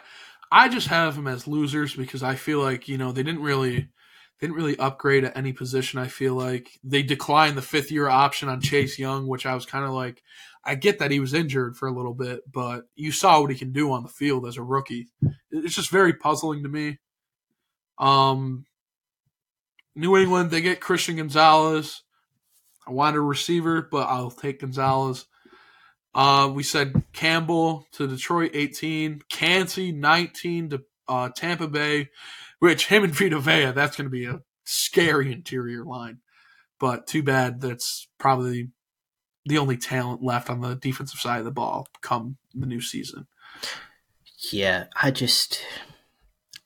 I 0.51 0.69
just 0.69 0.87
have 0.87 1.15
them 1.15 1.27
as 1.27 1.47
losers 1.47 1.95
because 1.95 2.23
I 2.23 2.35
feel 2.35 2.61
like 2.61 2.87
you 2.87 2.97
know 2.97 3.11
they 3.11 3.23
didn't 3.23 3.41
really 3.41 3.89
they 4.39 4.47
didn't 4.47 4.55
really 4.55 4.77
upgrade 4.77 5.23
at 5.23 5.37
any 5.37 5.53
position. 5.53 5.99
I 5.99 6.07
feel 6.07 6.35
like 6.35 6.69
they 6.83 7.01
declined 7.01 7.57
the 7.57 7.61
fifth 7.61 7.91
year 7.91 8.09
option 8.09 8.49
on 8.49 8.61
Chase 8.61 8.99
Young, 8.99 9.27
which 9.27 9.45
I 9.45 9.55
was 9.55 9.65
kind 9.65 9.85
of 9.85 9.91
like, 9.91 10.21
I 10.65 10.75
get 10.75 10.99
that 10.99 11.11
he 11.11 11.19
was 11.19 11.33
injured 11.33 11.77
for 11.77 11.87
a 11.87 11.93
little 11.93 12.13
bit, 12.13 12.41
but 12.51 12.83
you 12.95 13.11
saw 13.11 13.39
what 13.39 13.51
he 13.51 13.57
can 13.57 13.71
do 13.71 13.91
on 13.91 14.03
the 14.03 14.09
field 14.09 14.45
as 14.45 14.57
a 14.57 14.63
rookie. 14.63 15.07
It's 15.51 15.75
just 15.75 15.89
very 15.89 16.13
puzzling 16.13 16.63
to 16.63 16.69
me. 16.69 16.99
Um, 17.99 18.65
New 19.95 20.17
England, 20.17 20.51
they 20.51 20.61
get 20.61 20.81
Christian 20.81 21.15
Gonzalez. 21.17 22.03
I 22.87 22.91
wanted 22.91 23.17
a 23.17 23.21
receiver, 23.21 23.87
but 23.89 24.07
I'll 24.09 24.31
take 24.31 24.59
Gonzalez. 24.59 25.25
Uh, 26.15 26.51
we 26.53 26.63
said 26.63 27.03
Campbell 27.11 27.87
to 27.93 28.07
Detroit 28.07 28.51
18, 28.53 29.23
Kancey 29.29 29.91
19 29.91 30.69
to 30.69 30.83
uh, 31.07 31.29
Tampa 31.35 31.67
Bay, 31.67 32.09
which 32.59 32.87
him 32.87 33.03
and 33.03 33.13
Vita 33.13 33.39
Vea, 33.39 33.71
that's 33.71 33.97
going 33.97 34.05
to 34.05 34.11
be 34.11 34.25
a 34.25 34.41
scary 34.63 35.31
interior 35.31 35.83
line. 35.83 36.19
But 36.79 37.07
too 37.07 37.23
bad 37.23 37.61
that's 37.61 38.07
probably 38.19 38.69
the 39.45 39.57
only 39.57 39.77
talent 39.77 40.23
left 40.23 40.49
on 40.49 40.61
the 40.61 40.75
defensive 40.75 41.19
side 41.19 41.39
of 41.39 41.45
the 41.45 41.51
ball 41.51 41.87
come 42.01 42.37
the 42.53 42.65
new 42.65 42.81
season. 42.81 43.27
Yeah, 44.51 44.85
I 45.01 45.11
just 45.11 45.65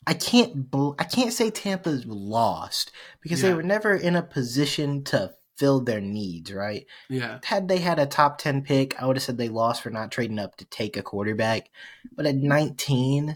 I 0.05 0.13
can't 0.13 0.67
I 0.97 1.03
can't 1.03 1.33
say 1.33 1.49
Tampa's 1.49 2.05
lost 2.05 2.91
because 3.21 3.41
they 3.41 3.53
were 3.53 3.63
never 3.63 3.93
in 3.93 4.15
a 4.15 4.23
position 4.23 5.03
to 5.05 5.33
fill 5.57 5.81
their 5.81 6.01
needs, 6.01 6.53
right? 6.53 6.85
Yeah. 7.09 7.39
Had 7.43 7.67
they 7.67 7.79
had 7.79 7.99
a 7.99 8.05
top 8.05 8.37
10 8.37 8.63
pick, 8.63 9.01
I 9.01 9.05
would 9.05 9.17
have 9.17 9.23
said 9.23 9.37
they 9.37 9.49
lost 9.49 9.81
for 9.81 9.89
not 9.89 10.11
trading 10.11 10.39
up 10.39 10.55
to 10.57 10.65
take 10.65 10.97
a 10.97 11.03
quarterback. 11.03 11.69
But 12.15 12.25
at 12.25 12.35
19, 12.35 13.35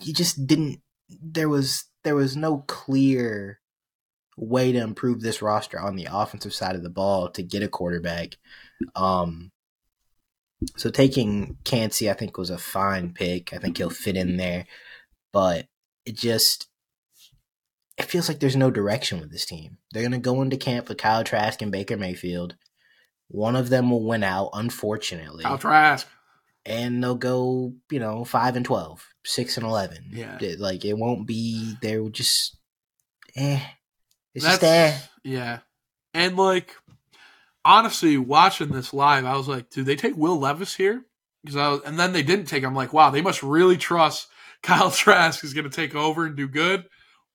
you 0.00 0.14
just 0.14 0.46
didn't 0.46 0.80
there 1.22 1.48
was 1.48 1.84
there 2.04 2.14
was 2.14 2.36
no 2.36 2.58
clear 2.66 3.60
way 4.36 4.72
to 4.72 4.78
improve 4.78 5.20
this 5.20 5.42
roster 5.42 5.80
on 5.80 5.96
the 5.96 6.08
offensive 6.10 6.54
side 6.54 6.76
of 6.76 6.82
the 6.82 6.90
ball 6.90 7.28
to 7.30 7.42
get 7.42 7.62
a 7.62 7.68
quarterback. 7.68 8.36
Um 8.94 9.50
so 10.76 10.90
taking 10.90 11.56
Kancey, 11.64 12.10
I 12.10 12.14
think, 12.14 12.36
was 12.36 12.50
a 12.50 12.58
fine 12.58 13.12
pick. 13.12 13.52
I 13.52 13.58
think 13.58 13.76
he'll 13.76 13.90
fit 13.90 14.16
in 14.16 14.36
there, 14.36 14.66
but 15.32 15.66
it 16.04 16.16
just 16.16 16.68
it 17.98 18.04
feels 18.06 18.28
like 18.28 18.38
there's 18.40 18.56
no 18.56 18.70
direction 18.70 19.20
with 19.20 19.30
this 19.30 19.44
team. 19.44 19.78
They're 19.92 20.02
gonna 20.02 20.18
go 20.18 20.40
into 20.42 20.56
camp 20.56 20.88
with 20.88 20.98
Kyle 20.98 21.24
Trask 21.24 21.60
and 21.62 21.72
Baker 21.72 21.96
Mayfield. 21.96 22.56
One 23.28 23.56
of 23.56 23.68
them 23.68 23.90
will 23.90 24.04
win 24.04 24.22
out, 24.24 24.50
unfortunately, 24.54 25.44
Kyle 25.44 25.58
Trask. 25.58 26.06
and 26.64 27.02
they'll 27.02 27.14
go, 27.14 27.74
you 27.90 27.98
know, 28.00 28.24
five 28.24 28.56
and 28.56 28.64
12, 28.64 29.06
6 29.24 29.56
and 29.58 29.66
eleven. 29.66 30.10
Yeah. 30.12 30.38
It- 30.40 30.60
like 30.60 30.84
it 30.84 30.94
won't 30.96 31.26
be. 31.26 31.74
They're 31.82 32.08
just, 32.08 32.56
eh. 33.36 33.60
It's 34.34 34.44
That's 34.44 34.60
just 34.60 34.64
eh. 34.64 34.98
yeah, 35.24 35.58
and 36.14 36.36
like 36.36 36.76
honestly, 37.64 38.16
watching 38.16 38.68
this 38.68 38.94
live, 38.94 39.24
I 39.24 39.36
was 39.36 39.48
like, 39.48 39.70
"Do 39.70 39.82
they 39.82 39.96
take 39.96 40.16
Will 40.16 40.38
Levis 40.38 40.76
here?" 40.76 41.04
Because 41.42 41.56
I 41.56 41.68
was, 41.68 41.80
and 41.84 41.98
then 41.98 42.12
they 42.12 42.22
didn't 42.22 42.46
take. 42.46 42.62
him. 42.62 42.68
I'm 42.70 42.74
like, 42.76 42.92
"Wow, 42.92 43.10
they 43.10 43.22
must 43.22 43.42
really 43.42 43.76
trust 43.76 44.28
Kyle 44.62 44.90
Trask 44.90 45.42
is 45.44 45.54
going 45.54 45.68
to 45.68 45.74
take 45.74 45.94
over 45.94 46.24
and 46.26 46.36
do 46.36 46.46
good, 46.48 46.84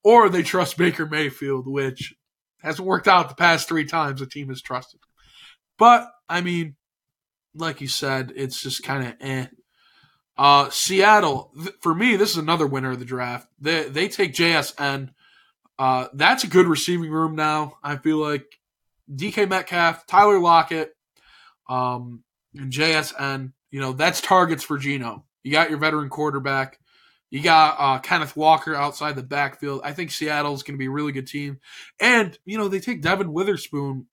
or 0.03 0.29
they 0.29 0.43
trust 0.43 0.77
Baker 0.77 1.05
Mayfield, 1.05 1.67
which 1.67 2.13
hasn't 2.61 2.87
worked 2.87 3.07
out 3.07 3.29
the 3.29 3.35
past 3.35 3.67
three 3.67 3.85
times 3.85 4.19
the 4.19 4.25
team 4.25 4.49
has 4.49 4.61
trusted." 4.61 4.99
But 5.77 6.09
I 6.29 6.41
mean, 6.41 6.75
like 7.55 7.81
you 7.81 7.87
said, 7.87 8.33
it's 8.35 8.61
just 8.61 8.83
kind 8.83 9.07
of 9.07 9.15
eh. 9.19 9.47
Uh, 10.35 10.69
Seattle, 10.71 11.51
th- 11.55 11.75
for 11.81 11.93
me, 11.93 12.15
this 12.15 12.31
is 12.31 12.37
another 12.37 12.65
winner 12.65 12.91
of 12.91 12.99
the 12.99 13.05
draft. 13.05 13.47
They 13.59 13.83
they 13.83 14.07
take 14.07 14.33
JSN. 14.33 15.09
Uh, 15.77 16.07
that's 16.13 16.43
a 16.43 16.47
good 16.47 16.67
receiving 16.67 17.11
room 17.11 17.35
now. 17.35 17.77
I 17.83 17.97
feel 17.97 18.17
like 18.17 18.45
DK 19.13 19.47
Metcalf, 19.49 20.05
Tyler 20.07 20.39
Lockett, 20.39 20.95
um, 21.69 22.23
and 22.55 22.71
JSN. 22.71 23.53
You 23.71 23.79
know 23.79 23.93
that's 23.93 24.21
targets 24.21 24.63
for 24.63 24.77
Geno. 24.77 25.25
You 25.43 25.51
got 25.51 25.69
your 25.69 25.79
veteran 25.79 26.09
quarterback. 26.09 26.79
You 27.33 27.41
got 27.41 27.77
uh, 27.79 27.97
Kenneth 27.97 28.37
Walker 28.37 28.75
outside 28.75 29.15
the 29.15 29.23
backfield. 29.23 29.81
I 29.83 29.91
think 29.93 30.11
Seattle's 30.11 30.61
going 30.61 30.75
to 30.75 30.79
be 30.79 30.85
a 30.85 30.91
really 30.91 31.11
good 31.11 31.25
team, 31.25 31.59
and 31.99 32.37
you 32.45 32.59
know 32.59 32.67
they 32.67 32.79
take 32.79 33.01
Devon 33.01 33.33
Witherspoon. 33.33 34.05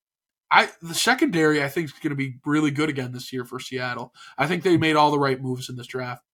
I 0.51 0.71
the 0.81 0.95
secondary 0.95 1.63
I 1.63 1.69
think 1.69 1.89
is 1.89 1.93
going 1.93 2.11
to 2.13 2.17
be 2.17 2.37
really 2.47 2.71
good 2.71 2.89
again 2.89 3.13
this 3.13 3.31
year 3.31 3.45
for 3.45 3.61
Seattle. 3.61 4.15
I 4.39 4.47
think 4.47 4.63
they 4.63 4.79
made 4.79 4.97
all 4.97 5.11
the 5.11 5.19
right 5.19 5.39
moves 5.39 5.69
in 5.69 5.77
this 5.77 5.87
draft. 5.87 6.25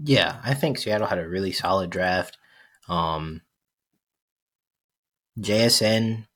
Yeah, 0.00 0.36
I 0.44 0.54
think 0.54 0.78
Seattle 0.78 1.08
had 1.08 1.18
a 1.18 1.28
really 1.28 1.50
solid 1.50 1.90
draft. 1.90 2.38
Um, 2.88 3.40
JSN, 5.40 6.28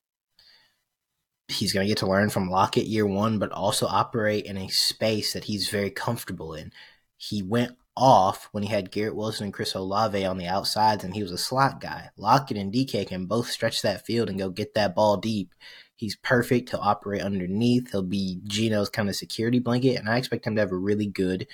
he's 1.47 1.73
going 1.73 1.87
to 1.87 1.89
get 1.89 1.99
to 1.99 2.11
learn 2.11 2.29
from 2.29 2.51
Lockett 2.51 2.87
year 2.87 3.07
one, 3.07 3.39
but 3.39 3.53
also 3.53 3.87
operate 3.87 4.47
in 4.47 4.57
a 4.57 4.67
space 4.67 5.33
that 5.33 5.45
he's 5.45 5.69
very 5.69 5.91
comfortable 5.91 6.55
in. 6.55 6.73
He 7.17 7.41
went 7.41 7.77
off 7.97 8.49
when 8.53 8.63
he 8.63 8.69
had 8.71 8.91
Garrett 8.91 9.17
Wilson 9.17 9.45
and 9.45 9.53
Chris 9.53 9.75
Olave 9.75 10.25
on 10.25 10.39
the 10.39 10.47
outsides, 10.47 11.05
and 11.05 11.15
he 11.15 11.23
was 11.23 11.33
a 11.33 11.39
slot 11.39 11.81
guy. 11.81 12.11
Lockett 12.17 12.57
and 12.57 12.73
DK 12.73 13.07
can 13.07 13.27
both 13.27 13.51
stretch 13.51 13.83
that 13.83 14.07
field 14.07 14.29
and 14.29 14.39
go 14.39 14.49
get 14.51 14.75
that 14.75 14.95
ball 14.95 15.17
deep. 15.17 15.55
He's 15.95 16.17
perfect. 16.17 16.71
He'll 16.71 16.81
operate 16.81 17.23
underneath. 17.23 17.91
He'll 17.93 18.03
be 18.03 18.41
Geno's 18.45 18.89
kind 18.89 19.09
of 19.09 19.17
security 19.17 19.59
blanket, 19.59 19.97
and 19.97 20.09
I 20.09 20.17
expect 20.17 20.47
him 20.47 20.55
to 20.57 20.61
have 20.61 20.73
a 20.73 20.77
really 20.77 21.07
good 21.07 21.47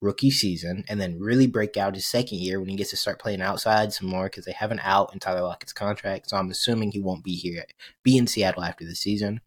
rookie 0.00 0.30
season 0.30 0.84
and 0.88 1.00
then 1.00 1.20
really 1.20 1.46
break 1.46 1.76
out 1.76 1.94
his 1.94 2.06
second 2.06 2.38
year 2.38 2.58
when 2.58 2.68
he 2.68 2.76
gets 2.76 2.90
to 2.90 2.96
start 2.96 3.20
playing 3.20 3.40
outside 3.40 3.92
some 3.92 4.08
more 4.08 4.24
because 4.24 4.44
they 4.44 4.52
have 4.52 4.72
an 4.72 4.80
out 4.82 5.12
in 5.12 5.20
Tyler 5.20 5.42
Lockett's 5.42 5.72
contract. 5.72 6.28
So 6.28 6.36
I'm 6.36 6.50
assuming 6.50 6.90
he 6.90 7.00
won't 7.00 7.22
be 7.22 7.36
here, 7.36 7.64
be 8.02 8.18
in 8.18 8.26
Seattle 8.26 8.64
after 8.64 8.84
the 8.84 8.96
season. 8.96 9.40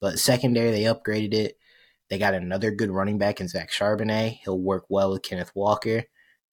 But 0.00 0.18
secondary, 0.18 0.70
they 0.70 0.84
upgraded 0.84 1.34
it. 1.34 1.58
They 2.10 2.18
got 2.18 2.34
another 2.34 2.72
good 2.72 2.90
running 2.90 3.18
back 3.18 3.40
in 3.40 3.48
Zach 3.48 3.70
Charbonnet. 3.70 4.40
He'll 4.44 4.58
work 4.58 4.84
well 4.88 5.12
with 5.12 5.22
Kenneth 5.22 5.52
Walker. 5.54 6.04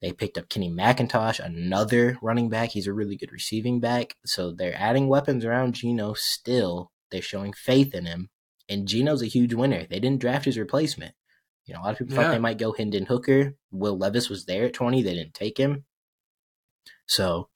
They 0.02 0.14
picked 0.14 0.38
up 0.38 0.50
Kenny 0.50 0.70
McIntosh, 0.70 1.40
another 1.40 2.20
running 2.22 2.50
back. 2.50 2.70
He's 2.70 2.86
a 2.86 2.94
really 2.94 3.18
good 3.18 3.32
receiving 3.32 3.80
back. 3.80 4.16
So 4.24 4.52
they're 4.52 4.78
adding 4.78 5.08
weapons 5.08 5.44
around 5.44 5.74
Geno 5.74 6.14
still. 6.14 6.92
They're 7.10 7.24
showing 7.24 7.54
faith 7.54 7.96
in 7.96 8.06
him. 8.06 8.30
And 8.70 8.88
Geno's 8.88 9.24
a 9.24 9.28
huge 9.28 9.56
winner. 9.56 9.88
They 9.90 10.00
didn't 10.00 10.22
draft 10.22 10.46
his 10.46 10.60
replacement. 10.60 11.16
You 11.66 11.74
know, 11.74 11.82
a 11.82 11.84
lot 11.84 11.94
of 11.94 11.98
people 11.98 12.16
yeah. 12.16 12.24
thought 12.24 12.32
they 12.32 12.40
might 12.40 12.60
go 12.60 12.74
Hendon 12.74 13.08
Hooker. 13.08 13.56
Will 13.72 13.98
Levis 13.98 14.30
was 14.30 14.46
there 14.46 14.66
at 14.66 14.74
20. 14.74 15.02
They 15.02 15.16
didn't 15.16 15.34
take 15.34 15.58
him. 15.58 15.86
So, 17.08 17.50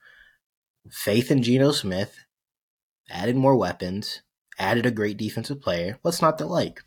faith 0.89 1.29
in 1.29 1.43
Geno 1.43 1.71
Smith, 1.71 2.17
added 3.09 3.35
more 3.35 3.55
weapons, 3.55 4.21
added 4.57 4.85
a 4.85 4.91
great 4.91 5.17
defensive 5.17 5.61
player. 5.61 5.99
What's 6.01 6.21
not 6.21 6.37
to 6.39 6.45
like? 6.45 6.81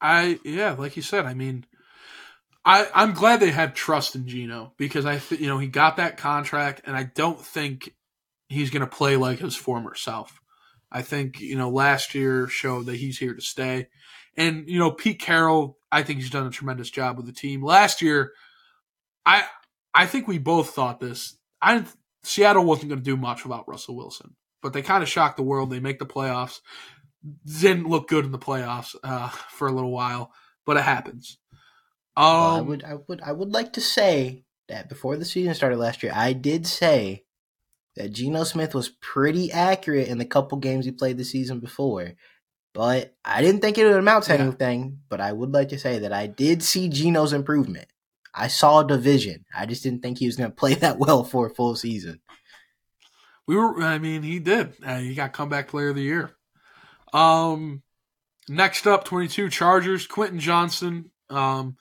I, 0.00 0.38
yeah, 0.44 0.72
like 0.72 0.96
you 0.96 1.02
said, 1.02 1.26
I 1.26 1.34
mean, 1.34 1.66
I, 2.64 2.88
I'm 2.94 3.12
glad 3.12 3.40
they 3.40 3.50
had 3.50 3.74
trust 3.74 4.14
in 4.14 4.26
Geno 4.26 4.72
because 4.76 5.06
I, 5.06 5.18
th- 5.18 5.40
you 5.40 5.46
know, 5.46 5.58
he 5.58 5.66
got 5.66 5.96
that 5.96 6.16
contract, 6.16 6.82
and 6.84 6.96
I 6.96 7.04
don't 7.04 7.40
think 7.40 7.94
he's 8.48 8.70
going 8.70 8.80
to 8.80 8.86
play 8.86 9.16
like 9.16 9.38
his 9.38 9.56
former 9.56 9.94
self. 9.94 10.40
I 10.92 11.02
think 11.02 11.40
you 11.40 11.56
know 11.56 11.70
last 11.70 12.14
year 12.14 12.48
showed 12.48 12.86
that 12.86 12.96
he's 12.96 13.18
here 13.18 13.34
to 13.34 13.40
stay, 13.40 13.88
and 14.36 14.68
you 14.68 14.78
know 14.78 14.90
Pete 14.90 15.20
Carroll 15.20 15.78
I 15.92 16.02
think 16.02 16.20
he's 16.20 16.30
done 16.30 16.46
a 16.46 16.50
tremendous 16.50 16.90
job 16.90 17.16
with 17.16 17.26
the 17.26 17.32
team. 17.32 17.62
Last 17.62 18.02
year, 18.02 18.32
I 19.24 19.44
I 19.94 20.06
think 20.06 20.28
we 20.28 20.38
both 20.38 20.70
thought 20.70 21.00
this. 21.00 21.36
I 21.62 21.84
Seattle 22.22 22.64
wasn't 22.64 22.90
going 22.90 23.00
to 23.00 23.04
do 23.04 23.16
much 23.16 23.44
without 23.44 23.68
Russell 23.68 23.96
Wilson, 23.96 24.36
but 24.62 24.72
they 24.72 24.82
kind 24.82 25.02
of 25.02 25.08
shocked 25.08 25.36
the 25.36 25.42
world. 25.42 25.70
They 25.70 25.80
make 25.80 25.98
the 25.98 26.06
playoffs. 26.06 26.60
Didn't 27.44 27.88
look 27.88 28.08
good 28.08 28.24
in 28.24 28.32
the 28.32 28.38
playoffs 28.38 28.94
uh, 29.04 29.28
for 29.28 29.68
a 29.68 29.72
little 29.72 29.90
while, 29.90 30.32
but 30.64 30.76
it 30.76 30.82
happens. 30.82 31.38
Um, 32.16 32.24
well, 32.24 32.54
I 32.54 32.58
um, 32.58 32.66
would 32.66 32.84
I 32.84 32.94
would 33.08 33.20
I 33.22 33.32
would 33.32 33.50
like 33.50 33.74
to 33.74 33.80
say 33.80 34.44
that 34.68 34.88
before 34.88 35.16
the 35.16 35.24
season 35.24 35.54
started 35.54 35.78
last 35.78 36.02
year, 36.02 36.12
I 36.14 36.32
did 36.32 36.66
say 36.66 37.24
that 37.96 38.12
Geno 38.12 38.44
Smith 38.44 38.74
was 38.74 38.88
pretty 39.00 39.52
accurate 39.52 40.08
in 40.08 40.18
the 40.18 40.24
couple 40.24 40.58
games 40.58 40.84
he 40.84 40.92
played 40.92 41.18
the 41.18 41.24
season 41.24 41.60
before. 41.60 42.12
But 42.72 43.16
I 43.24 43.42
didn't 43.42 43.60
think 43.60 43.78
it 43.78 43.84
would 43.84 43.96
amount 43.96 44.24
to 44.24 44.34
yeah. 44.34 44.42
anything. 44.42 45.00
But 45.08 45.20
I 45.20 45.32
would 45.32 45.52
like 45.52 45.70
to 45.70 45.78
say 45.78 45.98
that 46.00 46.12
I 46.12 46.26
did 46.26 46.62
see 46.62 46.88
Geno's 46.88 47.32
improvement. 47.32 47.88
I 48.32 48.46
saw 48.46 48.80
a 48.80 48.86
division. 48.86 49.44
I 49.56 49.66
just 49.66 49.82
didn't 49.82 50.02
think 50.02 50.18
he 50.18 50.26
was 50.26 50.36
going 50.36 50.50
to 50.50 50.56
play 50.56 50.74
that 50.74 50.98
well 50.98 51.24
for 51.24 51.46
a 51.46 51.54
full 51.54 51.74
season. 51.74 52.20
We 53.46 53.56
were. 53.56 53.82
I 53.82 53.98
mean, 53.98 54.22
he 54.22 54.38
did. 54.38 54.74
Uh, 54.84 54.98
he 54.98 55.14
got 55.14 55.32
comeback 55.32 55.68
player 55.68 55.88
of 55.88 55.96
the 55.96 56.02
year. 56.02 56.30
Um, 57.12 57.82
next 58.48 58.86
up, 58.86 59.04
twenty-two 59.04 59.48
Chargers. 59.50 60.06
Quentin 60.06 60.40
Johnston. 60.40 61.10
Um, 61.28 61.76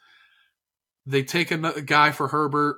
they 1.05 1.23
take 1.23 1.51
a, 1.51 1.55
a 1.55 1.81
guy 1.81 2.11
for 2.11 2.27
Herbert. 2.27 2.77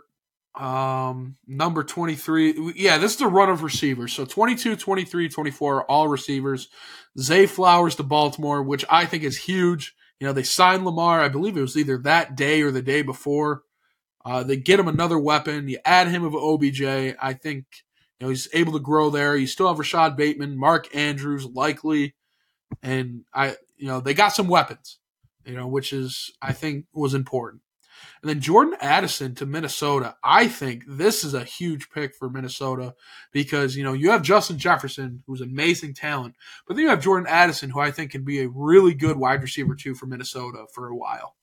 Um, 0.56 1.38
number 1.48 1.84
23. 1.84 2.74
Yeah, 2.76 2.98
this 2.98 3.14
is 3.14 3.18
the 3.18 3.28
run 3.28 3.50
of 3.50 3.64
receivers. 3.64 4.12
So 4.14 4.26
22, 4.26 4.76
23, 4.76 5.30
24, 5.30 5.84
all 5.86 6.08
receivers. 6.08 6.68
Zay 7.18 7.46
Flowers 7.46 7.96
to 7.96 8.04
Baltimore, 8.04 8.62
which 8.62 8.84
I 8.90 9.06
think 9.06 9.24
is 9.24 9.38
huge. 9.38 9.96
You 10.20 10.28
know, 10.28 10.34
they 10.34 10.44
signed 10.44 10.86
Lamar. 10.86 11.22
I 11.22 11.30
believe 11.30 11.58
it 11.58 11.62
was 11.62 11.78
either 11.78 11.98
that 12.00 12.36
day 12.36 12.62
or 12.62 12.72
the 12.72 12.82
day 12.82 13.02
before. 13.02 13.64
Uh, 14.24 14.44
they 14.44 14.56
get 14.56 14.80
him 14.80 14.88
another 14.88 15.18
weapon. 15.18 15.68
You 15.68 15.80
add 15.84 16.08
him 16.08 16.24
of 16.24 16.36
OBJ. 16.36 16.84
I 16.84 17.34
think 17.34 17.66
you 18.20 18.26
know 18.26 18.30
he's 18.30 18.48
able 18.54 18.74
to 18.74 18.80
grow 18.80 19.10
there. 19.10 19.36
You 19.36 19.48
still 19.48 19.68
have 19.68 19.80
Rashod 19.80 20.16
Bateman, 20.16 20.58
Mark 20.60 20.96
Andrews, 20.96 21.46
likely, 21.46 22.14
and 22.82 23.26
I 23.34 23.56
you 23.78 23.88
know 23.88 24.00
they 24.00 24.14
got 24.14 24.30
some 24.30 24.48
weapons. 24.48 24.98
You 25.46 25.56
know, 25.56 25.68
which 25.68 25.92
is 25.92 26.32
I 26.42 26.54
think 26.54 26.86
was 26.94 27.14
important. 27.14 27.64
And 28.22 28.30
then 28.30 28.40
Jordan 28.40 28.76
Addison 28.80 29.34
to 29.36 29.46
Minnesota. 29.46 30.16
I 30.24 30.48
think 30.48 30.84
this 30.88 31.24
is 31.24 31.34
a 31.34 31.44
huge 31.44 31.90
pick 31.90 32.16
for 32.16 32.30
Minnesota 32.30 32.94
because, 33.32 33.76
you 33.76 33.84
know, 33.84 33.94
you 33.94 34.12
have 34.12 34.22
Justin 34.22 34.58
Jefferson, 34.58 35.24
who's 35.26 35.42
amazing 35.42 35.96
talent, 35.96 36.36
but 36.68 36.76
then 36.76 36.84
you 36.84 36.90
have 36.90 37.02
Jordan 37.02 37.28
Addison, 37.28 37.72
who 37.72 37.80
I 37.80 37.92
think 37.92 38.12
can 38.12 38.24
be 38.24 38.42
a 38.42 38.50
really 38.50 38.94
good 38.94 39.18
wide 39.18 39.42
receiver 39.42 39.76
too 39.76 39.96
for 39.96 40.06
Minnesota 40.06 40.66
for 40.74 40.88
a 40.88 40.96
while. 40.96 41.36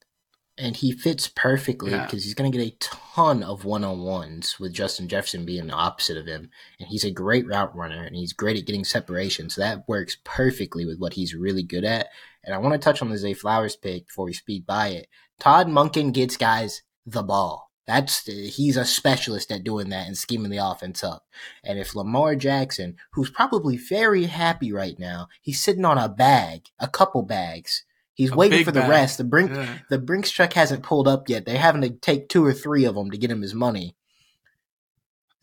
And 0.58 0.76
he 0.76 0.92
fits 0.92 1.28
perfectly 1.28 1.92
yeah. 1.92 2.04
because 2.04 2.24
he's 2.24 2.34
going 2.34 2.50
to 2.50 2.58
get 2.58 2.66
a 2.66 2.76
ton 2.80 3.42
of 3.42 3.64
one 3.64 3.84
on 3.84 4.00
ones 4.00 4.58
with 4.58 4.72
Justin 4.72 5.08
Jefferson 5.08 5.44
being 5.44 5.68
the 5.68 5.72
opposite 5.72 6.16
of 6.16 6.26
him. 6.26 6.50
And 6.80 6.88
he's 6.88 7.04
a 7.04 7.10
great 7.10 7.46
route 7.46 7.74
runner 7.76 8.02
and 8.02 8.16
he's 8.16 8.32
great 8.32 8.58
at 8.58 8.66
getting 8.66 8.84
separation. 8.84 9.50
So 9.50 9.60
that 9.60 9.88
works 9.88 10.16
perfectly 10.24 10.84
with 10.84 10.98
what 10.98 11.12
he's 11.12 11.34
really 11.34 11.62
good 11.62 11.84
at. 11.84 12.08
And 12.42 12.54
I 12.54 12.58
want 12.58 12.72
to 12.72 12.78
touch 12.78 13.02
on 13.02 13.08
the 13.08 13.18
Zay 13.18 13.34
Flowers 13.34 13.76
pick 13.76 14.08
before 14.08 14.24
we 14.24 14.32
speed 14.32 14.66
by 14.66 14.88
it. 14.88 15.08
Todd 15.38 15.68
Monken 15.68 16.12
gets 16.12 16.36
guys 16.36 16.82
the 17.06 17.22
ball. 17.22 17.70
That's 17.86 18.26
he's 18.26 18.76
a 18.76 18.84
specialist 18.84 19.50
at 19.50 19.64
doing 19.64 19.88
that 19.88 20.06
and 20.06 20.16
scheming 20.16 20.50
the 20.50 20.58
offense 20.58 21.02
up. 21.02 21.24
And 21.64 21.78
if 21.78 21.94
Lamar 21.94 22.36
Jackson, 22.36 22.96
who's 23.12 23.30
probably 23.30 23.78
very 23.78 24.24
happy 24.24 24.72
right 24.72 24.98
now, 24.98 25.28
he's 25.40 25.62
sitting 25.62 25.86
on 25.86 25.96
a 25.96 26.06
bag, 26.06 26.66
a 26.78 26.86
couple 26.86 27.22
bags. 27.22 27.84
He's 28.18 28.32
a 28.32 28.36
waiting 28.36 28.64
for 28.64 28.72
the 28.72 28.80
bag. 28.80 28.90
rest. 28.90 29.16
The 29.16 29.24
Brink, 29.24 29.52
yeah. 29.52 29.78
the 29.88 29.98
Brinks 29.98 30.30
truck 30.30 30.52
hasn't 30.52 30.82
pulled 30.82 31.08
up 31.08 31.30
yet. 31.30 31.46
They're 31.46 31.56
having 31.56 31.80
to 31.80 31.88
take 31.90 32.28
two 32.28 32.44
or 32.44 32.52
three 32.52 32.84
of 32.84 32.94
them 32.94 33.10
to 33.10 33.16
get 33.16 33.30
him 33.30 33.40
his 33.40 33.54
money. 33.54 33.96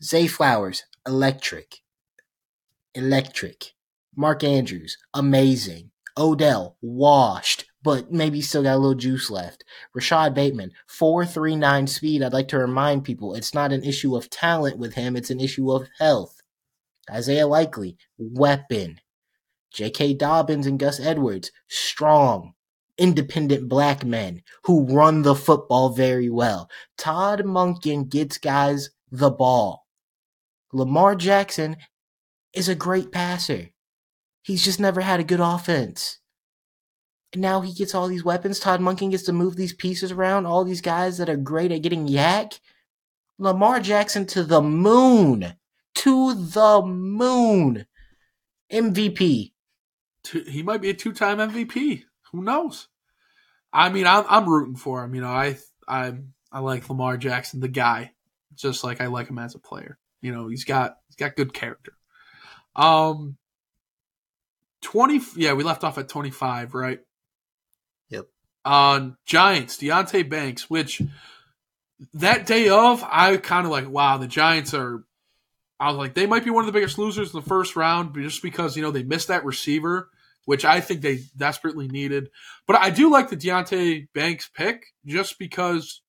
Zay 0.00 0.28
Flowers, 0.28 0.84
electric, 1.04 1.80
electric. 2.94 3.72
Mark 4.14 4.44
Andrews, 4.44 4.96
amazing. 5.12 5.90
Odell, 6.16 6.76
washed 6.80 7.66
but 7.86 8.10
maybe 8.10 8.40
still 8.40 8.64
got 8.64 8.74
a 8.74 8.78
little 8.78 8.96
juice 8.96 9.30
left. 9.30 9.62
Rashod 9.94 10.34
Bateman, 10.34 10.72
439 10.88 11.86
speed. 11.86 12.20
I'd 12.20 12.32
like 12.32 12.48
to 12.48 12.58
remind 12.58 13.04
people 13.04 13.32
it's 13.32 13.54
not 13.54 13.70
an 13.70 13.84
issue 13.84 14.16
of 14.16 14.28
talent 14.28 14.76
with 14.76 14.94
him, 14.94 15.14
it's 15.14 15.30
an 15.30 15.38
issue 15.38 15.70
of 15.70 15.86
health. 16.00 16.40
Isaiah 17.08 17.46
Likely, 17.46 17.96
weapon. 18.18 18.98
J.K. 19.72 20.14
Dobbins 20.14 20.66
and 20.66 20.80
Gus 20.80 20.98
Edwards, 20.98 21.52
strong, 21.68 22.54
independent 22.98 23.68
black 23.68 24.04
men 24.04 24.42
who 24.64 24.86
run 24.86 25.22
the 25.22 25.34
football 25.34 25.90
very 25.90 26.30
well. 26.30 26.70
Todd 26.96 27.40
Monken 27.44 28.08
gets 28.08 28.38
guys 28.38 28.90
the 29.10 29.30
ball. 29.30 29.86
Lamar 30.72 31.14
Jackson 31.14 31.76
is 32.52 32.68
a 32.68 32.74
great 32.74 33.12
passer. 33.12 33.70
He's 34.42 34.64
just 34.64 34.80
never 34.80 35.00
had 35.00 35.20
a 35.20 35.24
good 35.24 35.40
offense. 35.40 36.18
And 37.32 37.42
now 37.42 37.60
he 37.60 37.72
gets 37.72 37.94
all 37.94 38.08
these 38.08 38.24
weapons. 38.24 38.60
Todd 38.60 38.80
Monken 38.80 39.10
gets 39.10 39.24
to 39.24 39.32
move 39.32 39.56
these 39.56 39.74
pieces 39.74 40.12
around. 40.12 40.46
All 40.46 40.64
these 40.64 40.80
guys 40.80 41.18
that 41.18 41.28
are 41.28 41.36
great 41.36 41.72
at 41.72 41.82
getting 41.82 42.06
YAC. 42.06 42.60
Lamar 43.38 43.80
Jackson 43.80 44.26
to 44.26 44.44
the 44.44 44.62
moon. 44.62 45.54
To 45.96 46.34
the 46.34 46.82
moon. 46.82 47.86
MVP. 48.72 49.52
He 50.48 50.62
might 50.62 50.80
be 50.80 50.90
a 50.90 50.94
two 50.94 51.12
time 51.12 51.38
MVP. 51.38 52.04
Who 52.32 52.42
knows? 52.42 52.88
I 53.72 53.88
mean, 53.90 54.06
I'm, 54.06 54.24
I'm 54.28 54.48
rooting 54.48 54.76
for 54.76 55.04
him. 55.04 55.14
You 55.14 55.20
know, 55.20 55.28
I 55.28 55.56
I 55.86 56.14
I 56.50 56.60
like 56.60 56.88
Lamar 56.88 57.16
Jackson, 57.16 57.60
the 57.60 57.68
guy, 57.68 58.12
just 58.54 58.84
like 58.84 59.00
I 59.00 59.06
like 59.06 59.28
him 59.28 59.38
as 59.38 59.54
a 59.54 59.58
player. 59.58 59.98
You 60.20 60.32
know, 60.32 60.48
he's 60.48 60.64
got 60.64 60.96
he's 61.08 61.16
got 61.16 61.36
good 61.36 61.52
character. 61.52 61.92
Um, 62.74 63.36
twenty. 64.80 65.20
Yeah, 65.36 65.54
we 65.54 65.64
left 65.64 65.84
off 65.84 65.98
at 65.98 66.08
twenty 66.08 66.30
five, 66.30 66.74
right? 66.74 67.00
Yep. 68.08 68.26
On 68.64 69.16
Giants, 69.26 69.76
Deonte 69.76 70.28
Banks, 70.28 70.70
which 70.70 71.02
that 72.14 72.46
day 72.46 72.68
of, 72.68 73.04
I 73.06 73.36
kind 73.36 73.64
of 73.66 73.72
like, 73.72 73.88
wow, 73.88 74.18
the 74.18 74.26
Giants 74.26 74.74
are. 74.74 75.04
I 75.78 75.88
was 75.88 75.98
like, 75.98 76.14
they 76.14 76.26
might 76.26 76.44
be 76.44 76.50
one 76.50 76.62
of 76.62 76.66
the 76.66 76.72
biggest 76.72 76.96
losers 76.98 77.34
in 77.34 77.40
the 77.40 77.46
first 77.46 77.76
round, 77.76 78.14
just 78.14 78.42
because 78.42 78.76
you 78.76 78.82
know 78.82 78.90
they 78.90 79.02
missed 79.02 79.28
that 79.28 79.44
receiver, 79.44 80.08
which 80.46 80.64
I 80.64 80.80
think 80.80 81.02
they 81.02 81.18
desperately 81.36 81.88
needed. 81.88 82.30
But 82.66 82.76
I 82.76 82.88
do 82.88 83.10
like 83.10 83.28
the 83.28 83.36
Deonte 83.36 84.08
Banks 84.14 84.48
pick, 84.52 84.86
just 85.04 85.38
because 85.38 86.00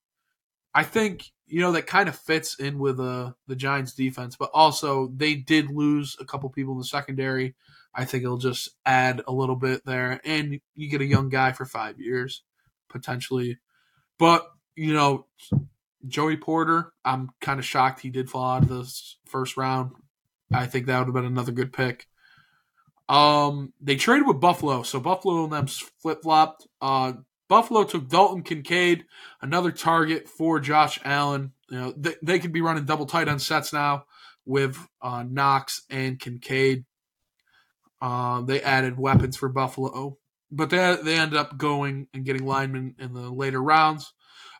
I 0.74 0.84
think 0.84 1.26
you 1.46 1.60
know 1.60 1.72
that 1.72 1.86
kind 1.86 2.08
of 2.08 2.16
fits 2.16 2.58
in 2.58 2.78
with 2.78 2.98
uh, 2.98 3.32
the 3.46 3.56
Giants 3.56 3.92
defense, 3.92 4.36
but 4.36 4.50
also 4.54 5.12
they 5.14 5.34
did 5.34 5.70
lose 5.70 6.16
a 6.18 6.24
couple 6.24 6.48
people 6.48 6.72
in 6.72 6.78
the 6.78 6.84
secondary. 6.84 7.54
I 7.94 8.04
think 8.04 8.22
it'll 8.22 8.38
just 8.38 8.70
add 8.86 9.22
a 9.26 9.32
little 9.32 9.56
bit 9.56 9.84
there, 9.84 10.20
and 10.24 10.60
you 10.74 10.88
get 10.88 11.00
a 11.00 11.06
young 11.06 11.28
guy 11.28 11.52
for 11.52 11.66
five 11.66 12.00
years 12.00 12.42
potentially. 12.88 13.58
But 14.18 14.46
you 14.76 14.94
know, 14.94 15.26
Joey 16.06 16.36
Porter, 16.36 16.92
I'm 17.04 17.30
kind 17.40 17.58
of 17.58 17.66
shocked 17.66 18.00
he 18.00 18.10
did 18.10 18.30
fall 18.30 18.50
out 18.50 18.62
of 18.62 18.68
the 18.68 18.92
first 19.26 19.56
round. 19.56 19.92
I 20.52 20.66
think 20.66 20.86
that 20.86 20.98
would 20.98 21.08
have 21.08 21.14
been 21.14 21.24
another 21.24 21.52
good 21.52 21.72
pick. 21.72 22.07
Um, 23.08 23.72
they 23.80 23.96
traded 23.96 24.26
with 24.26 24.40
Buffalo, 24.40 24.82
so 24.82 25.00
Buffalo 25.00 25.44
and 25.44 25.52
them 25.52 25.66
flip 25.66 26.22
flopped. 26.22 26.66
Uh, 26.80 27.14
Buffalo 27.48 27.84
took 27.84 28.08
Dalton 28.08 28.42
Kincaid, 28.42 29.06
another 29.40 29.72
target 29.72 30.28
for 30.28 30.60
Josh 30.60 31.00
Allen. 31.04 31.52
You 31.70 31.78
know, 31.78 31.94
they, 31.96 32.14
they 32.22 32.38
could 32.38 32.52
be 32.52 32.60
running 32.60 32.84
double 32.84 33.06
tight 33.06 33.28
end 33.28 33.40
sets 33.40 33.72
now 33.72 34.04
with 34.44 34.78
uh, 35.00 35.24
Knox 35.28 35.82
and 35.88 36.20
Kincaid. 36.20 36.84
Uh, 38.00 38.42
they 38.42 38.62
added 38.62 38.98
weapons 38.98 39.36
for 39.36 39.48
Buffalo, 39.48 40.18
but 40.50 40.70
they 40.70 40.96
they 41.02 41.16
ended 41.16 41.38
up 41.38 41.58
going 41.58 42.06
and 42.14 42.24
getting 42.24 42.46
linemen 42.46 42.94
in 42.98 43.12
the 43.12 43.30
later 43.30 43.62
rounds. 43.62 44.12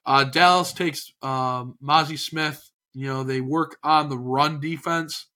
Uh, 0.05 0.25
Dallas 0.25 0.73
takes 0.73 1.13
um, 1.23 1.77
Mazi 1.83 2.19
Smith. 2.19 2.71
You 2.95 3.07
know, 3.07 3.23
they 3.23 3.41
work 3.41 3.77
on 3.85 4.09
the 4.09 4.19
run 4.19 4.59
defense. 4.59 5.27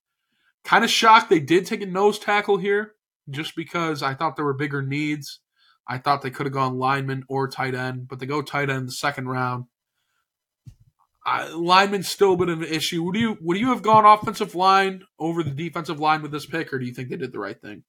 Kind 0.63 0.83
of 0.83 0.89
shocked 0.89 1.29
they 1.29 1.39
did 1.39 1.65
take 1.65 1.81
a 1.81 1.85
nose 1.85 2.19
tackle 2.19 2.57
here, 2.57 2.93
just 3.29 3.55
because 3.55 4.03
I 4.03 4.13
thought 4.13 4.35
there 4.35 4.45
were 4.45 4.53
bigger 4.53 4.81
needs. 4.81 5.39
I 5.87 5.97
thought 5.97 6.21
they 6.21 6.29
could 6.29 6.45
have 6.45 6.53
gone 6.53 6.77
lineman 6.77 7.23
or 7.27 7.47
tight 7.47 7.75
end, 7.75 8.07
but 8.07 8.19
they 8.19 8.25
go 8.25 8.41
tight 8.41 8.69
end 8.69 8.79
in 8.79 8.85
the 8.85 8.91
second 8.91 9.27
round. 9.27 9.65
Uh, 11.25 11.49
lineman's 11.55 12.09
still 12.09 12.33
a 12.33 12.37
bit 12.37 12.49
of 12.49 12.61
an 12.61 12.67
issue. 12.67 13.03
Would 13.03 13.15
you 13.15 13.37
would 13.41 13.57
you 13.57 13.69
have 13.69 13.81
gone 13.81 14.05
offensive 14.05 14.55
line 14.55 15.03
over 15.19 15.41
the 15.41 15.51
defensive 15.51 15.99
line 15.99 16.21
with 16.21 16.31
this 16.31 16.45
pick, 16.45 16.73
or 16.73 16.79
do 16.79 16.85
you 16.85 16.93
think 16.93 17.09
they 17.09 17.17
did 17.17 17.31
the 17.31 17.39
right 17.39 17.59
thing? 17.59 17.83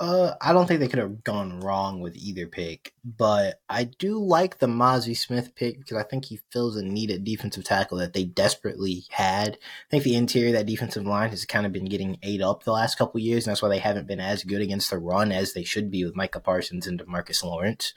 Uh, 0.00 0.34
I 0.40 0.52
don't 0.52 0.66
think 0.66 0.80
they 0.80 0.88
could 0.88 0.98
have 0.98 1.22
gone 1.22 1.60
wrong 1.60 2.00
with 2.00 2.16
either 2.16 2.48
pick, 2.48 2.92
but 3.04 3.60
I 3.68 3.84
do 3.84 4.18
like 4.18 4.58
the 4.58 4.66
Mazi 4.66 5.16
Smith 5.16 5.54
pick 5.54 5.78
because 5.78 5.96
I 5.96 6.02
think 6.02 6.24
he 6.24 6.40
fills 6.50 6.76
a 6.76 6.82
needed 6.82 7.22
defensive 7.22 7.62
tackle 7.62 7.98
that 7.98 8.12
they 8.12 8.24
desperately 8.24 9.04
had. 9.10 9.52
I 9.52 9.90
think 9.90 10.02
the 10.02 10.16
interior 10.16 10.48
of 10.48 10.54
that 10.54 10.66
defensive 10.66 11.06
line 11.06 11.30
has 11.30 11.44
kind 11.44 11.66
of 11.66 11.72
been 11.72 11.84
getting 11.84 12.18
ate 12.24 12.42
up 12.42 12.64
the 12.64 12.72
last 12.72 12.98
couple 12.98 13.20
years, 13.20 13.46
and 13.46 13.52
that's 13.52 13.62
why 13.62 13.68
they 13.68 13.78
haven't 13.78 14.08
been 14.08 14.18
as 14.18 14.42
good 14.42 14.60
against 14.60 14.90
the 14.90 14.98
run 14.98 15.30
as 15.30 15.52
they 15.52 15.62
should 15.62 15.88
be 15.88 16.04
with 16.04 16.16
Micah 16.16 16.40
Parsons 16.40 16.88
and 16.88 16.98
Demarcus 17.00 17.44
Lawrence. 17.44 17.94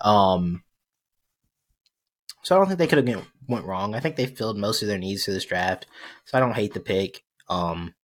Um, 0.00 0.64
so 2.42 2.56
I 2.56 2.58
don't 2.58 2.66
think 2.66 2.78
they 2.78 2.88
could 2.88 3.06
have 3.06 3.26
went 3.46 3.64
wrong. 3.64 3.94
I 3.94 4.00
think 4.00 4.16
they 4.16 4.26
filled 4.26 4.58
most 4.58 4.82
of 4.82 4.88
their 4.88 4.98
needs 4.98 5.24
for 5.24 5.30
this 5.30 5.44
draft, 5.44 5.86
so 6.24 6.36
I 6.36 6.40
don't 6.40 6.54
hate 6.54 6.74
the 6.74 6.80
pick. 6.80 7.22
Um, 7.48 7.94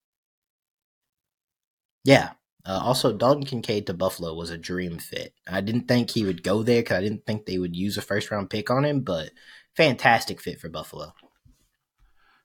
yeah, 2.04 2.30
uh, 2.66 2.80
also, 2.82 3.12
Dalton 3.12 3.44
Kincaid 3.44 3.86
to 3.86 3.94
Buffalo 3.94 4.34
was 4.34 4.50
a 4.50 4.58
dream 4.58 4.98
fit. 4.98 5.32
I 5.48 5.60
didn't 5.60 5.88
think 5.88 6.10
he 6.10 6.24
would 6.24 6.42
go 6.42 6.62
there 6.62 6.82
because 6.82 6.98
I 6.98 7.00
didn't 7.00 7.24
think 7.24 7.46
they 7.46 7.58
would 7.58 7.74
use 7.74 7.96
a 7.96 8.02
first 8.02 8.30
round 8.30 8.50
pick 8.50 8.70
on 8.70 8.84
him, 8.84 9.00
but 9.00 9.30
fantastic 9.76 10.40
fit 10.40 10.60
for 10.60 10.68
Buffalo. 10.68 11.14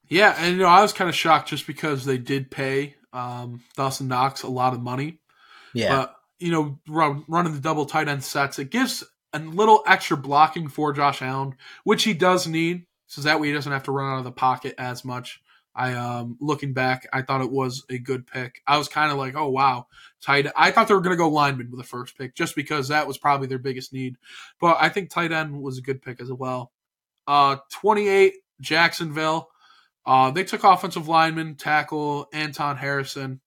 Yeah, 0.07 0.35
and 0.37 0.55
you 0.55 0.61
know 0.61 0.69
I 0.69 0.81
was 0.81 0.93
kind 0.93 1.09
of 1.09 1.15
shocked 1.15 1.49
just 1.49 1.67
because 1.67 2.05
they 2.05 2.17
did 2.17 2.51
pay 2.51 2.95
um, 3.11 3.61
Dawson 3.75 4.07
Knox 4.07 4.43
a 4.43 4.47
lot 4.47 4.73
of 4.73 4.81
money. 4.81 5.19
Yeah, 5.73 5.95
but 5.95 6.15
you 6.39 6.51
know 6.51 6.79
run, 6.87 7.25
running 7.27 7.53
the 7.53 7.59
double 7.59 7.85
tight 7.85 8.07
end 8.07 8.23
sets 8.23 8.59
it 8.59 8.69
gives 8.69 9.03
a 9.33 9.39
little 9.39 9.83
extra 9.85 10.15
blocking 10.15 10.69
for 10.69 10.93
Josh 10.93 11.21
Allen, 11.21 11.55
which 11.83 12.03
he 12.03 12.13
does 12.13 12.47
need, 12.47 12.85
so 13.07 13.21
that 13.21 13.41
way 13.41 13.47
he 13.47 13.53
doesn't 13.53 13.71
have 13.71 13.83
to 13.83 13.91
run 13.91 14.13
out 14.13 14.19
of 14.19 14.23
the 14.23 14.31
pocket 14.31 14.75
as 14.77 15.03
much. 15.03 15.41
I 15.75 15.93
um 15.93 16.37
looking 16.39 16.73
back, 16.73 17.05
I 17.11 17.21
thought 17.21 17.41
it 17.41 17.51
was 17.51 17.83
a 17.89 17.97
good 17.97 18.25
pick. 18.25 18.61
I 18.65 18.77
was 18.77 18.87
kind 18.87 19.11
of 19.11 19.17
like, 19.17 19.35
oh 19.35 19.49
wow, 19.49 19.87
tight. 20.21 20.47
I 20.55 20.71
thought 20.71 20.87
they 20.87 20.93
were 20.93 21.01
going 21.01 21.15
to 21.15 21.21
go 21.21 21.29
lineman 21.29 21.69
with 21.69 21.79
the 21.79 21.87
first 21.87 22.17
pick, 22.17 22.33
just 22.33 22.55
because 22.55 22.87
that 22.87 23.07
was 23.07 23.17
probably 23.17 23.47
their 23.47 23.59
biggest 23.59 23.91
need. 23.91 24.15
But 24.61 24.77
I 24.79 24.89
think 24.89 25.09
tight 25.09 25.33
end 25.33 25.61
was 25.61 25.77
a 25.77 25.81
good 25.81 26.01
pick 26.01 26.21
as 26.21 26.31
well. 26.31 26.71
Uh, 27.27 27.57
twenty 27.71 28.07
eight 28.07 28.35
Jacksonville. 28.61 29.49
Uh, 30.05 30.31
they 30.31 30.43
took 30.43 30.63
offensive 30.63 31.07
lineman 31.07 31.55
tackle 31.55 32.27
Anton 32.31 32.77
Harrison, 32.77 33.41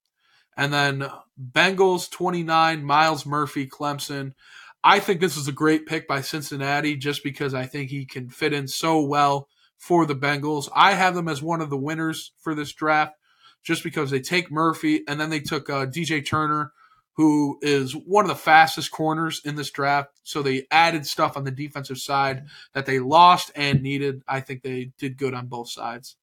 and 0.55 0.71
then 0.71 1.09
Bengals 1.41 2.11
twenty 2.11 2.43
nine 2.43 2.83
Myles 2.83 3.25
Murphy 3.25 3.67
Clemson. 3.67 4.33
I 4.83 4.99
think 4.99 5.19
this 5.19 5.35
is 5.35 5.47
a 5.47 5.53
great 5.53 5.87
pick 5.87 6.07
by 6.07 6.21
Cincinnati, 6.21 6.95
just 6.95 7.23
because 7.23 7.53
I 7.53 7.65
think 7.65 7.89
he 7.89 8.05
can 8.05 8.29
fit 8.29 8.53
in 8.53 8.67
so 8.67 9.01
well 9.01 9.47
for 9.79 10.05
the 10.05 10.15
Bengals. 10.15 10.69
I 10.75 10.93
have 10.93 11.15
them 11.15 11.27
as 11.27 11.41
one 11.41 11.61
of 11.61 11.71
the 11.71 11.77
winners 11.77 12.33
for 12.37 12.53
this 12.53 12.71
draft 12.73 13.15
just 13.63 13.83
because 13.83 14.11
they 14.11 14.19
take 14.19 14.51
Murphy 14.51 15.01
and 15.07 15.19
then 15.19 15.29
they 15.31 15.39
took 15.39 15.69
uh, 15.69 15.85
DJ 15.85 16.23
Turner, 16.23 16.73
who 17.13 17.57
is 17.61 17.93
one 17.93 18.25
of 18.25 18.29
the 18.29 18.35
fastest 18.35 18.91
corners 18.91 19.41
in 19.43 19.55
this 19.55 19.71
draft. 19.71 20.11
So 20.23 20.43
they 20.43 20.67
added 20.69 21.07
stuff 21.07 21.35
on 21.35 21.45
the 21.45 21.51
defensive 21.51 21.97
side 21.97 22.45
that 22.73 22.85
they 22.85 22.99
lost 22.99 23.51
and 23.55 23.81
needed. 23.81 24.21
I 24.27 24.41
think 24.41 24.61
they 24.61 24.91
did 24.97 25.17
good 25.17 25.33
on 25.33 25.47
both 25.47 25.69
sides. 25.69 26.17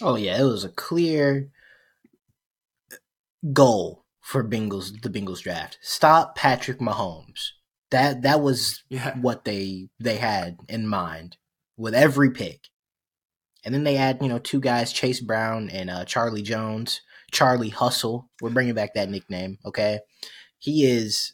Oh, 0.00 0.16
yeah. 0.16 0.40
It 0.40 0.44
was 0.44 0.64
a 0.64 0.70
clear 0.70 1.50
goal 3.52 4.04
for 4.20 4.42
Bengals, 4.42 5.00
the 5.02 5.10
Bengals 5.10 5.42
draft. 5.42 5.78
Stop 5.82 6.36
Patrick 6.36 6.78
Mahomes. 6.78 7.50
That 7.90 8.22
that 8.22 8.40
was 8.40 8.82
yeah. 8.88 9.16
what 9.18 9.44
they 9.44 9.88
they 10.00 10.16
had 10.16 10.56
in 10.68 10.88
mind 10.88 11.36
with 11.76 11.94
every 11.94 12.30
pick. 12.30 12.68
And 13.66 13.74
then 13.74 13.84
they 13.84 13.98
add, 13.98 14.22
you 14.22 14.28
know, 14.28 14.38
two 14.38 14.60
guys, 14.60 14.92
Chase 14.92 15.20
Brown 15.20 15.68
and 15.68 15.90
uh, 15.90 16.06
Charlie 16.06 16.42
Jones. 16.42 17.02
Charlie 17.32 17.70
Hustle. 17.70 18.30
We're 18.40 18.50
bringing 18.50 18.74
back 18.74 18.94
that 18.94 19.10
nickname, 19.10 19.58
okay? 19.64 20.00
He 20.58 20.86
is 20.86 21.32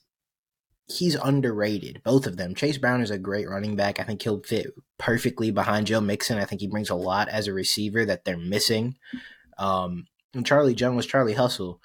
he's 0.88 1.14
underrated, 1.14 2.02
both 2.04 2.26
of 2.26 2.36
them. 2.36 2.54
Chase 2.54 2.76
Brown 2.76 3.00
is 3.00 3.10
a 3.10 3.18
great 3.18 3.48
running 3.48 3.76
back. 3.76 3.98
I 3.98 4.02
think 4.02 4.20
he'll 4.20 4.42
fit 4.42 4.66
perfectly 4.98 5.50
behind 5.50 5.86
Joe 5.86 6.00
Mixon. 6.00 6.38
I 6.38 6.44
think 6.44 6.60
he 6.60 6.66
brings 6.66 6.90
a 6.90 6.94
lot 6.94 7.28
as 7.28 7.46
a 7.46 7.52
receiver 7.52 8.04
that 8.04 8.24
they're 8.24 8.36
missing. 8.36 8.96
Um, 9.58 10.06
and 10.34 10.44
Charlie 10.44 10.74
Jones, 10.74 10.96
was 10.96 11.06
Charlie 11.06 11.34
Hustle, 11.34 11.80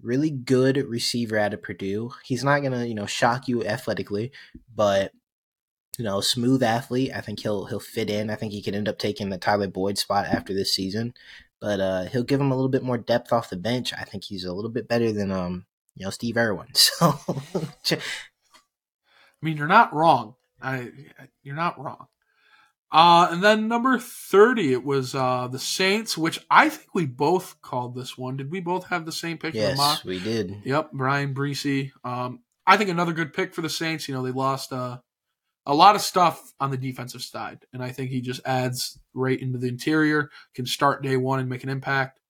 really 0.00 0.30
good 0.30 0.76
receiver 0.76 1.38
out 1.38 1.54
of 1.54 1.62
Purdue. 1.62 2.10
He's 2.24 2.44
not 2.44 2.60
gonna, 2.60 2.84
you 2.84 2.94
know, 2.94 3.06
shock 3.06 3.48
you 3.48 3.64
athletically, 3.64 4.32
but 4.72 5.12
you 6.02 6.08
know, 6.08 6.20
smooth 6.20 6.64
athlete. 6.64 7.12
I 7.14 7.20
think 7.20 7.38
he'll 7.38 7.66
he'll 7.66 7.78
fit 7.78 8.10
in. 8.10 8.28
I 8.28 8.34
think 8.34 8.50
he 8.50 8.60
could 8.60 8.74
end 8.74 8.88
up 8.88 8.98
taking 8.98 9.30
the 9.30 9.38
Tyler 9.38 9.68
Boyd 9.68 9.98
spot 9.98 10.26
after 10.26 10.52
this 10.52 10.74
season, 10.74 11.14
but 11.60 11.78
uh, 11.78 12.04
he'll 12.06 12.24
give 12.24 12.40
him 12.40 12.50
a 12.50 12.56
little 12.56 12.68
bit 12.68 12.82
more 12.82 12.98
depth 12.98 13.32
off 13.32 13.50
the 13.50 13.56
bench. 13.56 13.92
I 13.96 14.02
think 14.02 14.24
he's 14.24 14.44
a 14.44 14.52
little 14.52 14.68
bit 14.68 14.88
better 14.88 15.12
than 15.12 15.30
um 15.30 15.64
you 15.94 16.04
know 16.04 16.10
Steve 16.10 16.36
Irwin. 16.36 16.66
So, 16.74 17.20
I 17.94 19.46
mean, 19.46 19.56
you're 19.56 19.68
not 19.68 19.94
wrong. 19.94 20.34
I 20.60 20.90
you're 21.44 21.54
not 21.54 21.80
wrong. 21.80 22.08
Uh, 22.90 23.28
and 23.30 23.42
then 23.42 23.68
number 23.68 23.98
30, 23.98 24.72
it 24.72 24.84
was 24.84 25.14
uh, 25.14 25.48
the 25.50 25.58
Saints, 25.58 26.18
which 26.18 26.44
I 26.50 26.68
think 26.68 26.94
we 26.94 27.06
both 27.06 27.62
called 27.62 27.94
this 27.94 28.18
one. 28.18 28.36
Did 28.36 28.50
we 28.50 28.60
both 28.60 28.88
have 28.88 29.06
the 29.06 29.12
same 29.12 29.38
pick? 29.38 29.54
Yes, 29.54 30.04
we 30.04 30.18
did. 30.18 30.62
Yep, 30.64 30.92
Bryan 30.92 31.32
Bresee. 31.32 31.92
Um, 32.04 32.40
I 32.66 32.76
think 32.76 32.90
another 32.90 33.12
good 33.12 33.32
pick 33.32 33.54
for 33.54 33.62
the 33.62 33.70
Saints. 33.70 34.08
You 34.08 34.14
know, 34.14 34.22
they 34.22 34.32
lost 34.32 34.72
uh, 34.72 34.98
a 35.64 35.74
lot 35.74 35.94
of 35.94 36.02
stuff 36.02 36.52
on 36.58 36.70
the 36.70 36.76
defensive 36.76 37.22
side, 37.22 37.64
and 37.72 37.82
I 37.82 37.90
think 37.90 38.10
he 38.10 38.20
just 38.20 38.40
adds 38.44 38.98
right 39.14 39.40
into 39.40 39.58
the 39.58 39.68
interior. 39.68 40.30
Can 40.54 40.66
start 40.66 41.02
day 41.02 41.16
one 41.16 41.38
and 41.38 41.48
make 41.48 41.62
an 41.62 41.70
impact. 41.70 42.20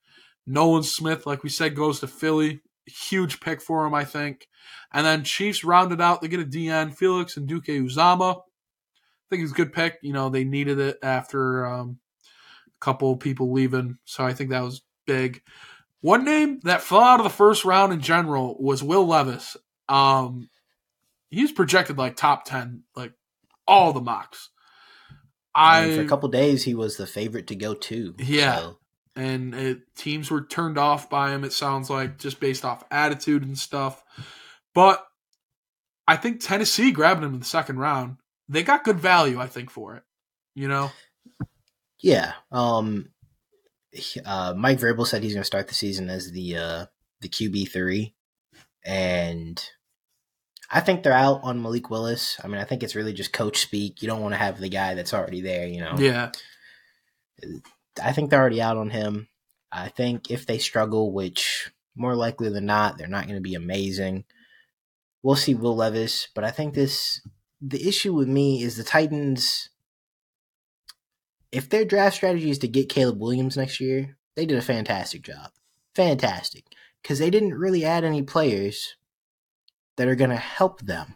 Nolan 0.46 0.82
Smith, 0.82 1.26
like 1.26 1.42
we 1.42 1.48
said, 1.48 1.76
goes 1.76 2.00
to 2.00 2.06
Philly. 2.06 2.60
Huge 2.86 3.40
pick 3.40 3.62
for 3.62 3.86
him, 3.86 3.94
I 3.94 4.04
think. 4.04 4.48
And 4.92 5.06
then 5.06 5.24
Chiefs 5.24 5.64
rounded 5.64 6.00
out. 6.00 6.20
They 6.20 6.28
get 6.28 6.40
a 6.40 6.44
DN, 6.44 6.94
Felix 6.94 7.36
Anudike-Uzomah. 7.36 8.38
I 8.38 8.42
think 9.30 9.42
it's 9.44 9.52
a 9.52 9.56
good 9.56 9.72
pick. 9.72 9.98
You 10.02 10.12
know, 10.12 10.28
they 10.28 10.44
needed 10.44 10.78
it 10.78 10.98
after 11.02 11.64
um, 11.64 11.98
a 12.66 12.84
couple 12.84 13.16
people 13.16 13.52
leaving, 13.52 13.98
so 14.04 14.24
I 14.24 14.34
think 14.34 14.50
that 14.50 14.62
was 14.62 14.82
big. 15.06 15.42
One 16.00 16.24
name 16.24 16.60
that 16.64 16.82
fell 16.82 17.00
out 17.00 17.20
of 17.20 17.24
the 17.24 17.30
first 17.30 17.64
round 17.64 17.92
in 17.92 18.00
general 18.00 18.56
was 18.60 18.82
Will 18.82 19.06
Levis. 19.06 19.56
Um, 19.88 20.50
he's 21.30 21.52
projected 21.52 21.96
like 21.96 22.16
top 22.16 22.44
ten, 22.44 22.82
like 22.96 23.12
all 23.72 23.92
the 23.94 24.00
mocks. 24.00 24.50
I 25.54 25.94
for 25.94 26.02
a 26.02 26.06
couple 26.08 26.28
days 26.28 26.62
he 26.62 26.74
was 26.74 26.96
the 26.96 27.06
favorite 27.06 27.46
to 27.48 27.56
go 27.56 27.74
to. 27.74 28.14
Yeah. 28.18 28.58
So. 28.58 28.78
And 29.14 29.54
it, 29.54 29.94
teams 29.94 30.30
were 30.30 30.42
turned 30.42 30.78
off 30.78 31.10
by 31.10 31.32
him, 31.32 31.44
it 31.44 31.52
sounds 31.52 31.90
like, 31.90 32.18
just 32.18 32.40
based 32.40 32.64
off 32.64 32.84
attitude 32.90 33.42
and 33.42 33.58
stuff. 33.58 34.02
But 34.74 35.06
I 36.08 36.16
think 36.16 36.40
Tennessee 36.40 36.92
grabbing 36.92 37.24
him 37.24 37.34
in 37.34 37.40
the 37.40 37.46
second 37.46 37.78
round, 37.78 38.16
they 38.48 38.62
got 38.62 38.84
good 38.84 38.98
value, 38.98 39.38
I 39.38 39.46
think, 39.46 39.70
for 39.70 39.96
it. 39.96 40.02
You 40.54 40.68
know? 40.68 40.90
Yeah. 41.98 42.32
Um 42.50 43.08
uh, 44.24 44.54
Mike 44.56 44.78
Vrabel 44.78 45.06
said 45.06 45.22
he's 45.22 45.34
gonna 45.34 45.44
start 45.44 45.68
the 45.68 45.74
season 45.74 46.08
as 46.08 46.32
the 46.32 46.56
uh 46.56 46.86
the 47.20 47.28
QB 47.28 47.70
three. 47.70 48.14
And 48.84 49.62
I 50.72 50.80
think 50.80 51.02
they're 51.02 51.12
out 51.12 51.40
on 51.42 51.60
Malik 51.60 51.90
Willis. 51.90 52.40
I 52.42 52.48
mean, 52.48 52.58
I 52.58 52.64
think 52.64 52.82
it's 52.82 52.94
really 52.94 53.12
just 53.12 53.34
coach 53.34 53.58
speak. 53.58 54.00
You 54.00 54.08
don't 54.08 54.22
want 54.22 54.32
to 54.32 54.38
have 54.38 54.58
the 54.58 54.70
guy 54.70 54.94
that's 54.94 55.12
already 55.12 55.42
there, 55.42 55.66
you 55.66 55.80
know. 55.80 55.96
Yeah. 55.98 56.32
I 58.02 58.12
think 58.12 58.30
they're 58.30 58.40
already 58.40 58.62
out 58.62 58.78
on 58.78 58.88
him. 58.88 59.28
I 59.70 59.88
think 59.88 60.30
if 60.30 60.46
they 60.46 60.56
struggle, 60.56 61.12
which 61.12 61.70
more 61.94 62.14
likely 62.14 62.48
than 62.48 62.64
not, 62.64 62.96
they're 62.96 63.06
not 63.06 63.24
going 63.24 63.36
to 63.36 63.42
be 63.42 63.54
amazing. 63.54 64.24
We'll 65.22 65.36
see 65.36 65.54
Will 65.54 65.76
Levis, 65.76 66.28
but 66.34 66.42
I 66.42 66.50
think 66.50 66.72
this 66.72 67.20
the 67.60 67.86
issue 67.86 68.14
with 68.14 68.28
me 68.28 68.62
is 68.62 68.76
the 68.76 68.82
Titans. 68.82 69.68
If 71.52 71.68
their 71.68 71.84
draft 71.84 72.16
strategy 72.16 72.50
is 72.50 72.58
to 72.60 72.68
get 72.68 72.88
Caleb 72.88 73.20
Williams 73.20 73.58
next 73.58 73.78
year, 73.78 74.16
they 74.36 74.46
did 74.46 74.56
a 74.56 74.62
fantastic 74.62 75.22
job. 75.22 75.50
Fantastic. 75.94 76.64
Because 77.02 77.18
they 77.18 77.28
didn't 77.28 77.54
really 77.54 77.84
add 77.84 78.04
any 78.04 78.22
players 78.22 78.96
that 79.96 80.08
are 80.08 80.14
going 80.14 80.30
to 80.30 80.36
help 80.36 80.80
them. 80.80 81.14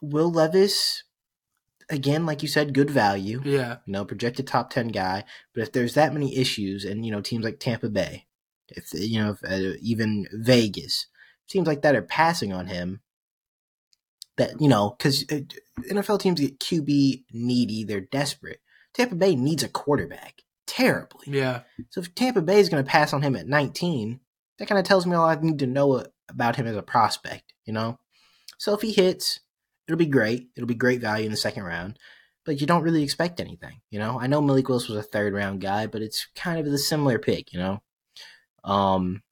Will 0.00 0.30
Levis, 0.30 1.04
again, 1.88 2.26
like 2.26 2.42
you 2.42 2.48
said, 2.48 2.74
good 2.74 2.90
value. 2.90 3.40
Yeah. 3.44 3.78
You 3.86 3.92
know, 3.92 4.04
projected 4.04 4.46
top 4.46 4.70
10 4.70 4.88
guy. 4.88 5.24
But 5.54 5.62
if 5.62 5.72
there's 5.72 5.94
that 5.94 6.12
many 6.12 6.36
issues, 6.36 6.84
and, 6.84 7.04
you 7.04 7.12
know, 7.12 7.20
teams 7.20 7.44
like 7.44 7.58
Tampa 7.58 7.88
Bay, 7.88 8.26
if, 8.68 8.92
you 8.92 9.22
know, 9.22 9.30
if, 9.30 9.44
uh, 9.44 9.76
even 9.80 10.26
Vegas, 10.32 11.06
teams 11.48 11.66
like 11.66 11.82
that 11.82 11.96
are 11.96 12.02
passing 12.02 12.52
on 12.52 12.66
him, 12.66 13.00
that, 14.36 14.60
you 14.60 14.68
know, 14.68 14.94
because 14.98 15.24
uh, 15.30 15.40
NFL 15.90 16.20
teams 16.20 16.40
get 16.40 16.58
QB 16.58 17.24
needy, 17.32 17.84
they're 17.84 18.00
desperate. 18.00 18.60
Tampa 18.92 19.14
Bay 19.14 19.34
needs 19.34 19.62
a 19.62 19.68
quarterback 19.68 20.42
terribly. 20.66 21.26
Yeah. 21.26 21.60
So 21.90 22.00
if 22.00 22.14
Tampa 22.14 22.42
Bay 22.42 22.60
is 22.60 22.68
going 22.68 22.84
to 22.84 22.90
pass 22.90 23.12
on 23.12 23.22
him 23.22 23.36
at 23.36 23.46
19, 23.46 24.20
that 24.58 24.68
kind 24.68 24.78
of 24.78 24.84
tells 24.84 25.06
me 25.06 25.14
all 25.14 25.28
I 25.28 25.36
need 25.36 25.58
to 25.60 25.66
know 25.66 26.04
about 26.34 26.56
him 26.56 26.66
as 26.66 26.76
a 26.76 26.82
prospect, 26.82 27.54
you 27.64 27.72
know? 27.72 27.98
So 28.58 28.74
if 28.74 28.82
he 28.82 28.92
hits, 28.92 29.40
it'll 29.86 29.98
be 29.98 30.06
great. 30.06 30.48
It'll 30.56 30.66
be 30.66 30.74
great 30.74 31.00
value 31.00 31.24
in 31.26 31.30
the 31.30 31.36
second 31.36 31.64
round, 31.64 31.98
but 32.44 32.60
you 32.60 32.66
don't 32.66 32.82
really 32.82 33.02
expect 33.02 33.40
anything, 33.40 33.80
you 33.90 33.98
know? 33.98 34.20
I 34.20 34.26
know 34.26 34.40
Malik 34.40 34.68
Willis 34.68 34.88
was 34.88 34.98
a 34.98 35.02
third 35.02 35.32
round 35.32 35.60
guy, 35.60 35.86
but 35.86 36.02
it's 36.02 36.26
kind 36.34 36.58
of 36.58 36.66
a 36.66 36.78
similar 36.78 37.18
pick, 37.18 37.52
you 37.52 37.58
know? 37.58 37.82
Um, 38.64 39.22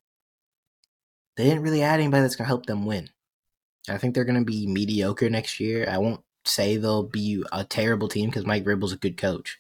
they 1.36 1.44
didn't 1.44 1.62
really 1.62 1.82
add 1.82 2.00
anybody 2.00 2.22
that's 2.22 2.36
going 2.36 2.44
to 2.44 2.48
help 2.48 2.66
them 2.66 2.84
win. 2.86 3.08
I 3.88 3.98
think 3.98 4.14
they're 4.14 4.24
going 4.24 4.38
to 4.38 4.44
be 4.44 4.66
mediocre 4.66 5.30
next 5.30 5.58
year. 5.58 5.88
I 5.90 5.98
won't 5.98 6.20
say 6.44 6.76
they'll 6.76 7.02
be 7.02 7.42
a 7.52 7.64
terrible 7.64 8.08
team 8.08 8.28
because 8.28 8.46
Mike 8.46 8.64
Vrabel's 8.64 8.92
a 8.92 8.96
good 8.96 9.16
coach. 9.16 9.58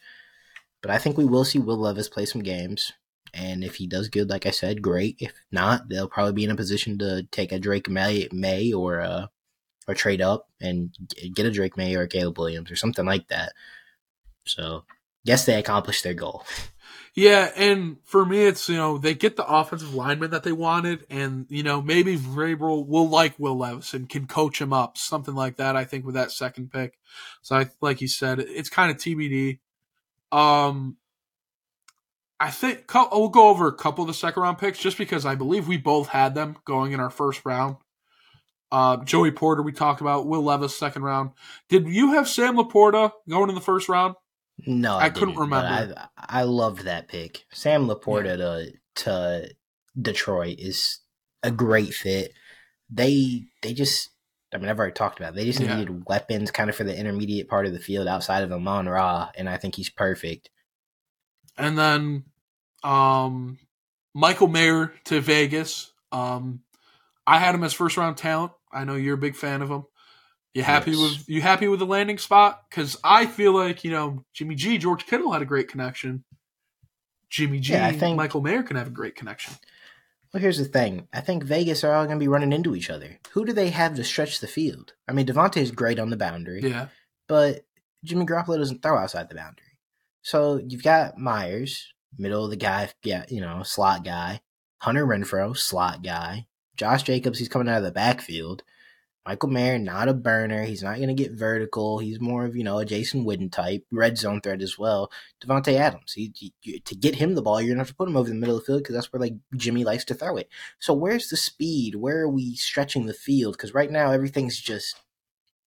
But 0.80 0.90
I 0.90 0.98
think 0.98 1.16
we 1.16 1.24
will 1.24 1.44
see 1.44 1.58
Will 1.58 1.78
Levis 1.78 2.08
play 2.08 2.26
some 2.26 2.42
games. 2.42 2.92
And 3.34 3.64
if 3.64 3.76
he 3.76 3.86
does 3.86 4.08
good, 4.08 4.28
like 4.28 4.44
I 4.46 4.50
said, 4.50 4.82
great. 4.82 5.16
If 5.18 5.32
not, 5.50 5.88
they'll 5.88 6.08
probably 6.08 6.34
be 6.34 6.44
in 6.44 6.50
a 6.50 6.56
position 6.56 6.98
to 6.98 7.22
take 7.30 7.52
a 7.52 7.58
Drake 7.58 7.88
May, 7.88 8.28
Maye 8.30 8.72
or 8.72 9.00
uh, 9.00 9.26
or 9.88 9.94
trade 9.94 10.20
up 10.20 10.48
and 10.60 10.94
get 11.34 11.46
a 11.46 11.50
Drake 11.50 11.76
Maye 11.76 11.94
or 11.94 12.02
a 12.02 12.08
Caleb 12.08 12.38
Williams 12.38 12.70
or 12.70 12.76
something 12.76 13.06
like 13.06 13.28
that. 13.28 13.52
So, 14.46 14.84
guess 15.24 15.46
they 15.46 15.58
accomplished 15.58 16.04
their 16.04 16.14
goal. 16.14 16.44
Yeah, 17.14 17.50
and 17.56 17.98
for 18.04 18.24
me, 18.24 18.46
it's 18.46 18.70
you 18.70 18.76
know 18.76 18.96
they 18.96 19.12
get 19.12 19.36
the 19.36 19.46
offensive 19.46 19.94
lineman 19.94 20.30
that 20.30 20.44
they 20.44 20.52
wanted, 20.52 21.04
and 21.10 21.44
you 21.50 21.62
know 21.62 21.82
maybe 21.82 22.16
Vrabel 22.16 22.86
will 22.86 23.08
like 23.08 23.38
Will 23.38 23.58
Levis 23.58 23.92
and 23.92 24.08
can 24.08 24.26
coach 24.26 24.58
him 24.58 24.72
up, 24.72 24.96
something 24.96 25.34
like 25.34 25.56
that. 25.56 25.76
I 25.76 25.84
think 25.84 26.06
with 26.06 26.14
that 26.14 26.30
second 26.30 26.72
pick, 26.72 26.98
so 27.42 27.56
I, 27.56 27.70
like 27.82 28.00
you 28.00 28.08
said, 28.08 28.40
it's 28.40 28.70
kind 28.70 28.90
of 28.90 28.96
TBD. 28.96 29.58
Um, 30.30 30.96
I 32.42 32.50
think 32.50 32.92
we'll 32.92 33.28
go 33.28 33.50
over 33.50 33.68
a 33.68 33.72
couple 33.72 34.02
of 34.02 34.08
the 34.08 34.14
second 34.14 34.42
round 34.42 34.58
picks 34.58 34.80
just 34.80 34.98
because 34.98 35.24
I 35.24 35.36
believe 35.36 35.68
we 35.68 35.76
both 35.76 36.08
had 36.08 36.34
them 36.34 36.56
going 36.64 36.90
in 36.90 36.98
our 36.98 37.08
first 37.08 37.44
round. 37.44 37.76
Uh, 38.72 38.96
Joey 39.04 39.30
Porter, 39.30 39.62
we 39.62 39.70
talked 39.70 40.00
about. 40.00 40.26
Will 40.26 40.42
Levis, 40.42 40.76
second 40.76 41.02
round. 41.02 41.30
Did 41.68 41.86
you 41.86 42.14
have 42.14 42.28
Sam 42.28 42.56
LaPorta 42.56 43.12
going 43.28 43.48
in 43.48 43.54
the 43.54 43.60
first 43.60 43.88
round? 43.88 44.16
No, 44.66 44.96
I, 44.96 45.04
I 45.04 45.10
couldn't 45.10 45.36
remember. 45.36 45.94
I, 45.96 46.40
I 46.40 46.42
loved 46.42 46.80
that 46.86 47.06
pick. 47.06 47.44
Sam 47.52 47.86
LaPorta 47.86 48.24
yeah. 48.24 48.36
to 48.36 48.72
to 48.94 49.54
Detroit 50.00 50.58
is 50.58 50.98
a 51.44 51.52
great 51.52 51.94
fit. 51.94 52.32
They 52.90 53.44
they 53.62 53.72
just 53.72 54.10
I 54.52 54.58
mean 54.58 54.68
I've 54.68 54.80
already 54.80 54.94
talked 54.94 55.20
about 55.20 55.34
it. 55.34 55.36
they 55.36 55.44
just 55.44 55.60
yeah. 55.60 55.76
needed 55.76 56.08
weapons 56.08 56.50
kind 56.50 56.68
of 56.68 56.74
for 56.74 56.82
the 56.82 56.98
intermediate 56.98 57.48
part 57.48 57.66
of 57.66 57.72
the 57.72 57.78
field 57.78 58.08
outside 58.08 58.42
of 58.42 58.50
Amon 58.50 58.88
Ra, 58.88 59.30
and 59.36 59.48
I 59.48 59.58
think 59.58 59.76
he's 59.76 59.90
perfect. 59.90 60.50
And 61.56 61.78
then 61.78 62.24
um 62.84 63.58
Michael 64.14 64.48
Mayer 64.48 64.92
to 65.04 65.20
Vegas. 65.20 65.92
Um 66.10 66.62
I 67.26 67.38
had 67.38 67.54
him 67.54 67.64
as 67.64 67.72
first 67.72 67.96
round 67.96 68.16
talent. 68.16 68.52
I 68.72 68.84
know 68.84 68.94
you're 68.94 69.14
a 69.14 69.18
big 69.18 69.36
fan 69.36 69.62
of 69.62 69.70
him. 69.70 69.84
You 70.54 70.62
happy 70.62 70.92
yes. 70.92 71.00
with 71.00 71.28
you 71.28 71.40
happy 71.40 71.68
with 71.68 71.78
the 71.78 71.86
landing 71.86 72.18
spot? 72.18 72.64
Because 72.68 72.98
I 73.02 73.26
feel 73.26 73.54
like 73.54 73.84
you 73.84 73.90
know 73.90 74.24
Jimmy 74.34 74.54
G, 74.54 74.78
George 74.78 75.06
Kittle 75.06 75.32
had 75.32 75.42
a 75.42 75.46
great 75.46 75.68
connection. 75.68 76.24
Jimmy 77.30 77.60
G, 77.60 77.72
yeah, 77.72 77.86
I 77.86 77.92
think, 77.92 78.18
Michael 78.18 78.42
Mayer 78.42 78.62
can 78.62 78.76
have 78.76 78.88
a 78.88 78.90
great 78.90 79.14
connection. 79.14 79.54
Well, 80.32 80.42
here's 80.42 80.58
the 80.58 80.66
thing. 80.66 81.08
I 81.12 81.20
think 81.20 81.44
Vegas 81.44 81.82
are 81.82 81.94
all 81.94 82.04
going 82.04 82.18
to 82.18 82.22
be 82.22 82.28
running 82.28 82.52
into 82.52 82.76
each 82.76 82.90
other. 82.90 83.18
Who 83.32 83.46
do 83.46 83.54
they 83.54 83.70
have 83.70 83.94
to 83.96 84.04
stretch 84.04 84.40
the 84.40 84.46
field? 84.46 84.92
I 85.08 85.12
mean, 85.12 85.26
Davante 85.26 85.58
is 85.58 85.70
great 85.70 85.98
on 85.98 86.10
the 86.10 86.16
boundary. 86.16 86.60
Yeah. 86.62 86.88
But 87.28 87.64
Jimmy 88.04 88.26
Garoppolo 88.26 88.58
doesn't 88.58 88.82
throw 88.82 88.98
outside 88.98 89.28
the 89.28 89.34
boundary. 89.34 89.78
So 90.22 90.60
you've 90.66 90.82
got 90.82 91.18
Meyers, 91.18 91.92
middle 92.18 92.44
of 92.44 92.50
the 92.50 92.56
guy, 92.56 92.90
yeah, 93.02 93.24
you 93.28 93.40
know, 93.40 93.62
slot 93.62 94.04
guy. 94.04 94.40
Hunter 94.78 95.06
Renfrow, 95.06 95.56
slot 95.56 96.02
guy. 96.02 96.46
Josh 96.76 97.04
Jacobs, 97.04 97.38
he's 97.38 97.48
coming 97.48 97.68
out 97.68 97.78
of 97.78 97.84
the 97.84 97.92
backfield. 97.92 98.62
Michael 99.24 99.50
Mayer, 99.50 99.78
not 99.78 100.08
a 100.08 100.14
burner. 100.14 100.64
He's 100.64 100.82
not 100.82 100.96
going 100.96 101.08
to 101.08 101.14
get 101.14 101.30
vertical. 101.30 102.00
He's 102.00 102.20
more 102.20 102.44
of, 102.44 102.56
you 102.56 102.64
know, 102.64 102.78
a 102.78 102.84
Jason 102.84 103.24
Witten 103.24 103.52
type, 103.52 103.84
red 103.92 104.18
zone 104.18 104.40
threat 104.40 104.60
as 104.60 104.76
well. 104.76 105.12
Davante 105.40 105.74
Adams, 105.74 106.12
he, 106.14 106.32
he, 106.34 106.80
to 106.80 106.94
get 106.96 107.14
him 107.14 107.34
the 107.34 107.42
ball, 107.42 107.60
you're 107.60 107.68
going 107.68 107.76
to 107.76 107.82
have 107.82 107.88
to 107.88 107.94
put 107.94 108.08
him 108.08 108.16
over 108.16 108.28
the 108.28 108.34
middle 108.34 108.56
of 108.56 108.62
the 108.62 108.66
field 108.66 108.82
because 108.82 108.96
that's 108.96 109.12
where, 109.12 109.20
like, 109.20 109.34
Jimmy 109.54 109.84
likes 109.84 110.04
to 110.06 110.14
throw 110.14 110.36
it. 110.38 110.48
So 110.80 110.92
where's 110.92 111.28
the 111.28 111.36
speed? 111.36 111.94
Where 111.94 112.22
are 112.22 112.28
we 112.28 112.56
stretching 112.56 113.06
the 113.06 113.14
field? 113.14 113.54
Because 113.56 113.74
right 113.74 113.90
now, 113.90 114.10
everything's 114.10 114.58
just 114.58 114.96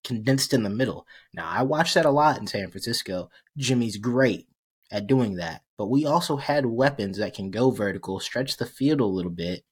condensed 0.03 0.53
in 0.53 0.63
the 0.63 0.69
middle. 0.69 1.07
Now, 1.33 1.49
I 1.49 1.63
watch 1.63 1.93
that 1.93 2.05
a 2.05 2.11
lot 2.11 2.37
in 2.37 2.47
San 2.47 2.69
Francisco. 2.69 3.29
Jimmy's 3.55 3.95
great 3.95 4.47
at 4.91 5.07
doing 5.07 5.35
that. 5.35 5.61
But 5.77 5.87
we 5.87 6.05
also 6.05 6.37
had 6.37 6.65
weapons 6.65 7.17
that 7.17 7.33
can 7.33 7.51
go 7.51 7.71
vertical, 7.71 8.19
stretch 8.19 8.57
the 8.57 8.65
field 8.65 9.01
a 9.01 9.05
little 9.05 9.31
bit, 9.31 9.63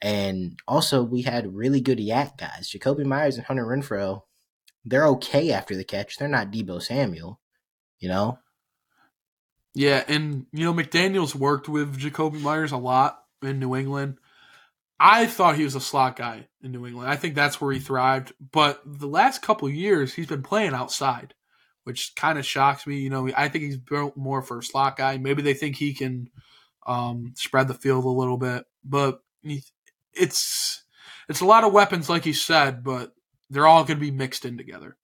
and 0.00 0.58
also, 0.68 1.02
we 1.02 1.22
had 1.22 1.54
really 1.56 1.80
good 1.80 1.98
YAC 1.98 2.38
guys. 2.38 2.70
Jakobi 2.70 3.04
Meyers 3.04 3.36
and 3.36 3.46
Hunter 3.46 3.66
Renfrow, 3.66 4.22
they're 4.84 5.08
okay 5.08 5.50
after 5.50 5.76
the 5.76 5.84
catch. 5.84 6.16
They're 6.16 6.28
not 6.28 6.52
Deebo 6.52 6.80
Samuel, 6.80 7.40
you 7.98 8.08
know? 8.08 8.38
Yeah, 9.74 10.04
and, 10.06 10.46
you 10.52 10.64
know, 10.64 10.72
McDaniels 10.72 11.34
worked 11.34 11.68
with 11.68 11.98
Jakobi 11.98 12.40
Meyers 12.40 12.72
a 12.72 12.76
lot 12.76 13.22
in 13.42 13.58
New 13.58 13.74
England. 13.74 14.18
I 15.00 15.26
thought 15.26 15.56
he 15.56 15.64
was 15.64 15.74
a 15.74 15.80
slot 15.80 16.16
guy 16.16 16.48
in 16.62 16.72
New 16.72 16.86
England. 16.86 17.10
I 17.10 17.16
think 17.16 17.34
that's 17.34 17.60
where 17.60 17.72
he 17.72 17.80
thrived. 17.80 18.32
But 18.40 18.80
the 18.84 19.06
last 19.06 19.42
couple 19.42 19.68
years, 19.68 20.14
he's 20.14 20.26
been 20.26 20.42
playing 20.42 20.74
outside, 20.74 21.34
which 21.88 22.14
kind 22.16 22.38
of 22.38 22.44
shocks 22.44 22.86
me. 22.86 22.98
You 22.98 23.08
know, 23.08 23.30
I 23.34 23.48
think 23.48 23.64
he's 23.64 23.78
built 23.78 24.14
more 24.14 24.42
for 24.42 24.58
a 24.58 24.62
slot 24.62 24.98
guy. 24.98 25.16
Maybe 25.16 25.40
they 25.40 25.54
think 25.54 25.74
he 25.74 25.94
can 25.94 26.28
um, 26.86 27.32
spread 27.34 27.66
the 27.66 27.72
field 27.72 28.04
a 28.04 28.08
little 28.08 28.36
bit. 28.36 28.66
But 28.84 29.22
it's 30.12 30.84
it's 31.30 31.40
a 31.40 31.46
lot 31.46 31.64
of 31.64 31.72
weapons, 31.72 32.10
like 32.10 32.26
you 32.26 32.34
said, 32.34 32.84
but 32.84 33.14
they're 33.48 33.66
all 33.66 33.84
going 33.84 33.96
to 33.96 34.04
be 34.04 34.10
mixed 34.10 34.44
in 34.44 34.58
together. 34.58 34.98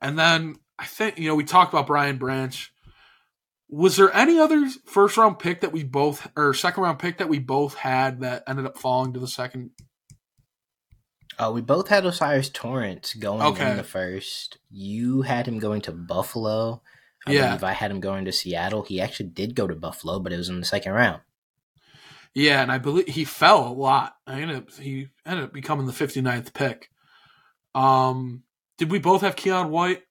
And 0.00 0.16
then 0.16 0.54
I 0.78 0.86
think 0.86 1.18
you 1.18 1.26
know 1.26 1.34
we 1.34 1.42
talked 1.42 1.72
about 1.74 1.88
Brian 1.88 2.18
Branch. 2.18 2.72
Was 3.68 3.96
there 3.96 4.14
any 4.14 4.38
other 4.38 4.68
first 4.86 5.16
round 5.16 5.40
pick 5.40 5.62
that 5.62 5.72
we 5.72 5.82
both 5.82 6.24
or 6.36 6.54
second 6.54 6.84
round 6.84 7.00
pick 7.00 7.18
that 7.18 7.28
we 7.28 7.40
both 7.40 7.74
had 7.74 8.20
that 8.20 8.44
ended 8.46 8.64
up 8.64 8.78
falling 8.78 9.14
to 9.14 9.18
the 9.18 9.26
second? 9.26 9.70
Uh, 11.40 11.50
we 11.50 11.62
both 11.62 11.88
had 11.88 12.04
O'Cyrus 12.04 12.50
Torrence 12.50 13.14
going 13.14 13.40
okay. 13.40 13.70
in 13.70 13.78
the 13.78 13.82
first. 13.82 14.58
You 14.70 15.22
had 15.22 15.48
him 15.48 15.58
going 15.58 15.80
to 15.82 15.92
Buffalo. 15.92 16.82
I 17.26 17.32
yeah. 17.32 17.46
believe 17.46 17.64
I 17.64 17.72
had 17.72 17.90
him 17.90 18.00
going 18.00 18.26
to 18.26 18.32
Seattle. 18.32 18.82
He 18.82 19.00
actually 19.00 19.30
did 19.30 19.54
go 19.54 19.66
to 19.66 19.74
Buffalo, 19.74 20.18
but 20.18 20.34
it 20.34 20.36
was 20.36 20.50
in 20.50 20.60
the 20.60 20.66
second 20.66 20.92
round. 20.92 21.22
Yeah, 22.34 22.60
and 22.60 22.70
I 22.70 22.76
believe 22.76 23.08
he 23.08 23.24
fell 23.24 23.66
a 23.66 23.72
lot. 23.72 24.16
I 24.26 24.42
ended 24.42 24.58
up, 24.58 24.70
he 24.72 25.08
ended 25.24 25.46
up 25.46 25.52
becoming 25.54 25.86
the 25.86 25.92
59th 25.92 26.52
pick. 26.52 26.90
Um, 27.74 28.42
did 28.76 28.90
we 28.90 28.98
both 28.98 29.22
have 29.22 29.34
Keion 29.34 29.70
White? 29.70 30.02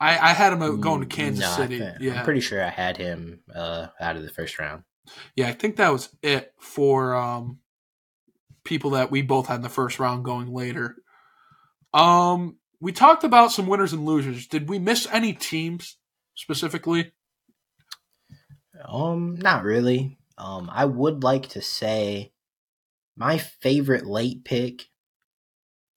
I, 0.00 0.18
I 0.18 0.32
had 0.32 0.54
him 0.54 0.80
going 0.80 1.00
to 1.00 1.06
Kansas 1.06 1.44
no, 1.44 1.64
City. 1.64 1.86
yeah, 2.00 2.20
I'm 2.20 2.24
pretty 2.24 2.40
sure 2.40 2.64
I 2.64 2.70
had 2.70 2.96
him 2.96 3.40
uh, 3.54 3.88
out 4.00 4.16
of 4.16 4.22
the 4.22 4.30
first 4.30 4.58
round. 4.58 4.84
Yeah, 5.36 5.48
I 5.48 5.52
think 5.52 5.76
that 5.76 5.92
was 5.92 6.08
it 6.22 6.54
for 6.58 7.14
um, 7.14 7.58
people 8.64 8.90
that 8.90 9.10
we 9.10 9.22
both 9.22 9.46
had 9.46 9.56
in 9.56 9.62
the 9.62 9.68
first 9.68 9.98
round 9.98 10.24
going 10.24 10.52
later. 10.52 10.96
Um, 11.92 12.56
we 12.80 12.92
talked 12.92 13.24
about 13.24 13.52
some 13.52 13.66
winners 13.66 13.92
and 13.92 14.04
losers. 14.04 14.46
Did 14.46 14.68
we 14.68 14.78
miss 14.78 15.06
any 15.12 15.32
teams 15.32 15.96
specifically? 16.34 17.12
Um, 18.84 19.36
not 19.36 19.64
really. 19.64 20.18
Um, 20.38 20.70
I 20.72 20.84
would 20.84 21.22
like 21.22 21.50
to 21.50 21.62
say 21.62 22.32
my 23.16 23.38
favorite 23.38 24.06
late 24.06 24.44
pick 24.44 24.88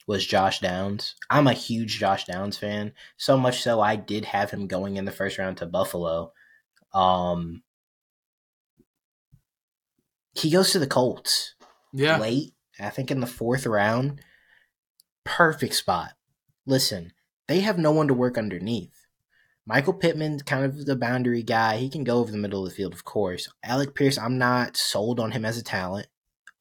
was 0.07 0.25
Josh 0.25 0.59
Downs. 0.59 1.15
I'm 1.29 1.47
a 1.47 1.53
huge 1.53 1.97
Josh 1.97 2.25
Downs 2.25 2.57
fan, 2.57 2.93
so 3.17 3.37
much 3.37 3.61
so 3.61 3.81
I 3.81 3.95
did 3.95 4.25
have 4.25 4.51
him 4.51 4.67
going 4.67 4.97
in 4.97 5.05
the 5.05 5.11
first 5.11 5.37
round 5.37 5.57
to 5.57 5.65
Buffalo. 5.65 6.33
Um, 6.93 7.63
he 10.35 10.51
goes 10.51 10.71
to 10.71 10.79
the 10.79 10.87
Colts. 10.87 11.55
Yeah. 11.93 12.19
Late, 12.19 12.53
I 12.79 12.89
think 12.89 13.11
in 13.11 13.19
the 13.19 13.27
fourth 13.27 13.65
round. 13.65 14.21
Perfect 15.23 15.75
spot. 15.75 16.13
Listen, 16.65 17.13
they 17.47 17.61
have 17.61 17.77
no 17.77 17.91
one 17.91 18.07
to 18.07 18.13
work 18.13 18.37
underneath. 18.37 19.05
Michael 19.65 19.93
Pittman's 19.93 20.43
kind 20.43 20.63
of 20.63 20.85
the 20.85 20.95
boundary 20.95 21.41
guy. 21.41 21.77
He 21.77 21.89
can 21.89 22.03
go 22.03 22.19
over 22.19 22.31
the 22.31 22.37
middle 22.37 22.63
of 22.63 22.69
the 22.69 22.75
field, 22.75 22.93
of 22.93 23.03
course. 23.03 23.49
Alec 23.63 23.95
Pierce, 23.95 24.17
I'm 24.17 24.37
not 24.37 24.77
sold 24.77 25.19
on 25.19 25.31
him 25.31 25.43
as 25.43 25.57
a 25.57 25.63
talent. 25.63 26.07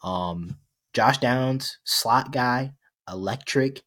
Um, 0.02 0.58
Josh 0.94 1.18
Downs, 1.18 1.78
slot 1.84 2.32
guy, 2.32 2.72
electric. 3.10 3.82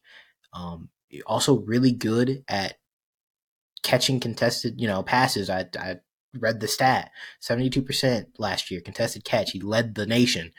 Um, 0.52 0.90
also 1.26 1.58
really 1.60 1.92
good 1.92 2.44
at 2.48 2.78
catching 3.82 4.20
contested, 4.20 4.80
you 4.80 4.86
know, 4.86 5.02
passes. 5.02 5.50
I, 5.50 5.66
I 5.78 5.96
read 6.34 6.60
the 6.60 6.68
stat 6.68 7.10
72% 7.40 8.26
last 8.38 8.70
year 8.70 8.80
contested 8.80 9.24
catch 9.24 9.52
he 9.52 9.60
led 9.60 9.94
the 9.94 10.06
nation 10.06 10.52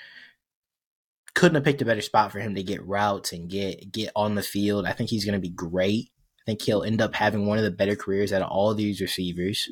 couldn't 1.34 1.55
have 1.55 1.63
picked 1.63 1.82
a 1.82 1.86
better 1.86 2.01
spot 2.01 2.32
for 2.32 2.39
him 2.39 2.55
to 2.55 2.63
get 2.63 2.86
routes 2.86 3.32
and 3.32 3.49
get 3.49 3.91
get 3.91 4.11
on 4.15 4.36
the 4.36 4.43
field. 4.43 4.86
I 4.86 4.93
think 4.93 5.09
he's 5.09 5.25
going 5.25 5.39
to 5.39 5.39
be 5.39 5.49
great. 5.49 6.09
I 6.39 6.43
think 6.45 6.61
he'll 6.61 6.84
end 6.84 7.01
up 7.01 7.15
having 7.15 7.45
one 7.45 7.57
of 7.57 7.63
the 7.63 7.71
better 7.71 7.95
careers 7.95 8.34
out 8.34 8.41
of 8.41 8.49
all 8.49 8.73
these 8.73 9.01
receivers. 9.01 9.69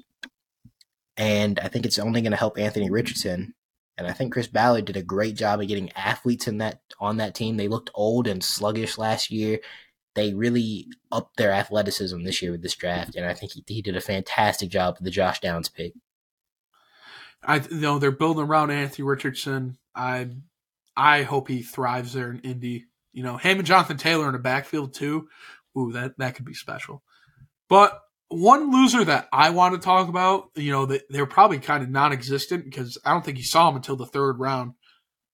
And 1.15 1.59
i 1.59 1.67
think 1.67 1.85
it's 1.85 1.99
only 1.99 2.21
going 2.21 2.31
to 2.31 2.37
help 2.37 2.59
anthony 2.59 2.89
richardson. 2.89 3.53
And 3.97 4.07
i 4.07 4.13
think 4.13 4.33
chris 4.33 4.47
ballard 4.47 4.85
did 4.85 4.97
a 4.97 5.03
great 5.03 5.35
job 5.35 5.59
of 5.59 5.67
getting 5.67 5.91
athletes 5.93 6.47
in 6.47 6.59
that 6.59 6.81
on 6.99 7.17
that 7.17 7.35
team. 7.35 7.57
They 7.57 7.67
looked 7.67 7.89
old 7.95 8.27
and 8.27 8.43
sluggish 8.43 8.97
last 8.97 9.31
year. 9.31 9.59
They 10.15 10.33
really 10.33 10.87
upped 11.11 11.37
their 11.37 11.51
athleticism 11.51 12.23
this 12.23 12.41
year 12.41 12.51
with 12.51 12.63
this 12.63 12.75
draft, 12.75 13.15
and 13.15 13.25
I 13.25 13.35
think 13.35 13.51
he, 13.51 13.63
he 13.67 13.81
did 13.83 13.95
a 13.95 14.01
fantastic 14.01 14.69
job 14.69 14.95
with 14.95 15.05
the 15.05 15.11
Josh 15.11 15.39
Downs 15.39 15.69
pick. 15.69 15.93
I 17.43 17.61
know 17.69 17.99
they're 17.99 18.11
building 18.11 18.45
around 18.45 18.71
Anthony 18.71 19.05
Richardson. 19.05 19.77
I 19.95 20.29
I 20.97 21.21
hope 21.23 21.47
he 21.47 21.61
thrives 21.61 22.13
there 22.13 22.31
in 22.31 22.39
Indy. 22.39 22.85
You 23.13 23.23
know, 23.23 23.37
him 23.37 23.59
and 23.59 23.67
Jonathan 23.67 23.97
Taylor 23.97 24.25
in 24.25 24.33
the 24.33 24.39
backfield 24.39 24.93
too. 24.93 25.29
Ooh, 25.77 25.91
that 25.93 26.17
that 26.17 26.35
could 26.35 26.45
be 26.45 26.55
special. 26.55 27.03
But 27.69 28.01
one 28.29 28.71
loser 28.71 29.05
that 29.05 29.27
I 29.31 29.51
want 29.51 29.75
to 29.75 29.79
talk 29.79 30.09
about, 30.09 30.49
you 30.55 30.71
know, 30.71 30.87
that 30.87 31.03
they're 31.09 31.25
probably 31.25 31.59
kind 31.59 31.83
of 31.83 31.89
non-existent 31.89 32.65
because 32.65 32.97
I 33.05 33.11
don't 33.11 33.23
think 33.23 33.37
you 33.37 33.43
saw 33.43 33.69
him 33.69 33.75
until 33.75 33.95
the 33.95 34.05
third 34.05 34.39
round. 34.39 34.73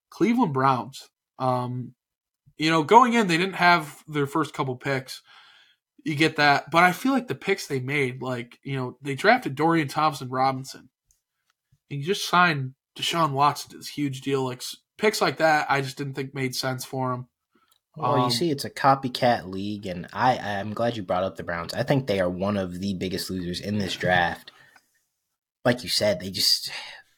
Cleveland 0.10 0.54
Browns. 0.54 1.10
Um, 1.40 1.94
you 2.58 2.70
know, 2.70 2.84
going 2.84 3.14
in, 3.14 3.28
they 3.28 3.38
didn't 3.38 3.56
have 3.56 4.04
their 4.08 4.28
first 4.28 4.54
couple 4.54 4.76
picks. 4.76 5.22
You 6.04 6.16
get 6.16 6.36
that. 6.36 6.70
But 6.70 6.84
I 6.84 6.92
feel 6.92 7.14
like 7.14 7.28
the 7.28 7.36
picks 7.36 7.66
they 7.66 7.80
made, 7.80 8.22
like, 8.22 8.60
you 8.64 8.76
know, 8.76 8.98
they 9.02 9.16
drafted 9.16 9.56
Dorian 9.56 9.88
Thompson 9.88 10.30
Robinson. 10.30 10.90
And 11.90 12.00
you 12.00 12.06
just 12.06 12.28
signed 12.28 12.74
Deshaun 12.96 13.32
Watson 13.32 13.72
to 13.72 13.78
this 13.78 13.88
huge 13.88 14.22
deal. 14.22 14.44
Like, 14.44 14.62
picks 15.04 15.22
like 15.22 15.38
that, 15.38 15.68
I 15.70 15.82
just 15.82 15.98
didn't 15.98 16.14
think 16.14 16.34
made 16.34 16.56
sense 16.56 16.86
for 16.86 17.12
him. 17.12 17.28
Well, 17.98 18.16
um, 18.16 18.24
you 18.24 18.32
see, 18.32 18.50
it's 18.50 18.64
a 18.64 18.70
copycat 18.70 19.46
league, 19.46 19.86
and 19.86 20.08
I, 20.14 20.38
I'm 20.38 20.74
glad 20.74 20.96
you 20.96 21.04
brought 21.04 21.26
up 21.26 21.36
the 21.36 21.44
Browns. 21.44 21.74
I 21.74 21.84
think 21.84 22.08
they 22.08 22.22
are 22.22 22.30
one 22.30 22.56
of 22.56 22.80
the 22.80 22.94
biggest 22.94 23.30
losers 23.30 23.60
in 23.60 23.78
this 23.78 23.96
draft. 23.96 24.52
Like 25.66 25.84
you 25.84 25.90
said, 25.90 26.20
they 26.20 26.32
just 26.32 26.72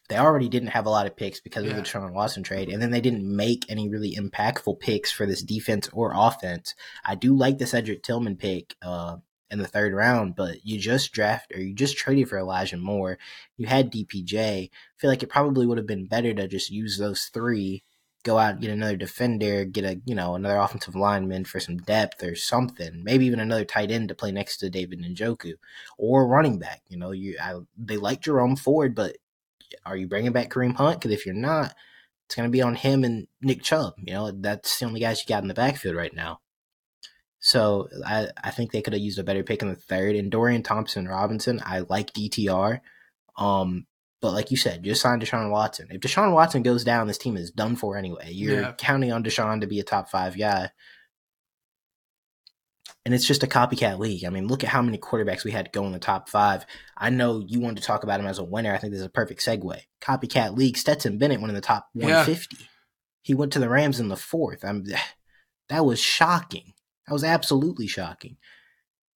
they 0.08 0.18
already 0.18 0.48
didn't 0.48 0.70
have 0.70 0.86
a 0.86 0.90
lot 0.90 1.06
of 1.06 1.16
picks 1.16 1.40
because 1.40 1.64
yeah. 1.64 1.70
of 1.70 1.76
the 1.76 1.82
Deshaun 1.82 2.12
Watson 2.12 2.42
trade, 2.42 2.68
and 2.68 2.82
then 2.82 2.90
they 2.90 3.00
didn't 3.00 3.24
make 3.24 3.64
any 3.68 3.88
really 3.88 4.16
impactful 4.16 4.80
picks 4.80 5.12
for 5.12 5.24
this 5.24 5.42
defense 5.42 5.88
or 5.92 6.12
offense. 6.14 6.74
I 7.04 7.14
do 7.14 7.36
like 7.36 7.58
the 7.58 7.66
Cedric 7.66 8.02
Tillman 8.02 8.36
pick 8.36 8.74
uh, 8.82 9.18
in 9.50 9.58
the 9.58 9.66
third 9.66 9.92
round, 9.92 10.34
but 10.34 10.64
you 10.64 10.78
just 10.78 11.12
draft 11.12 11.52
or 11.54 11.60
you 11.60 11.74
just 11.74 11.96
traded 11.96 12.28
for 12.28 12.38
Elijah 12.38 12.76
Moore. 12.76 13.18
You 13.56 13.66
had 13.66 13.92
DPJ. 13.92 14.64
I 14.64 14.70
feel 14.96 15.10
like 15.10 15.22
it 15.22 15.28
probably 15.28 15.66
would 15.66 15.78
have 15.78 15.86
been 15.86 16.06
better 16.06 16.34
to 16.34 16.48
just 16.48 16.70
use 16.70 16.98
those 16.98 17.24
three, 17.26 17.84
go 18.24 18.38
out 18.38 18.52
and 18.52 18.60
get 18.60 18.70
another 18.70 18.96
defender, 18.96 19.64
get 19.64 19.84
a 19.84 20.00
you 20.04 20.14
know 20.14 20.34
another 20.34 20.58
offensive 20.58 20.96
lineman 20.96 21.44
for 21.44 21.60
some 21.60 21.78
depth 21.78 22.22
or 22.22 22.34
something. 22.34 23.04
Maybe 23.04 23.26
even 23.26 23.40
another 23.40 23.64
tight 23.64 23.90
end 23.90 24.08
to 24.08 24.14
play 24.14 24.32
next 24.32 24.58
to 24.58 24.70
David 24.70 25.00
Njoku 25.00 25.54
or 25.96 26.26
running 26.26 26.58
back. 26.58 26.82
You 26.88 26.98
know, 26.98 27.12
you 27.12 27.36
I, 27.40 27.54
they 27.76 27.96
like 27.96 28.22
Jerome 28.22 28.56
Ford, 28.56 28.94
but 28.94 29.16
are 29.84 29.96
you 29.96 30.08
bringing 30.08 30.32
back 30.32 30.50
Kareem 30.50 30.74
Hunt? 30.74 31.00
Because 31.00 31.12
if 31.12 31.24
you're 31.26 31.34
not, 31.34 31.74
it's 32.26 32.34
going 32.34 32.48
to 32.48 32.52
be 32.52 32.62
on 32.62 32.74
him 32.74 33.04
and 33.04 33.28
Nick 33.40 33.62
Chubb. 33.62 33.94
You 33.98 34.14
know, 34.14 34.30
that's 34.32 34.78
the 34.78 34.86
only 34.86 35.00
guys 35.00 35.20
you 35.20 35.28
got 35.28 35.42
in 35.42 35.48
the 35.48 35.54
backfield 35.54 35.96
right 35.96 36.14
now. 36.14 36.40
So 37.46 37.88
I, 38.04 38.28
I 38.42 38.50
think 38.50 38.72
they 38.72 38.82
could 38.82 38.92
have 38.92 39.02
used 39.02 39.18
a 39.18 39.24
better 39.24 39.44
pick 39.44 39.62
in 39.62 39.68
the 39.68 39.76
third. 39.76 40.16
And 40.16 40.32
Dorian 40.32 40.62
Thompson 40.62 41.06
Robinson, 41.06 41.62
I 41.64 41.80
like 41.80 42.12
DTR. 42.12 42.80
Um, 43.36 43.86
but 44.20 44.32
like 44.32 44.50
you 44.50 44.56
said, 44.56 44.82
just 44.82 45.02
sign 45.02 45.20
Deshaun 45.20 45.50
Watson. 45.50 45.88
If 45.90 46.00
Deshaun 46.00 46.32
Watson 46.32 46.62
goes 46.62 46.82
down, 46.82 47.06
this 47.06 47.18
team 47.18 47.36
is 47.36 47.52
done 47.52 47.76
for 47.76 47.96
anyway. 47.96 48.30
You're 48.32 48.60
yeah. 48.60 48.72
counting 48.72 49.12
on 49.12 49.22
Deshaun 49.22 49.60
to 49.60 49.68
be 49.68 49.78
a 49.78 49.84
top 49.84 50.08
five 50.08 50.36
guy 50.36 50.70
and 53.06 53.14
it's 53.14 53.24
just 53.24 53.44
a 53.44 53.46
copycat 53.46 54.00
league. 54.00 54.24
I 54.24 54.30
mean, 54.30 54.48
look 54.48 54.64
at 54.64 54.70
how 54.70 54.82
many 54.82 54.98
quarterbacks 54.98 55.44
we 55.44 55.52
had 55.52 55.70
go 55.70 55.86
in 55.86 55.92
the 55.92 56.00
top 56.00 56.28
five. 56.28 56.66
I 56.96 57.08
know 57.10 57.38
you 57.46 57.60
wanted 57.60 57.76
to 57.76 57.86
talk 57.86 58.02
about 58.02 58.18
him 58.18 58.26
as 58.26 58.40
a 58.40 58.44
winner. 58.44 58.74
I 58.74 58.78
think 58.78 58.92
this 58.92 58.98
is 58.98 59.06
a 59.06 59.10
perfect 59.10 59.40
segue. 59.42 59.78
Copycat 60.00 60.56
league. 60.56 60.76
Stetson 60.76 61.16
Bennett 61.16 61.40
went 61.40 61.50
in 61.50 61.54
the 61.54 61.60
top 61.60 61.88
150. 61.92 62.56
Yeah. 62.58 62.66
He 63.22 63.32
went 63.32 63.52
to 63.52 63.60
the 63.60 63.68
Rams 63.68 64.00
in 64.00 64.08
the 64.08 64.16
fourth. 64.16 64.64
I'm 64.64 64.84
that 65.68 65.84
was 65.84 66.00
shocking. 66.00 66.72
That 67.06 67.12
was 67.12 67.24
absolutely 67.24 67.86
shocking. 67.86 68.36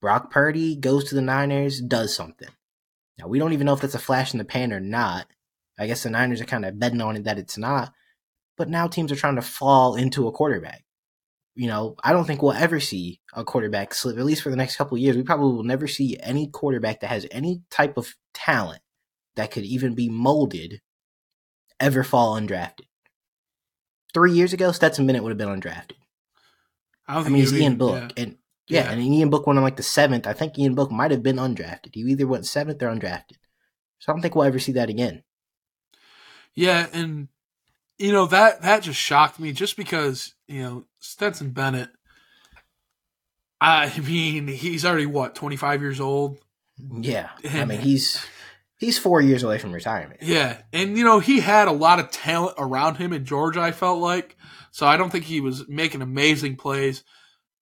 Brock 0.01 0.31
Purdy 0.31 0.77
goes 0.77 1.05
to 1.05 1.15
the 1.15 1.23
Niners, 1.23 1.81
does 1.81 2.15
something. 2.15 2.49
Now 3.19 3.29
we 3.29 3.39
don't 3.39 3.53
even 3.53 3.67
know 3.67 3.75
if 3.75 3.81
that's 3.81 3.95
a 3.95 3.99
flash 3.99 4.33
in 4.33 4.39
the 4.39 4.45
pan 4.45 4.73
or 4.73 4.81
not. 4.81 5.27
I 5.79 5.87
guess 5.87 6.03
the 6.03 6.11
Niners 6.11 6.41
are 6.41 6.47
kind 6.47 6.65
of 6.65 6.79
betting 6.79 7.01
on 7.01 7.17
it 7.17 7.25
that 7.25 7.39
it's 7.39 7.59
not. 7.59 7.93
But 8.57 8.69
now 8.69 8.87
teams 8.87 9.11
are 9.13 9.17
trying 9.17 9.37
to 9.37 9.43
fall 9.43 9.97
into 9.97 10.29
a 10.29 10.33
quarterback 10.33 10.85
you 11.55 11.67
know, 11.67 11.95
I 12.03 12.13
don't 12.13 12.25
think 12.25 12.43
we'll 12.43 12.53
ever 12.53 12.81
see 12.81 13.21
a 13.35 13.45
quarterback 13.45 13.93
slip, 13.93 14.17
at 14.17 14.25
least 14.25 14.43
for 14.43 14.51
the 14.51 14.57
next 14.57 14.77
couple 14.77 14.97
years. 14.97 15.17
We 15.17 15.23
probably 15.23 15.55
will 15.55 15.63
never 15.63 15.87
see 15.87 16.17
any 16.23 16.47
quarterback 16.47 17.01
that 17.01 17.09
has 17.09 17.27
any 17.31 17.63
type 17.71 17.97
of 17.97 18.15
talent 18.33 18.81
that 19.37 19.51
could 19.51 19.65
even 19.65 19.95
be 19.95 20.09
molded 20.09 20.81
ever 21.79 22.03
fall 22.03 22.41
undrafted. 22.41 22.87
Three 24.15 24.33
years 24.33 24.53
ago, 24.53 24.73
Stetson 24.73 25.07
Bennett 25.07 25.23
would 25.23 25.31
have 25.31 25.39
been 25.39 25.61
undrafted. 25.61 26.00
I, 27.11 27.21
I 27.21 27.25
mean, 27.25 27.35
he's 27.35 27.53
Ian 27.53 27.77
Book. 27.77 28.13
Yeah. 28.17 28.23
And 28.23 28.37
yeah, 28.69 28.85
yeah, 28.85 28.91
and 28.93 29.03
Ian 29.03 29.31
Book 29.31 29.47
went 29.47 29.59
on 29.59 29.65
like 29.65 29.77
the 29.77 29.83
seventh. 29.83 30.27
I 30.27 30.33
think 30.33 30.59
Ian 30.59 30.75
Book 30.75 30.93
might 30.93 31.11
have 31.11 31.23
been 31.23 31.37
undrafted. 31.37 31.95
He 31.95 32.03
either 32.03 32.27
went 32.27 32.47
seventh 32.47 32.83
or 32.83 32.89
undrafted. 32.89 33.37
So 33.99 34.11
I 34.11 34.15
don't 34.15 34.23
think 34.23 34.35
we'll 34.35 34.45
ever 34.45 34.61
see 34.61 34.73
that 34.73 34.89
again. 34.89 35.25
Yeah, 36.55 36.87
and 36.93 37.29
you 37.99 38.13
know 38.13 38.27
that 38.27 38.63
that 38.63 38.83
just 38.83 39.01
shocked 39.01 39.41
me 39.41 39.53
just 39.53 39.77
because 39.77 40.35
you 40.47 40.63
know 40.63 40.85
Stetson 41.01 41.51
Bennett. 41.51 41.91
I 43.61 43.99
mean, 44.07 44.47
he's 44.47 44.85
already 44.85 45.07
what 45.07 45.35
twenty 45.35 45.57
five 45.57 45.83
years 45.83 46.01
old. 46.01 46.39
Yeah, 46.79 47.31
and, 47.45 47.61
I 47.61 47.65
mean 47.65 47.81
he's 47.81 48.25
he's 48.81 48.99
four 48.99 49.21
years 49.21 49.45
away 49.45 49.59
from 49.59 49.73
retirement. 49.73 50.23
Yeah, 50.23 50.61
and 50.73 50.99
you 50.99 51.05
know 51.05 51.21
he 51.21 51.39
had 51.39 51.69
a 51.69 51.73
lot 51.73 52.01
of 52.01 52.11
talent 52.11 52.57
around 52.59 52.97
him 52.97 53.13
in 53.13 53.25
Georgia. 53.25 53.61
I 53.61 53.71
felt 53.71 54.01
like 54.01 54.37
so 54.73 54.87
I 54.87 54.97
don't 54.97 55.11
think 55.11 55.25
he 55.25 55.41
was 55.41 55.69
making 55.69 56.03
amazing 56.03 56.57
plays. 56.57 57.05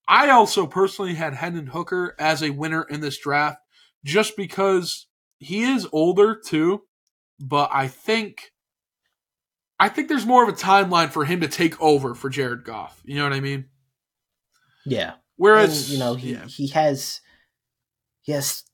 I 0.07 0.31
also 0.31 0.67
personally 0.67 1.15
had 1.15 1.35
Hendon 1.35 1.67
Hooker 1.67 2.15
as 2.19 2.43
a 2.43 2.51
winner 2.51 2.83
in 2.83 3.01
this 3.01 3.19
draft 3.19 3.59
just 4.05 4.37
because 4.37 5.07
he 5.39 5.65
is 5.65 5.87
older 5.93 6.41
too, 6.43 6.83
but 7.39 7.69
I 7.73 7.89
think 7.89 8.53
I 9.79 9.89
think 9.89 10.09
there's 10.09 10.27
more 10.27 10.43
of 10.43 10.49
a 10.49 10.53
timeline 10.53 11.11
for 11.11 11.25
him 11.25 11.41
to 11.41 11.49
take 11.49 11.81
over 11.81 12.15
for 12.15 12.31
Jared 12.31 12.65
Goff. 12.65 13.03
You 13.05 13.17
know 13.17 13.25
what 13.25 13.33
I 13.33 13.41
mean? 13.41 13.67
Yeah. 14.87 15.15
Whereas 15.37 15.83
and, 15.83 15.93
you 15.93 15.99
know 15.99 16.15
he 16.15 16.33
yeah. 16.33 16.47
he 16.47 16.69
has 16.69 17.21
he 18.23 18.33
has 18.33 18.65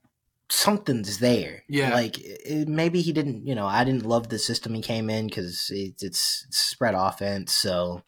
something's 0.51 1.18
there. 1.18 1.64
Yeah. 1.68 1.95
Like 1.95 2.18
it, 2.18 2.68
maybe 2.68 3.01
he 3.01 3.12
didn't. 3.12 3.47
You 3.47 3.55
know, 3.55 3.66
I 3.66 3.84
didn't 3.84 4.07
love 4.07 4.28
the 4.28 4.38
system 4.38 4.74
he 4.74 4.82
came 4.82 5.11
in 5.11 5.26
because 5.26 5.70
it, 5.70 6.03
it's, 6.03 6.45
it's 6.49 6.59
spread 6.59 6.95
offense. 6.95 7.53
So 7.53 8.03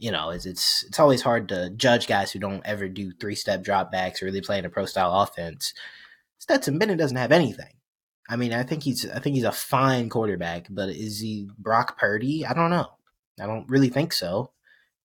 you 0.00 0.10
know, 0.10 0.30
it's 0.30 0.46
it's 0.46 0.82
it's 0.84 0.98
always 0.98 1.20
hard 1.20 1.48
to 1.50 1.70
judge 1.70 2.06
guys 2.06 2.32
who 2.32 2.38
don't 2.38 2.64
ever 2.64 2.88
do 2.88 3.12
three 3.12 3.34
step 3.34 3.62
drop 3.62 3.92
backs 3.92 4.22
or 4.22 4.26
really 4.26 4.40
play 4.40 4.58
in 4.58 4.64
a 4.64 4.70
pro 4.70 4.86
style 4.86 5.12
offense. 5.20 5.74
Stetson 6.38 6.78
Bennett 6.78 6.98
doesn't 6.98 7.18
have 7.18 7.32
anything. 7.32 7.74
I 8.28 8.36
mean, 8.36 8.54
I 8.54 8.62
think 8.62 8.82
he's 8.82 9.08
I 9.10 9.18
think 9.18 9.36
he's 9.36 9.44
a 9.44 9.52
fine 9.52 10.08
quarterback, 10.08 10.68
but 10.70 10.88
is 10.88 11.20
he 11.20 11.50
Brock 11.58 11.98
Purdy? 11.98 12.46
I 12.46 12.54
don't 12.54 12.70
know. 12.70 12.86
I 13.38 13.46
don't 13.46 13.68
really 13.68 13.90
think 13.90 14.14
so. 14.14 14.52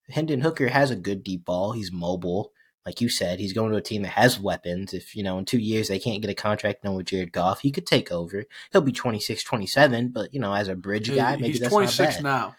Hendon 0.10 0.41
Hooker 0.41 0.70
has 0.70 0.91
a 0.91 0.95
good 0.95 1.24
deep 1.24 1.43
ball. 1.43 1.74
He's 1.74 1.91
mobile. 1.91 2.53
Like 2.86 3.02
you 3.02 3.10
said, 3.10 3.40
he's 3.40 3.54
going 3.54 3.72
to 3.72 3.78
a 3.78 3.82
team 3.82 4.04
that 4.04 4.10
has 4.10 4.40
weapons. 4.40 4.94
If, 4.94 5.16
you 5.16 5.24
know, 5.24 5.40
in 5.40 5.46
two 5.46 5.58
years 5.58 5.88
they 5.88 6.00
can't 6.00 6.22
get 6.22 6.30
a 6.30 6.36
contract 6.36 6.84
done 6.84 6.96
with 6.96 7.08
Jared 7.08 7.32
Goff, 7.32 7.62
he 7.62 7.72
could 7.72 7.88
take 7.88 8.12
over. 8.12 8.46
He'll 8.72 8.82
be 8.82 8.92
26, 8.92 9.44
27, 9.44 10.10
but, 10.10 10.34
you 10.34 10.40
know, 10.40 10.54
as 10.54 10.68
a 10.68 10.76
bridge 10.76 11.14
guy, 11.14 11.36
maybe 11.36 11.48
he's 11.48 11.60
that's 11.60 11.74
26 11.74 12.22
now. 12.22 12.56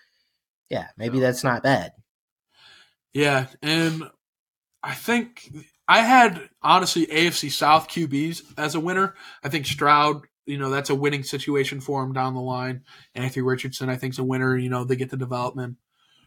Yeah, 0.68 0.88
maybe 0.96 1.18
so. 1.18 1.20
that's 1.20 1.44
not 1.44 1.62
bad. 1.62 1.92
Yeah, 3.12 3.46
and 3.62 4.02
I 4.82 4.94
think 4.94 5.50
I 5.88 6.00
had 6.00 6.48
honestly 6.62 7.06
AFC 7.06 7.50
South 7.50 7.88
QBs 7.88 8.58
as 8.58 8.74
a 8.74 8.80
winner. 8.80 9.14
I 9.42 9.48
think 9.48 9.66
Stroud, 9.66 10.22
you 10.44 10.58
know, 10.58 10.70
that's 10.70 10.90
a 10.90 10.94
winning 10.94 11.22
situation 11.22 11.80
for 11.80 12.02
him 12.02 12.12
down 12.12 12.34
the 12.34 12.40
line. 12.40 12.82
Anthony 13.14 13.42
Richardson, 13.42 13.88
I 13.88 13.96
think, 13.96 14.14
is 14.14 14.18
a 14.18 14.24
winner. 14.24 14.56
You 14.56 14.68
know, 14.68 14.84
they 14.84 14.96
get 14.96 15.10
the 15.10 15.16
development. 15.16 15.76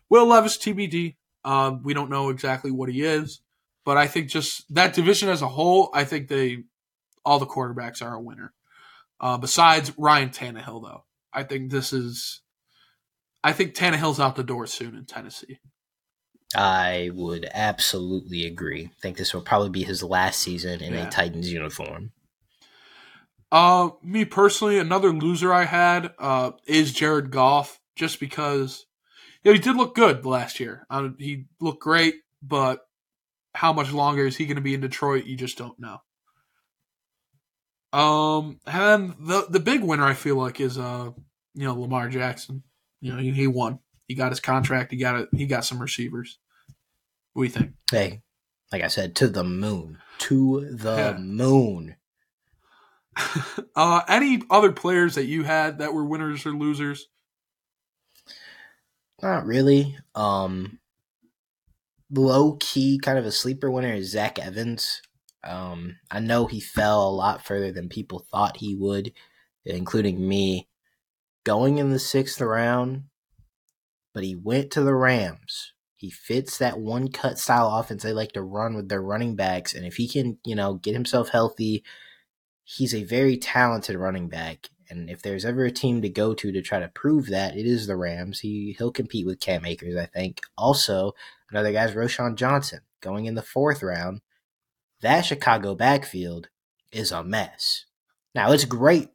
Will 0.10 0.26
Levis 0.26 0.58
TBD. 0.58 1.18
Um, 1.46 1.84
we 1.84 1.94
don't 1.94 2.10
know 2.10 2.30
exactly 2.30 2.72
what 2.72 2.90
he 2.90 3.02
is, 3.02 3.40
but 3.86 3.98
I 3.98 4.08
think 4.08 4.30
just 4.30 4.74
that 4.74 4.94
division 4.94 5.30
as 5.30 5.42
a 5.42 5.48
whole, 5.48 5.90
I 5.94 6.04
think 6.04 6.28
they 6.28 6.64
all 7.26 7.40
the 7.40 7.46
quarterbacks 7.46 8.02
are 8.02 8.16
a 8.16 8.22
winner. 8.22 8.54
Uh, 9.20 9.38
besides 9.38 9.92
Ryan 9.98 10.30
Tannehill, 10.30 10.82
though, 10.82 11.04
I 11.34 11.44
think 11.44 11.72
this 11.72 11.94
is. 11.94 12.42
I 13.42 13.54
think 13.54 13.74
Tannehill's 13.74 14.20
out 14.20 14.36
the 14.36 14.44
door 14.44 14.68
soon 14.68 14.96
in 14.96 15.06
Tennessee. 15.06 15.60
I 16.56 17.12
would 17.14 17.48
absolutely 17.54 18.46
agree. 18.46 18.86
I 18.86 19.02
think 19.02 19.18
this 19.18 19.34
will 19.34 19.42
probably 19.42 19.70
be 19.70 19.84
his 19.84 20.04
last 20.04 20.42
season 20.42 20.82
in 20.82 20.94
yeah. 20.94 21.08
a 21.08 21.12
Titans 21.12 21.52
uniform. 21.52 22.12
Uh, 23.52 23.92
me 24.04 24.26
personally, 24.26 24.78
another 24.78 25.14
loser 25.14 25.54
I 25.54 25.66
had 25.66 26.14
uh, 26.20 26.52
is 26.66 26.92
Jared 26.92 27.32
Goff, 27.32 27.80
just 27.96 28.20
because 28.20 28.86
you 29.44 29.52
know, 29.52 29.56
he 29.56 29.60
did 29.60 29.76
look 29.76 29.96
good 29.96 30.26
last 30.26 30.60
year. 30.60 30.86
Uh, 30.90 31.10
he 31.18 31.46
looked 31.62 31.82
great, 31.82 32.16
but 32.42 32.82
how 33.54 33.74
much 33.74 33.92
longer 33.92 34.26
is 34.26 34.38
he 34.38 34.46
going 34.46 34.56
to 34.56 34.62
be 34.62 34.74
in 34.74 34.82
Detroit? 34.82 35.26
You 35.26 35.36
just 35.36 35.58
don't 35.58 35.80
know. 35.80 35.98
Um, 37.92 38.60
and 38.68 39.16
the 39.20 39.48
the 39.50 39.60
big 39.60 39.84
winner 39.84 40.06
I 40.06 40.14
feel 40.14 40.36
like 40.36 40.60
is 40.60 40.78
uh, 40.78 41.12
you 41.56 41.66
know, 41.66 41.80
Lamar 41.80 42.10
Jackson. 42.10 42.64
You 43.02 43.14
know, 43.14 43.20
he, 43.20 43.32
he 43.32 43.48
won. 43.48 43.80
He 44.08 44.16
got 44.16 44.32
his 44.32 44.40
contract. 44.40 44.92
He 44.92 44.98
got 44.98 45.20
it. 45.20 45.30
He 45.36 45.46
got 45.46 45.66
some 45.66 45.80
receivers. 45.80 46.38
What 47.34 47.44
do 47.44 47.48
you 47.48 47.54
think? 47.54 47.74
Hey, 47.90 48.22
like 48.72 48.84
I 48.84 48.88
said, 48.88 49.16
to 49.18 49.28
the 49.28 49.44
moon, 49.44 50.00
to 50.20 50.70
the 50.72 50.96
yeah. 50.96 51.18
moon. 51.18 51.96
uh, 53.76 54.02
any 54.08 54.42
other 54.50 54.72
players 54.72 55.16
that 55.16 55.26
you 55.26 55.44
had 55.44 55.80
that 55.80 55.94
were 55.94 56.06
winners 56.06 56.46
or 56.46 56.52
losers? 56.52 57.08
Not 59.22 59.46
really. 59.46 59.98
Um, 60.16 60.80
low 62.12 62.58
key, 62.60 63.00
kind 63.02 63.18
of 63.18 63.26
a 63.26 63.32
sleeper 63.32 63.70
winner 63.70 63.94
is 63.94 64.12
Zach 64.12 64.40
Evans. 64.40 65.02
Um, 65.44 65.98
I 66.12 66.20
know 66.20 66.46
he 66.46 66.60
fell 66.60 67.08
a 67.08 67.10
lot 67.10 67.46
further 67.46 67.72
than 67.72 67.90
people 67.90 68.26
thought 68.32 68.58
he 68.58 68.76
would, 68.76 69.14
including 69.66 70.28
me. 70.28 70.68
Going 71.46 71.78
in 71.78 71.90
the 71.90 72.00
sixth 72.00 72.42
round, 72.42 73.04
but 74.14 74.24
he 74.24 74.36
went 74.36 74.72
to 74.72 74.82
the 74.82 74.94
Rams. 74.94 75.74
He 75.96 76.10
fits 76.10 76.58
that 76.58 76.80
one 76.80 77.10
cut 77.10 77.40
style 77.40 77.70
offense 77.70 78.04
they 78.04 78.14
like 78.14 78.34
to 78.34 78.42
run 78.42 78.76
with 78.76 78.90
their 78.90 79.02
running 79.02 79.36
backs. 79.36 79.74
And 79.74 79.86
if 79.86 79.96
he 79.96 80.08
can, 80.08 80.38
you 80.46 80.56
know, 80.56 80.76
get 80.76 80.94
himself 80.94 81.30
healthy, 81.30 81.84
he's 82.64 82.94
a 82.94 83.04
very 83.04 83.38
talented 83.38 83.96
running 83.96 84.30
back. 84.30 84.70
And 84.90 85.10
if 85.10 85.22
there's 85.22 85.46
ever 85.46 85.66
a 85.66 85.72
team 85.72 86.02
to 86.02 86.10
go 86.10 86.34
to 86.34 86.52
to 86.52 86.62
try 86.62 86.80
to 86.80 86.88
prove 86.88 87.28
that, 87.28 87.56
it 87.56 87.66
is 87.66 87.86
the 87.86 87.96
Rams. 87.96 88.40
He 88.40 88.76
he'll 88.78 88.92
compete 88.92 89.26
with 89.26 89.40
Cam 89.40 89.66
Akers, 89.66 89.96
I 89.96 90.06
think. 90.06 90.42
Also, 90.58 91.14
another 91.52 91.72
guy's 91.72 91.94
Roschon 91.94 92.36
Johnson 92.36 92.82
going 93.02 93.26
in 93.26 93.36
the 93.36 93.42
fourth 93.42 93.84
round. 93.84 94.22
That 95.02 95.22
Chicago 95.22 95.76
backfield 95.76 96.50
is 96.92 97.12
a 97.12 97.24
mess. 97.24 97.86
Now 98.34 98.52
it's 98.52 98.66
great 98.66 99.10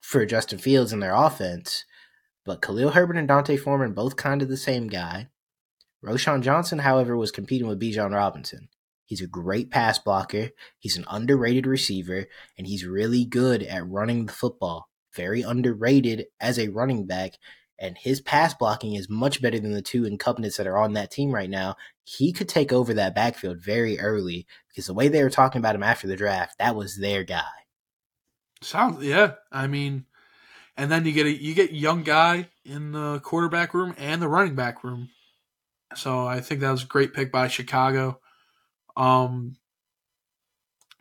for 0.00 0.24
Justin 0.24 0.58
Fields 0.58 0.92
and 0.92 1.02
their 1.02 1.14
offense, 1.14 1.84
but 2.44 2.62
Khalil 2.62 2.90
Herbert 2.90 3.16
and 3.16 3.28
D'Onta 3.28 3.58
Foreman, 3.58 3.92
both 3.92 4.16
kind 4.16 4.42
of 4.42 4.48
the 4.48 4.56
same 4.56 4.88
guy. 4.88 5.28
Roschon 6.04 6.42
Johnson, 6.42 6.80
however, 6.80 7.16
was 7.16 7.30
competing 7.30 7.68
with 7.68 7.80
Bijan 7.80 8.12
Robinson. 8.12 8.68
He's 9.04 9.20
a 9.20 9.26
great 9.26 9.70
pass 9.70 9.98
blocker. 9.98 10.50
He's 10.78 10.96
an 10.96 11.04
underrated 11.08 11.66
receiver, 11.66 12.26
and 12.56 12.66
he's 12.66 12.86
really 12.86 13.24
good 13.24 13.62
at 13.62 13.86
running 13.86 14.26
the 14.26 14.32
football. 14.32 14.88
Very 15.14 15.42
underrated 15.42 16.26
as 16.40 16.58
a 16.58 16.68
running 16.68 17.06
back, 17.06 17.32
and 17.78 17.98
his 17.98 18.20
pass 18.20 18.54
blocking 18.54 18.94
is 18.94 19.08
much 19.10 19.42
better 19.42 19.58
than 19.58 19.72
the 19.72 19.82
two 19.82 20.04
incumbents 20.04 20.56
that 20.56 20.66
are 20.66 20.78
on 20.78 20.92
that 20.94 21.10
team 21.10 21.32
right 21.32 21.50
now. 21.50 21.76
He 22.04 22.32
could 22.32 22.48
take 22.48 22.72
over 22.72 22.94
that 22.94 23.14
backfield 23.14 23.58
very 23.58 23.98
early 23.98 24.46
because 24.68 24.86
the 24.86 24.94
way 24.94 25.08
they 25.08 25.22
were 25.22 25.30
talking 25.30 25.58
about 25.58 25.74
him 25.74 25.82
after 25.82 26.06
the 26.06 26.16
draft, 26.16 26.58
that 26.58 26.76
was 26.76 26.96
their 26.96 27.24
guy. 27.24 27.42
Sounds 28.62 29.04
yeah. 29.04 29.32
I 29.50 29.66
mean, 29.66 30.06
and 30.76 30.90
then 30.90 31.04
you 31.04 31.12
get 31.12 31.26
a 31.26 31.32
you 31.32 31.54
get 31.54 31.72
young 31.72 32.02
guy 32.02 32.48
in 32.64 32.92
the 32.92 33.20
quarterback 33.20 33.74
room 33.74 33.94
and 33.98 34.22
the 34.22 34.28
running 34.28 34.54
back 34.54 34.84
room. 34.84 35.10
So 35.94 36.26
I 36.26 36.40
think 36.40 36.60
that 36.60 36.70
was 36.70 36.84
a 36.84 36.86
great 36.86 37.12
pick 37.12 37.30
by 37.30 37.48
Chicago. 37.48 38.20
Um, 38.96 39.56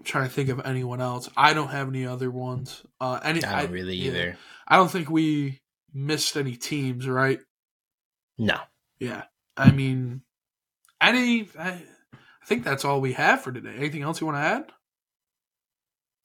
I'm 0.01 0.05
trying 0.05 0.27
to 0.27 0.33
think 0.33 0.49
of 0.49 0.61
anyone 0.65 0.99
else. 0.99 1.29
I 1.37 1.53
don't 1.53 1.67
have 1.67 1.87
any 1.87 2.07
other 2.07 2.31
ones. 2.31 2.81
Uh, 2.99 3.19
any 3.23 3.43
I 3.43 3.61
don't 3.61 3.69
I, 3.69 3.71
really 3.71 3.95
either. 3.97 4.29
Yeah, 4.29 4.35
I 4.67 4.77
don't 4.77 4.89
think 4.89 5.11
we 5.11 5.61
missed 5.93 6.35
any 6.35 6.55
teams, 6.55 7.07
right? 7.07 7.39
No. 8.39 8.57
Yeah. 8.99 9.25
I 9.55 9.69
mean, 9.69 10.23
any. 10.99 11.49
I, 11.59 11.83
I 12.13 12.45
think 12.47 12.63
that's 12.63 12.83
all 12.83 12.99
we 12.99 13.13
have 13.13 13.41
for 13.41 13.51
today. 13.51 13.75
Anything 13.77 14.01
else 14.01 14.19
you 14.19 14.25
want 14.25 14.37
to 14.37 14.41
add? 14.41 14.71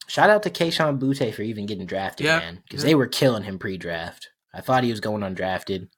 Shout 0.09 0.31
out 0.31 0.43
to 0.45 0.51
Kayshon 0.51 0.99
Boutte 0.99 1.35
for 1.35 1.43
even 1.43 1.67
getting 1.67 1.85
drafted, 1.85 2.25
yeah, 2.25 2.39
man, 2.39 2.63
because 2.63 2.83
yeah. 2.83 2.89
they 2.89 2.95
were 2.95 3.09
killing 3.09 3.43
him 3.43 3.59
pre-draft. 3.59 4.31
I 4.55 4.63
thought 4.63 4.85
he 4.85 4.91
was 4.91 5.01
going 5.01 5.21
undrafted. 5.21 5.89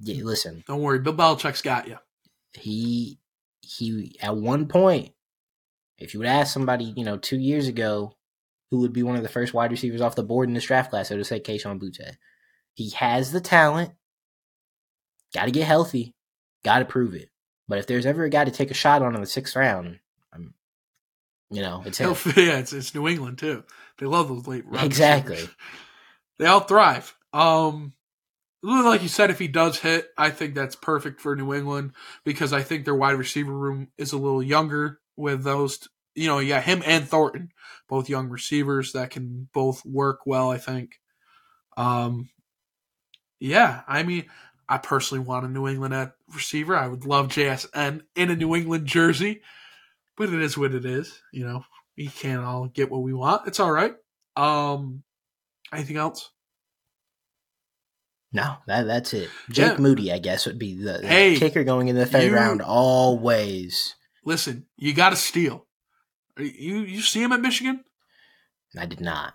Yeah, 0.00 0.24
listen. 0.24 0.64
Don't 0.66 0.80
worry, 0.80 0.98
Bill 0.98 1.14
Belichick's 1.14 1.62
got 1.62 1.86
you. 1.86 1.98
He 2.54 3.20
he. 3.60 4.16
At 4.20 4.36
one 4.36 4.66
point, 4.66 5.12
if 6.00 6.14
you 6.14 6.20
would 6.20 6.28
ask 6.28 6.52
somebody, 6.52 6.92
you 6.96 7.04
know, 7.04 7.16
two 7.16 7.38
years 7.38 7.68
ago, 7.68 8.16
who 8.70 8.78
would 8.78 8.92
be 8.92 9.02
one 9.02 9.16
of 9.16 9.22
the 9.22 9.28
first 9.28 9.52
wide 9.52 9.70
receivers 9.70 10.00
off 10.00 10.14
the 10.14 10.22
board 10.22 10.48
in 10.48 10.54
this 10.54 10.64
draft 10.64 10.90
class, 10.90 11.10
I 11.10 11.16
would 11.16 11.26
say 11.26 11.40
Kayshon 11.40 11.80
Boutte. 11.80 12.16
He 12.74 12.90
has 12.90 13.32
the 13.32 13.40
talent. 13.40 13.92
Got 15.34 15.46
to 15.46 15.50
get 15.50 15.66
healthy. 15.66 16.14
Got 16.64 16.80
to 16.80 16.84
prove 16.84 17.14
it. 17.14 17.28
But 17.68 17.78
if 17.78 17.86
there's 17.86 18.06
ever 18.06 18.24
a 18.24 18.30
guy 18.30 18.44
to 18.44 18.50
take 18.50 18.70
a 18.70 18.74
shot 18.74 19.02
on 19.02 19.14
in 19.14 19.20
the 19.20 19.26
sixth 19.26 19.54
round, 19.54 19.98
I'm 20.32 20.54
you 21.50 21.62
know, 21.62 21.82
it's 21.84 21.98
him. 21.98 22.10
yeah, 22.36 22.58
it's, 22.58 22.72
it's 22.72 22.94
New 22.94 23.08
England 23.08 23.38
too. 23.38 23.64
They 23.98 24.06
love 24.06 24.28
those 24.28 24.46
late 24.46 24.66
runs. 24.66 24.84
Exactly. 24.84 25.38
They 26.38 26.46
all 26.46 26.60
thrive. 26.60 27.14
Um, 27.34 27.92
like 28.62 29.02
you 29.02 29.08
said, 29.08 29.28
if 29.28 29.38
he 29.38 29.46
does 29.46 29.78
hit, 29.78 30.08
I 30.16 30.30
think 30.30 30.54
that's 30.54 30.74
perfect 30.74 31.20
for 31.20 31.36
New 31.36 31.52
England 31.52 31.92
because 32.24 32.54
I 32.54 32.62
think 32.62 32.86
their 32.86 32.94
wide 32.94 33.18
receiver 33.18 33.52
room 33.52 33.88
is 33.98 34.14
a 34.14 34.16
little 34.16 34.42
younger 34.42 34.99
with 35.20 35.44
those. 35.44 35.88
You 36.14 36.26
know, 36.26 36.38
yeah, 36.40 36.60
him 36.60 36.82
and 36.84 37.06
Thornton, 37.06 37.50
both 37.88 38.08
young 38.08 38.28
receivers 38.28 38.92
that 38.92 39.10
can 39.10 39.48
both 39.52 39.84
work 39.84 40.20
well. 40.26 40.50
I 40.50 40.58
think. 40.58 41.00
Um, 41.76 42.30
yeah, 43.38 43.82
I 43.86 44.02
mean, 44.02 44.26
I 44.68 44.78
personally 44.78 45.24
want 45.24 45.46
a 45.46 45.48
New 45.48 45.68
England 45.68 45.94
at 45.94 46.12
receiver. 46.34 46.76
I 46.76 46.88
would 46.88 47.06
love 47.06 47.28
JSN 47.28 48.02
in 48.16 48.30
a 48.30 48.36
New 48.36 48.54
England 48.54 48.86
jersey 48.86 49.40
but 50.20 50.28
it 50.28 50.42
is 50.42 50.58
what 50.58 50.74
it 50.74 50.84
is. 50.84 51.18
You 51.32 51.46
know, 51.46 51.64
we 51.96 52.08
can't 52.08 52.44
all 52.44 52.66
get 52.66 52.90
what 52.90 53.00
we 53.00 53.14
want. 53.14 53.48
It's 53.48 53.58
all 53.58 53.72
right. 53.72 53.94
Um, 54.36 55.02
anything 55.72 55.96
else? 55.96 56.30
No, 58.30 58.56
that 58.66 58.82
that's 58.86 59.14
it. 59.14 59.30
Jake 59.48 59.72
yeah. 59.72 59.78
Moody, 59.78 60.12
I 60.12 60.18
guess, 60.18 60.44
would 60.44 60.58
be 60.58 60.74
the, 60.74 60.98
the 60.98 61.06
hey, 61.06 61.36
kicker 61.36 61.64
going 61.64 61.88
in 61.88 61.96
the 61.96 62.04
third 62.04 62.24
you, 62.24 62.34
round 62.34 62.60
always. 62.60 63.96
Listen, 64.24 64.66
you 64.76 64.92
got 64.92 65.10
to 65.10 65.16
steal. 65.16 65.66
You 66.38 66.80
you 66.80 67.00
see 67.00 67.22
him 67.22 67.32
at 67.32 67.40
Michigan? 67.40 67.84
I 68.78 68.86
did 68.86 69.00
not. 69.00 69.34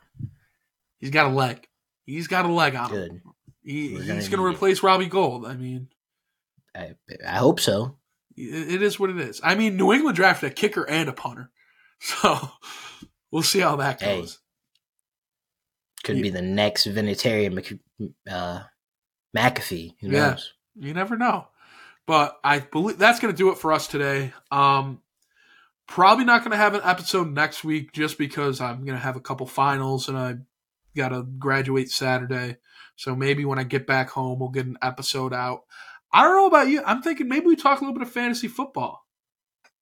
He's 0.99 1.09
got 1.11 1.27
a 1.27 1.35
leg. 1.35 1.67
He's 2.05 2.27
got 2.27 2.45
a 2.45 2.51
leg 2.51 2.75
on 2.75 2.89
Good. 2.89 3.11
him. 3.11 3.21
He, 3.63 3.89
he's 3.89 4.29
going 4.29 4.39
to 4.39 4.45
replace 4.45 4.83
Robbie 4.83 5.07
Gould. 5.07 5.45
I 5.45 5.55
mean, 5.55 5.89
I, 6.75 6.95
I 7.27 7.37
hope 7.37 7.59
so 7.59 7.97
it 8.37 8.81
is 8.81 8.99
what 8.99 9.09
it 9.09 9.17
is. 9.17 9.39
I 9.43 9.55
mean, 9.55 9.77
New 9.77 9.93
England 9.93 10.15
drafted 10.15 10.51
a 10.51 10.53
kicker 10.53 10.87
and 10.89 11.09
a 11.09 11.13
punter, 11.13 11.51
so 11.99 12.51
we'll 13.31 13.43
see 13.43 13.59
how 13.59 13.77
that 13.77 13.99
goes. 13.99 14.33
Hey, 14.33 14.39
could 16.03 16.17
yeah. 16.17 16.23
be 16.23 16.29
the 16.29 16.41
next 16.41 16.85
Vinatieri 16.85 17.79
uh, 18.29 18.59
McAfee. 19.35 19.95
Who 20.01 20.09
yeah, 20.09 20.29
knows? 20.31 20.53
You 20.75 20.93
never 20.93 21.17
know. 21.17 21.47
But 22.07 22.39
I 22.43 22.59
believe 22.59 22.97
that's 22.97 23.19
going 23.19 23.33
to 23.33 23.37
do 23.37 23.49
it 23.51 23.57
for 23.57 23.71
us 23.71 23.87
today. 23.87 24.33
Um, 24.51 25.01
probably 25.87 26.25
not 26.25 26.41
going 26.41 26.51
to 26.51 26.57
have 26.57 26.75
an 26.75 26.81
episode 26.83 27.31
next 27.31 27.63
week 27.63 27.93
just 27.93 28.17
because 28.17 28.61
I'm 28.61 28.85
going 28.85 28.97
to 28.97 29.03
have 29.03 29.15
a 29.15 29.21
couple 29.21 29.47
finals 29.47 30.07
and 30.07 30.17
I 30.17 30.35
got 30.95 31.09
to 31.09 31.23
graduate 31.23 31.89
Saturday. 31.91 32.57
So 32.95 33.15
maybe 33.15 33.43
when 33.43 33.59
I 33.59 33.63
get 33.63 33.87
back 33.87 34.09
home, 34.09 34.39
we'll 34.39 34.49
get 34.49 34.67
an 34.67 34.77
episode 34.81 35.33
out. 35.33 35.63
I 36.13 36.23
don't 36.23 36.35
know 36.35 36.47
about 36.47 36.69
you. 36.69 36.81
I'm 36.85 37.01
thinking 37.01 37.27
maybe 37.27 37.47
we 37.47 37.55
talk 37.55 37.81
a 37.81 37.83
little 37.83 37.97
bit 37.97 38.07
of 38.07 38.13
fantasy 38.13 38.47
football. 38.47 39.05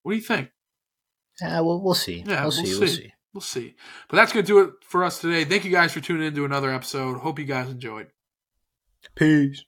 What 0.02 0.14
do 0.14 0.18
you 0.18 0.24
think? 0.24 0.50
Yeah, 1.42 1.60
well, 1.62 1.82
we'll 1.82 1.94
see. 1.94 2.24
Yeah, 2.26 2.46
we'll, 2.46 2.52
we'll 2.52 2.66
see. 2.66 2.66
see. 2.66 2.80
We'll 2.80 2.88
see. 2.88 3.14
We'll 3.34 3.42
see. 3.42 3.76
But 4.08 4.18
that's 4.18 4.32
going 4.32 4.46
to 4.46 4.48
do 4.48 4.60
it 4.60 4.72
for 4.84 5.04
us 5.04 5.20
today. 5.20 5.44
Thank 5.44 5.66
you 5.66 5.72
guys 5.72 5.92
for 5.92 6.00
tuning 6.00 6.28
in 6.28 6.36
to 6.36 6.46
another 6.46 6.72
episode. 6.72 7.20
Hope 7.20 7.40
you 7.40 7.46
guys 7.46 7.70
enjoyed. 7.70 8.08
Peace. 9.16 9.64